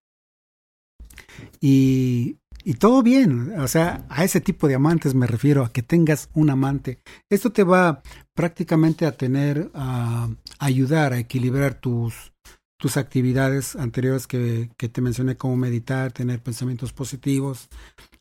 y 1.61 2.39
y 2.69 2.75
todo 2.75 3.03
bien, 3.03 3.59
o 3.59 3.67
sea, 3.67 4.05
a 4.11 4.25
ese 4.25 4.43
tipo 4.43 4.69
de 4.69 4.75
amantes 4.75 5.15
me 5.15 5.27
refiero, 5.27 5.65
a 5.65 5.73
que 5.73 5.83
tengas 5.83 6.29
un 6.35 6.51
amante. 6.51 6.99
Esto 7.31 7.51
te 7.51 7.65
va 7.65 8.03
prácticamente 8.35 9.07
a 9.07 9.13
tener, 9.13 9.71
a 9.73 10.29
ayudar 10.59 11.15
a 11.15 11.19
equilibrar 11.19 11.81
tus, 11.81 12.35
tus 12.79 12.99
actividades 12.99 13.75
anteriores 13.75 14.27
que, 14.27 14.69
que 14.77 14.91
te 14.91 15.01
mencioné, 15.01 15.39
como 15.39 15.57
meditar, 15.57 16.13
tener 16.13 16.43
pensamientos 16.43 16.93
positivos, 16.93 17.71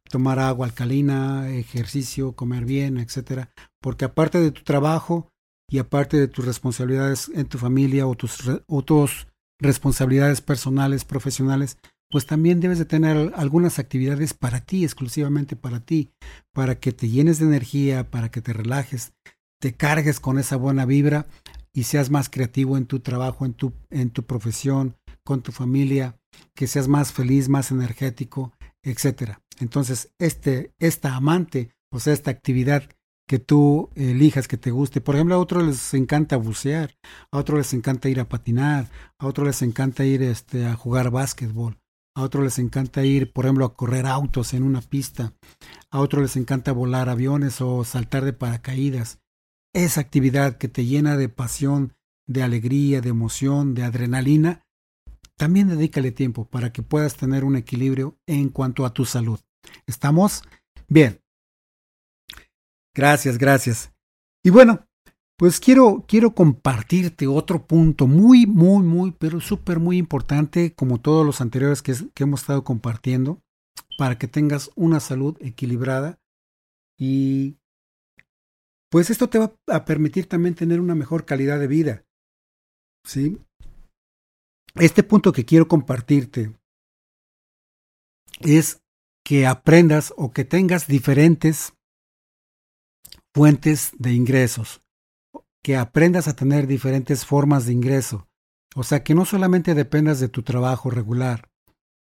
tomar 0.09 0.39
agua 0.39 0.67
alcalina, 0.67 1.49
ejercicio, 1.49 2.31
comer 2.31 2.63
bien, 2.63 2.99
etcétera. 2.99 3.49
Porque 3.81 4.05
aparte 4.05 4.39
de 4.39 4.51
tu 4.51 4.63
trabajo 4.63 5.27
y 5.69 5.79
aparte 5.79 6.15
de 6.15 6.29
tus 6.29 6.45
responsabilidades 6.45 7.29
en 7.35 7.47
tu 7.47 7.57
familia 7.57 8.07
o 8.07 8.15
tus, 8.15 8.49
o 8.65 8.81
tus 8.81 9.27
responsabilidades 9.59 10.39
personales, 10.39 11.03
profesionales, 11.03 11.77
pues 12.09 12.25
también 12.25 12.59
debes 12.59 12.79
de 12.79 12.85
tener 12.85 13.33
algunas 13.35 13.79
actividades 13.79 14.33
para 14.33 14.61
ti, 14.61 14.83
exclusivamente 14.83 15.55
para 15.55 15.81
ti, 15.81 16.11
para 16.53 16.79
que 16.79 16.91
te 16.91 17.09
llenes 17.09 17.39
de 17.39 17.45
energía, 17.45 18.09
para 18.09 18.29
que 18.29 18.41
te 18.41 18.53
relajes, 18.53 19.13
te 19.59 19.75
cargues 19.75 20.19
con 20.19 20.39
esa 20.39 20.55
buena 20.55 20.85
vibra 20.85 21.27
y 21.73 21.83
seas 21.83 22.09
más 22.09 22.29
creativo 22.29 22.77
en 22.77 22.85
tu 22.85 22.99
trabajo, 23.01 23.45
en 23.45 23.53
tu, 23.53 23.73
en 23.89 24.09
tu 24.09 24.23
profesión, 24.23 24.95
con 25.23 25.41
tu 25.41 25.51
familia, 25.51 26.17
que 26.55 26.67
seas 26.67 26.87
más 26.87 27.11
feliz, 27.11 27.49
más 27.49 27.71
energético, 27.71 28.53
etcétera. 28.83 29.41
Entonces, 29.59 30.11
este, 30.19 30.73
esta 30.79 31.15
amante, 31.15 31.71
o 31.91 31.99
sea, 31.99 32.13
esta 32.13 32.31
actividad 32.31 32.89
que 33.27 33.39
tú 33.39 33.89
elijas, 33.95 34.47
que 34.47 34.57
te 34.57 34.71
guste. 34.71 35.01
Por 35.01 35.15
ejemplo, 35.15 35.35
a 35.35 35.39
otros 35.39 35.65
les 35.65 35.93
encanta 35.93 36.37
bucear, 36.37 36.95
a 37.31 37.37
otros 37.37 37.57
les 37.57 37.73
encanta 37.73 38.09
ir 38.09 38.19
a 38.21 38.29
patinar, 38.29 38.89
a 39.19 39.27
otros 39.27 39.47
les 39.47 39.61
encanta 39.61 40.05
ir 40.05 40.23
este, 40.23 40.65
a 40.65 40.75
jugar 40.75 41.11
básquetbol, 41.11 41.77
a 42.17 42.23
otros 42.23 42.43
les 42.43 42.57
encanta 42.57 43.05
ir, 43.05 43.31
por 43.31 43.45
ejemplo, 43.45 43.63
a 43.63 43.75
correr 43.75 44.07
autos 44.07 44.55
en 44.55 44.63
una 44.63 44.81
pista, 44.81 45.35
a 45.91 45.99
otros 45.99 46.23
les 46.23 46.35
encanta 46.35 46.71
volar 46.71 47.09
aviones 47.09 47.61
o 47.61 47.83
saltar 47.83 48.25
de 48.25 48.33
paracaídas. 48.33 49.19
Esa 49.71 50.01
actividad 50.01 50.57
que 50.57 50.67
te 50.67 50.83
llena 50.85 51.15
de 51.15 51.29
pasión, 51.29 51.93
de 52.25 52.41
alegría, 52.41 53.01
de 53.01 53.09
emoción, 53.09 53.75
de 53.75 53.83
adrenalina, 53.83 54.65
también 55.37 55.67
dedícale 55.67 56.11
tiempo 56.11 56.49
para 56.49 56.73
que 56.73 56.81
puedas 56.81 57.17
tener 57.17 57.43
un 57.43 57.55
equilibrio 57.55 58.17
en 58.25 58.49
cuanto 58.49 58.87
a 58.87 58.93
tu 58.95 59.05
salud. 59.05 59.39
¿Estamos? 59.85 60.41
Bien. 60.87 61.21
Gracias, 62.95 63.37
gracias. 63.37 63.93
Y 64.43 64.49
bueno, 64.49 64.86
pues 65.37 65.59
quiero, 65.59 66.03
quiero 66.07 66.33
compartirte 66.33 67.27
otro 67.27 67.65
punto 67.67 68.07
muy, 68.07 68.47
muy, 68.47 68.83
muy, 68.83 69.11
pero 69.11 69.39
súper 69.39 69.79
muy 69.79 69.97
importante, 69.97 70.73
como 70.73 70.99
todos 70.99 71.25
los 71.25 71.41
anteriores 71.41 71.83
que, 71.83 71.93
que 72.15 72.23
hemos 72.23 72.41
estado 72.41 72.63
compartiendo, 72.63 73.39
para 73.99 74.17
que 74.17 74.27
tengas 74.27 74.71
una 74.75 74.99
salud 74.99 75.37
equilibrada 75.39 76.19
y 76.99 77.57
pues 78.89 79.11
esto 79.11 79.29
te 79.29 79.37
va 79.37 79.53
a 79.67 79.85
permitir 79.85 80.27
también 80.27 80.55
tener 80.55 80.79
una 80.79 80.95
mejor 80.95 81.25
calidad 81.25 81.59
de 81.59 81.67
vida. 81.67 82.03
¿Sí? 83.05 83.37
Este 84.75 85.03
punto 85.03 85.31
que 85.33 85.45
quiero 85.45 85.67
compartirte 85.67 86.55
es 88.39 88.81
que 89.23 89.45
aprendas 89.45 90.13
o 90.17 90.31
que 90.31 90.45
tengas 90.45 90.87
diferentes 90.87 91.73
fuentes 93.35 93.91
de 93.99 94.13
ingresos 94.13 94.81
que 95.67 95.75
aprendas 95.75 96.29
a 96.29 96.33
tener 96.33 96.65
diferentes 96.65 97.25
formas 97.25 97.65
de 97.65 97.73
ingreso. 97.73 98.25
O 98.73 98.83
sea, 98.83 99.03
que 99.03 99.13
no 99.13 99.25
solamente 99.25 99.75
dependas 99.75 100.21
de 100.21 100.29
tu 100.29 100.41
trabajo 100.41 100.89
regular, 100.89 101.49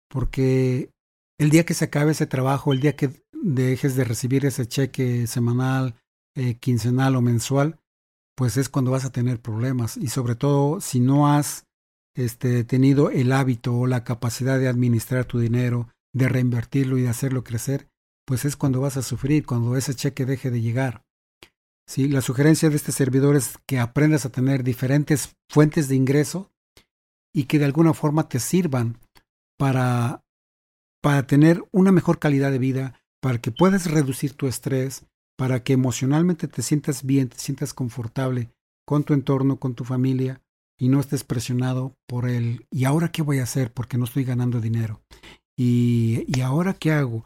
porque 0.08 0.92
el 1.40 1.50
día 1.50 1.66
que 1.66 1.74
se 1.74 1.86
acabe 1.86 2.12
ese 2.12 2.28
trabajo, 2.28 2.74
el 2.74 2.80
día 2.80 2.96
que 2.96 3.24
dejes 3.34 3.96
de 3.96 4.04
recibir 4.04 4.46
ese 4.46 4.68
cheque 4.68 5.26
semanal, 5.26 5.96
eh, 6.36 6.60
quincenal 6.60 7.16
o 7.16 7.24
mensual, 7.24 7.80
pues 8.36 8.56
es 8.58 8.70
cuando 8.70 8.92
vas 8.92 9.04
a 9.04 9.12
tener 9.12 9.42
problemas. 9.42 9.98
Y 9.98 10.10
sobre 10.10 10.36
todo 10.36 10.80
si 10.80 11.00
no 11.00 11.28
has 11.28 11.66
este, 12.14 12.66
tenido 12.66 13.10
el 13.10 13.32
hábito 13.32 13.74
o 13.76 13.88
la 13.88 14.04
capacidad 14.04 14.60
de 14.60 14.68
administrar 14.68 15.26
tu 15.26 15.40
dinero, 15.40 15.90
de 16.14 16.30
reinvertirlo 16.30 17.00
y 17.00 17.02
de 17.02 17.10
hacerlo 17.10 17.44
crecer, 17.44 17.88
pues 18.28 18.46
es 18.46 18.56
cuando 18.56 18.80
vas 18.80 18.96
a 18.96 19.02
sufrir, 19.02 19.44
cuando 19.44 19.76
ese 19.76 19.96
cheque 19.96 20.28
deje 20.28 20.52
de 20.52 20.62
llegar. 20.62 21.05
¿Sí? 21.88 22.08
La 22.08 22.22
sugerencia 22.22 22.70
de 22.70 22.76
este 22.76 22.92
servidor 22.92 23.36
es 23.36 23.58
que 23.68 23.80
aprendas 23.80 24.26
a 24.26 24.32
tener 24.32 24.64
diferentes 24.64 25.36
fuentes 25.50 25.88
de 25.88 25.96
ingreso 25.96 26.52
y 27.34 27.44
que 27.44 27.60
de 27.60 27.66
alguna 27.66 27.94
forma 27.94 28.28
te 28.28 28.40
sirvan 28.40 28.98
para, 29.58 30.24
para 31.02 31.28
tener 31.28 31.64
una 31.72 31.92
mejor 31.92 32.20
calidad 32.20 32.52
de 32.52 32.60
vida, 32.60 33.00
para 33.22 33.40
que 33.40 33.52
puedas 33.52 33.92
reducir 33.92 34.34
tu 34.34 34.48
estrés, 34.48 35.06
para 35.38 35.64
que 35.64 35.74
emocionalmente 35.74 36.48
te 36.48 36.62
sientas 36.62 37.04
bien, 37.04 37.30
te 37.30 37.38
sientas 37.38 37.74
confortable 37.74 38.50
con 38.86 39.04
tu 39.04 39.14
entorno, 39.14 39.60
con 39.60 39.76
tu 39.76 39.84
familia 39.84 40.42
y 40.78 40.90
no 40.90 41.00
estés 41.00 41.24
presionado 41.24 41.96
por 42.08 42.30
el 42.30 42.66
¿y 42.72 42.86
ahora 42.86 43.12
qué 43.12 43.22
voy 43.22 43.40
a 43.40 43.44
hacer? 43.44 43.72
porque 43.72 43.98
no 43.98 44.06
estoy 44.06 44.24
ganando 44.24 44.62
dinero. 44.62 45.02
¿Y, 45.58 46.26
y 46.28 46.42
ahora 46.42 46.74
qué 46.74 46.92
hago? 46.92 47.26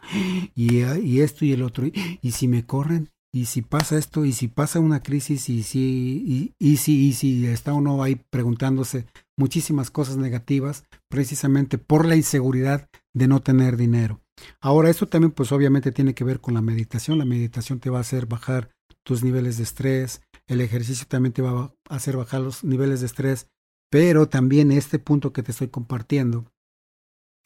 Y, 0.56 0.84
y 0.84 1.22
esto 1.22 1.46
y 1.46 1.54
el 1.54 1.64
otro. 1.64 1.88
¿Y, 1.88 2.32
si 2.32 2.48
me 2.48 2.66
corren? 2.66 3.10
¿Y 3.32 3.46
si 3.46 3.62
pasa 3.62 3.98
esto? 3.98 4.26
¿Y 4.26 4.34
si 4.34 4.48
pasa 4.48 4.80
una 4.80 5.04
crisis? 5.04 5.50
¿Y 5.50 5.64
si, 5.64 6.24
y, 6.26 6.54
y 6.58 6.78
si, 6.78 7.10
y 7.10 7.14
si 7.14 7.46
está 7.46 7.74
uno 7.74 8.02
ahí 8.02 8.16
preguntándose 8.30 9.06
muchísimas 9.38 9.92
cosas 9.92 10.18
negativas 10.18 10.84
precisamente 11.10 11.78
por 11.78 12.06
la 12.06 12.16
inseguridad 12.16 12.90
de 13.14 13.28
no 13.28 13.42
tener 13.42 13.78
dinero? 13.78 14.20
Ahora, 14.62 14.90
esto 14.90 15.08
también 15.08 15.32
pues 15.32 15.52
obviamente 15.52 15.92
tiene 15.92 16.16
que 16.16 16.24
ver 16.24 16.40
con 16.40 16.56
la 16.56 16.62
meditación. 16.62 17.20
La 17.20 17.26
meditación 17.26 17.80
te 17.80 17.90
va 17.90 18.00
a 18.00 18.02
hacer 18.02 18.26
bajar 18.26 18.72
tus 19.04 19.24
niveles 19.24 19.58
de 19.58 19.64
estrés, 19.64 20.22
el 20.48 20.62
ejercicio 20.62 21.06
también 21.08 21.34
te 21.34 21.42
va 21.42 21.74
a 21.90 21.96
hacer 21.96 22.18
bajar 22.18 22.42
los 22.42 22.64
niveles 22.64 23.00
de 23.00 23.06
estrés, 23.06 23.48
pero 23.90 24.28
también 24.28 24.72
este 24.72 25.00
punto 25.00 25.34
que 25.34 25.44
te 25.44 25.52
estoy 25.52 25.70
compartiendo, 25.70 26.46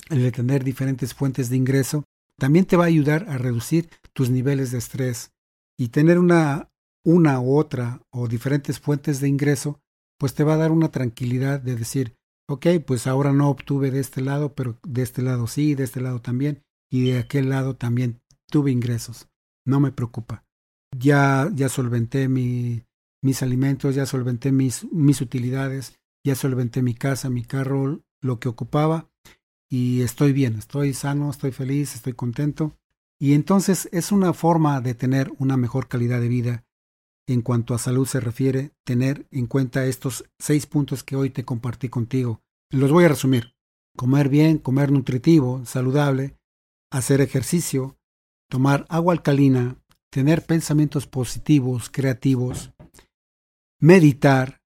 el 0.09 0.21
de 0.21 0.31
tener 0.31 0.63
diferentes 0.63 1.13
fuentes 1.13 1.49
de 1.49 1.57
ingreso, 1.57 2.03
también 2.37 2.65
te 2.65 2.75
va 2.75 2.85
a 2.85 2.87
ayudar 2.87 3.29
a 3.29 3.37
reducir 3.37 3.89
tus 4.13 4.29
niveles 4.29 4.71
de 4.71 4.79
estrés 4.79 5.31
y 5.77 5.89
tener 5.89 6.19
una, 6.19 6.69
una 7.05 7.39
u 7.39 7.57
otra 7.57 8.01
o 8.11 8.27
diferentes 8.27 8.79
fuentes 8.79 9.19
de 9.19 9.27
ingreso, 9.27 9.79
pues 10.19 10.33
te 10.33 10.43
va 10.43 10.53
a 10.53 10.57
dar 10.57 10.71
una 10.71 10.91
tranquilidad 10.91 11.59
de 11.59 11.75
decir, 11.75 12.15
ok, 12.49 12.67
pues 12.85 13.07
ahora 13.07 13.33
no 13.33 13.49
obtuve 13.49 13.91
de 13.91 13.99
este 13.99 14.21
lado, 14.21 14.53
pero 14.53 14.79
de 14.83 15.01
este 15.01 15.21
lado 15.21 15.47
sí, 15.47 15.75
de 15.75 15.83
este 15.83 16.01
lado 16.01 16.21
también, 16.21 16.63
y 16.91 17.09
de 17.09 17.19
aquel 17.19 17.49
lado 17.49 17.75
también 17.75 18.21
tuve 18.49 18.71
ingresos. 18.71 19.27
No 19.65 19.79
me 19.79 19.91
preocupa. 19.91 20.45
Ya, 20.97 21.49
ya 21.53 21.69
solventé 21.69 22.27
mi, 22.29 22.83
mis 23.23 23.41
alimentos, 23.41 23.95
ya 23.95 24.05
solventé 24.05 24.51
mis, 24.51 24.85
mis 24.91 25.21
utilidades, 25.21 25.95
ya 26.23 26.35
solventé 26.35 26.81
mi 26.81 26.93
casa, 26.93 27.29
mi 27.29 27.43
carro, 27.43 28.01
lo 28.21 28.39
que 28.39 28.49
ocupaba 28.49 29.09
y 29.73 30.03
estoy 30.03 30.33
bien, 30.33 30.55
estoy 30.55 30.93
sano, 30.93 31.31
estoy 31.31 31.51
feliz, 31.51 31.95
estoy 31.95 32.13
contento. 32.13 32.77
Y 33.23 33.35
entonces 33.35 33.87
es 33.93 34.11
una 34.11 34.33
forma 34.33 34.81
de 34.81 34.95
tener 34.95 35.31
una 35.37 35.55
mejor 35.55 35.87
calidad 35.87 36.19
de 36.19 36.27
vida 36.27 36.65
en 37.25 37.41
cuanto 37.41 37.73
a 37.73 37.79
salud 37.79 38.05
se 38.05 38.19
refiere, 38.19 38.73
tener 38.83 39.27
en 39.31 39.47
cuenta 39.47 39.85
estos 39.85 40.25
seis 40.37 40.65
puntos 40.65 41.05
que 41.05 41.15
hoy 41.15 41.29
te 41.29 41.45
compartí 41.45 41.87
contigo. 41.87 42.41
Los 42.69 42.91
voy 42.91 43.05
a 43.05 43.07
resumir. 43.07 43.55
Comer 43.95 44.27
bien, 44.27 44.57
comer 44.57 44.91
nutritivo, 44.91 45.65
saludable, 45.65 46.35
hacer 46.91 47.21
ejercicio, 47.21 47.97
tomar 48.49 48.85
agua 48.89 49.13
alcalina, 49.13 49.77
tener 50.11 50.45
pensamientos 50.45 51.07
positivos, 51.07 51.89
creativos, 51.89 52.73
meditar, 53.79 54.59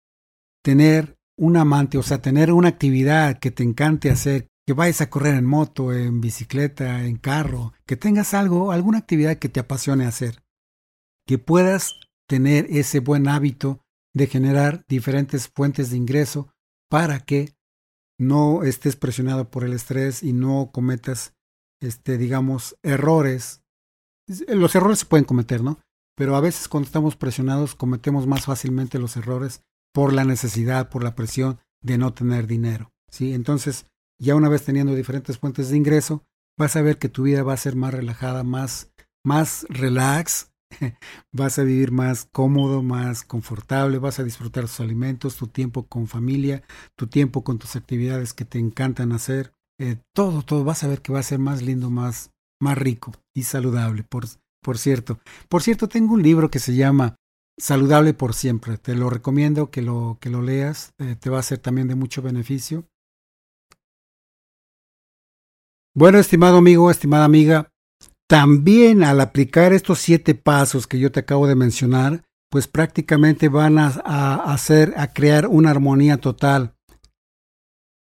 tener 0.63 1.15
un 1.37 1.57
amante, 1.57 1.99
o 1.99 2.01
sea, 2.01 2.23
tener 2.23 2.51
una 2.51 2.69
actividad 2.69 3.37
que 3.37 3.51
te 3.51 3.61
encante 3.61 4.09
hacer, 4.09 4.47
que 4.65 4.73
vayas 4.73 5.01
a 5.01 5.11
correr 5.11 5.35
en 5.35 5.45
moto, 5.45 5.93
en 5.93 6.21
bicicleta, 6.21 7.05
en 7.05 7.17
carro, 7.17 7.73
que 7.87 7.97
tengas 7.97 8.33
algo, 8.33 8.71
alguna 8.71 8.99
actividad 8.99 9.37
que 9.37 9.49
te 9.49 9.59
apasione 9.59 10.05
hacer, 10.05 10.43
que 11.25 11.39
puedas 11.39 11.95
tener 12.27 12.67
ese 12.69 12.99
buen 12.99 13.27
hábito 13.27 13.81
de 14.13 14.27
generar 14.27 14.85
diferentes 14.87 15.47
fuentes 15.47 15.89
de 15.89 15.97
ingreso 15.97 16.53
para 16.89 17.19
que 17.19 17.55
no 18.19 18.63
estés 18.63 18.95
presionado 18.95 19.49
por 19.49 19.63
el 19.63 19.73
estrés 19.73 20.21
y 20.23 20.33
no 20.33 20.71
cometas, 20.71 21.33
este, 21.81 22.17
digamos, 22.17 22.77
errores. 22.83 23.61
Los 24.47 24.75
errores 24.75 24.99
se 24.99 25.05
pueden 25.05 25.25
cometer, 25.25 25.63
¿no? 25.63 25.79
pero 26.17 26.35
a 26.35 26.41
veces 26.41 26.67
cuando 26.67 26.87
estamos 26.87 27.15
presionados 27.15 27.75
cometemos 27.75 28.25
más 28.25 28.45
fácilmente 28.45 28.97
los 28.97 29.15
errores 29.15 29.61
por 29.93 30.13
la 30.13 30.25
necesidad, 30.25 30.89
por 30.89 31.03
la 31.03 31.13
presión 31.13 31.59
de 31.81 31.99
no 31.99 32.13
tener 32.13 32.47
dinero. 32.47 32.91
¿sí? 33.11 33.33
Entonces, 33.33 33.85
ya 34.19 34.35
una 34.35 34.49
vez 34.49 34.63
teniendo 34.63 34.95
diferentes 34.95 35.37
fuentes 35.37 35.69
de 35.69 35.77
ingreso, 35.77 36.25
vas 36.57 36.75
a 36.75 36.81
ver 36.81 36.97
que 36.97 37.09
tu 37.09 37.23
vida 37.23 37.43
va 37.43 37.53
a 37.53 37.57
ser 37.57 37.75
más 37.75 37.93
relajada, 37.93 38.43
más, 38.43 38.91
más 39.25 39.65
relax, 39.69 40.51
vas 41.31 41.59
a 41.59 41.63
vivir 41.63 41.91
más 41.91 42.27
cómodo, 42.31 42.81
más 42.81 43.23
confortable, 43.23 43.99
vas 43.99 44.19
a 44.19 44.23
disfrutar 44.23 44.63
tus 44.63 44.79
alimentos, 44.79 45.37
tu 45.37 45.47
tiempo 45.47 45.87
con 45.87 46.07
familia, 46.07 46.63
tu 46.95 47.07
tiempo 47.07 47.43
con 47.43 47.57
tus 47.57 47.75
actividades 47.75 48.33
que 48.33 48.45
te 48.45 48.59
encantan 48.59 49.11
hacer. 49.11 49.53
Eh, 49.79 49.97
todo, 50.13 50.41
todo, 50.41 50.63
vas 50.63 50.83
a 50.83 50.87
ver 50.87 51.01
que 51.01 51.13
va 51.13 51.19
a 51.19 51.23
ser 51.23 51.39
más 51.39 51.61
lindo, 51.61 51.89
más, 51.89 52.31
más 52.59 52.77
rico 52.77 53.13
y 53.35 53.43
saludable. 53.43 54.03
Por, 54.03 54.25
por 54.63 54.77
cierto. 54.77 55.19
Por 55.49 55.61
cierto, 55.61 55.87
tengo 55.87 56.13
un 56.13 56.23
libro 56.23 56.49
que 56.49 56.59
se 56.59 56.75
llama 56.75 57.15
Saludable 57.59 58.13
por 58.13 58.35
siempre. 58.35 58.77
Te 58.77 58.93
lo 58.93 59.09
recomiendo 59.09 59.71
que 59.71 59.81
lo, 59.81 60.17
que 60.21 60.29
lo 60.29 60.43
leas. 60.43 60.93
Eh, 60.99 61.15
te 61.19 61.29
va 61.29 61.39
a 61.39 61.43
ser 61.43 61.57
también 61.57 61.87
de 61.87 61.95
mucho 61.95 62.21
beneficio. 62.21 62.85
Bueno, 65.97 66.19
estimado 66.19 66.57
amigo, 66.57 66.91
estimada 66.91 67.25
amiga, 67.25 67.71
también 68.29 69.03
al 69.03 69.19
aplicar 69.19 69.73
estos 69.73 69.97
siete 69.97 70.35
pasos 70.35 70.85
que 70.85 70.99
yo 70.99 71.11
te 71.11 71.21
acabo 71.21 71.47
de 71.47 71.55
mencionar, 71.55 72.23
pues 72.51 72.67
prácticamente 72.67 73.49
van 73.49 73.79
a, 73.79 73.87
a 74.05 74.53
hacer, 74.53 74.93
a 74.95 75.11
crear 75.11 75.47
una 75.47 75.71
armonía 75.71 76.17
total 76.17 76.75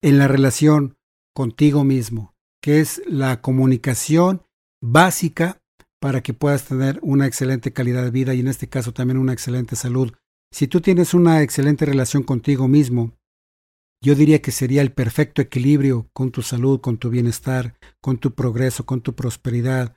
en 0.03 0.19
la 0.19 0.27
relación 0.27 0.97
contigo 1.33 1.85
mismo, 1.85 2.35
que 2.61 2.81
es 2.81 3.01
la 3.07 3.41
comunicación 3.41 4.43
básica 4.83 5.61
para 6.01 6.25
que 6.25 6.35
puedas 6.35 6.65
tener 6.65 6.99
una 7.03 7.29
excelente 7.29 7.73
calidad 7.73 8.03
de 8.03 8.11
vida 8.11 8.35
y 8.35 8.41
en 8.41 8.49
este 8.49 8.69
caso 8.69 8.93
también 8.93 9.17
una 9.17 9.33
excelente 9.33 9.77
salud. 9.77 10.13
Si 10.53 10.67
tú 10.67 10.81
tienes 10.81 11.15
una 11.15 11.41
excelente 11.41 11.87
relación 11.87 12.25
contigo 12.25 12.67
mismo, 12.67 13.13
yo 14.03 14.15
diría 14.15 14.43
que 14.43 14.53
sería 14.53 14.83
el 14.83 14.93
perfecto 14.93 15.43
equilibrio 15.43 16.09
con 16.13 16.31
tu 16.31 16.43
salud, 16.43 16.81
con 16.81 16.99
tu 16.99 17.11
bienestar, 17.11 17.75
con 18.01 18.19
tu 18.19 18.35
progreso, 18.35 18.87
con 18.87 19.01
tu 19.01 19.15
prosperidad, 19.15 19.97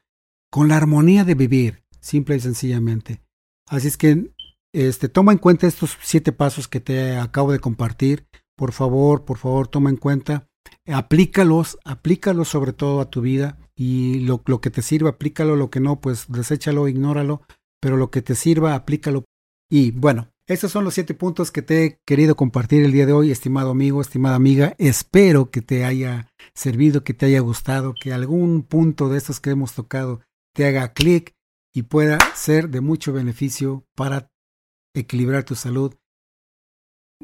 con 0.51 0.67
la 0.67 0.77
armonía 0.77 1.25
de 1.25 1.35
vivir, 1.35 1.83
simple 1.99 2.35
y 2.35 2.39
sencillamente. 2.39 3.21
Así 3.67 3.87
es 3.87 3.97
que 3.97 4.31
este, 4.73 5.09
toma 5.09 5.31
en 5.31 5.37
cuenta 5.37 5.67
estos 5.67 5.97
siete 6.01 6.31
pasos 6.31 6.67
que 6.67 6.79
te 6.79 7.17
acabo 7.17 7.51
de 7.51 7.59
compartir. 7.59 8.27
Por 8.55 8.71
favor, 8.71 9.25
por 9.25 9.37
favor, 9.37 9.67
toma 9.67 9.89
en 9.89 9.97
cuenta, 9.97 10.47
aplícalos, 10.87 11.77
aplícalos 11.85 12.49
sobre 12.49 12.73
todo 12.73 13.01
a 13.01 13.09
tu 13.09 13.21
vida 13.21 13.57
y 13.75 14.19
lo, 14.19 14.41
lo 14.45 14.59
que 14.61 14.69
te 14.69 14.81
sirva, 14.81 15.11
aplícalo, 15.11 15.55
lo 15.55 15.69
que 15.69 15.79
no, 15.79 16.01
pues 16.01 16.25
deséchalo, 16.27 16.87
ignóralo, 16.87 17.41
pero 17.79 17.95
lo 17.95 18.11
que 18.11 18.21
te 18.21 18.35
sirva, 18.35 18.75
aplícalo. 18.75 19.23
Y 19.69 19.91
bueno, 19.91 20.29
estos 20.49 20.71
son 20.71 20.83
los 20.83 20.93
siete 20.93 21.13
puntos 21.13 21.51
que 21.51 21.61
te 21.61 21.85
he 21.85 21.99
querido 22.05 22.35
compartir 22.35 22.83
el 22.83 22.91
día 22.91 23.05
de 23.05 23.13
hoy, 23.13 23.31
estimado 23.31 23.71
amigo, 23.71 24.01
estimada 24.01 24.35
amiga. 24.35 24.75
Espero 24.77 25.49
que 25.49 25.61
te 25.61 25.85
haya 25.85 26.33
servido, 26.53 27.03
que 27.03 27.13
te 27.13 27.27
haya 27.27 27.39
gustado, 27.39 27.93
que 27.93 28.11
algún 28.11 28.63
punto 28.63 29.09
de 29.09 29.17
estos 29.17 29.39
que 29.39 29.51
hemos 29.51 29.73
tocado 29.73 30.21
te 30.53 30.65
haga 30.65 30.93
clic 30.93 31.35
y 31.73 31.83
pueda 31.83 32.17
ser 32.35 32.69
de 32.69 32.81
mucho 32.81 33.13
beneficio 33.13 33.85
para 33.95 34.31
equilibrar 34.93 35.43
tu 35.43 35.55
salud. 35.55 35.95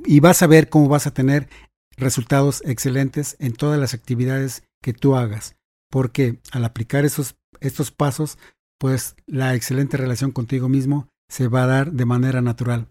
Y 0.05 0.21
vas 0.21 0.41
a 0.41 0.47
ver 0.47 0.69
cómo 0.69 0.87
vas 0.87 1.07
a 1.07 1.13
tener 1.13 1.49
resultados 1.97 2.61
excelentes 2.65 3.35
en 3.39 3.53
todas 3.53 3.79
las 3.79 3.93
actividades 3.93 4.63
que 4.81 4.93
tú 4.93 5.15
hagas 5.15 5.55
porque 5.95 6.41
al 6.51 6.65
aplicar 6.65 7.05
esos, 7.05 7.37
estos 7.61 7.89
pasos, 7.89 8.37
pues 8.77 9.15
la 9.27 9.55
excelente 9.55 9.95
relación 9.95 10.31
contigo 10.31 10.67
mismo 10.67 11.07
se 11.29 11.47
va 11.47 11.63
a 11.63 11.67
dar 11.67 11.93
de 11.93 12.03
manera 12.03 12.41
natural. 12.41 12.89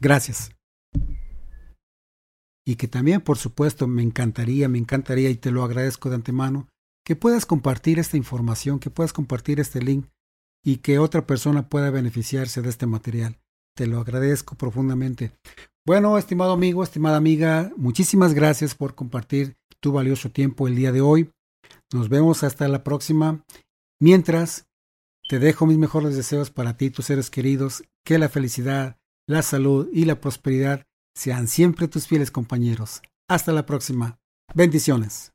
Gracias. 0.00 0.52
Y 2.66 2.76
que 2.76 2.88
también, 2.88 3.20
por 3.20 3.36
supuesto, 3.36 3.86
me 3.86 4.02
encantaría, 4.02 4.68
me 4.68 4.78
encantaría 4.78 5.30
y 5.30 5.36
te 5.36 5.50
lo 5.50 5.64
agradezco 5.64 6.08
de 6.08 6.16
antemano, 6.16 6.68
que 7.04 7.16
puedas 7.16 7.44
compartir 7.44 7.98
esta 7.98 8.16
información, 8.16 8.78
que 8.78 8.90
puedas 8.90 9.12
compartir 9.12 9.60
este 9.60 9.82
link 9.82 10.06
y 10.64 10.78
que 10.78 10.98
otra 10.98 11.26
persona 11.26 11.68
pueda 11.68 11.90
beneficiarse 11.90 12.62
de 12.62 12.70
este 12.70 12.86
material. 12.86 13.38
Te 13.76 13.86
lo 13.86 14.00
agradezco 14.00 14.54
profundamente. 14.54 15.32
Bueno, 15.86 16.16
estimado 16.16 16.52
amigo, 16.52 16.82
estimada 16.82 17.18
amiga, 17.18 17.70
muchísimas 17.76 18.32
gracias 18.32 18.74
por 18.74 18.94
compartir 18.94 19.56
tu 19.80 19.92
valioso 19.92 20.30
tiempo 20.30 20.66
el 20.66 20.76
día 20.76 20.92
de 20.92 21.02
hoy. 21.02 21.30
Nos 21.92 22.08
vemos 22.08 22.42
hasta 22.42 22.66
la 22.68 22.82
próxima. 22.82 23.44
Mientras, 24.00 24.66
te 25.28 25.38
dejo 25.38 25.66
mis 25.66 25.76
mejores 25.76 26.16
deseos 26.16 26.50
para 26.50 26.78
ti 26.78 26.88
tus 26.88 27.06
seres 27.06 27.28
queridos. 27.28 27.84
Que 28.04 28.18
la 28.18 28.30
felicidad, 28.30 28.96
la 29.26 29.42
salud 29.42 29.88
y 29.92 30.04
la 30.04 30.20
prosperidad 30.20 30.84
sean 31.16 31.48
siempre 31.48 31.88
tus 31.88 32.06
fieles 32.06 32.30
compañeros. 32.30 33.02
Hasta 33.28 33.52
la 33.52 33.66
próxima. 33.66 34.18
Bendiciones. 34.54 35.33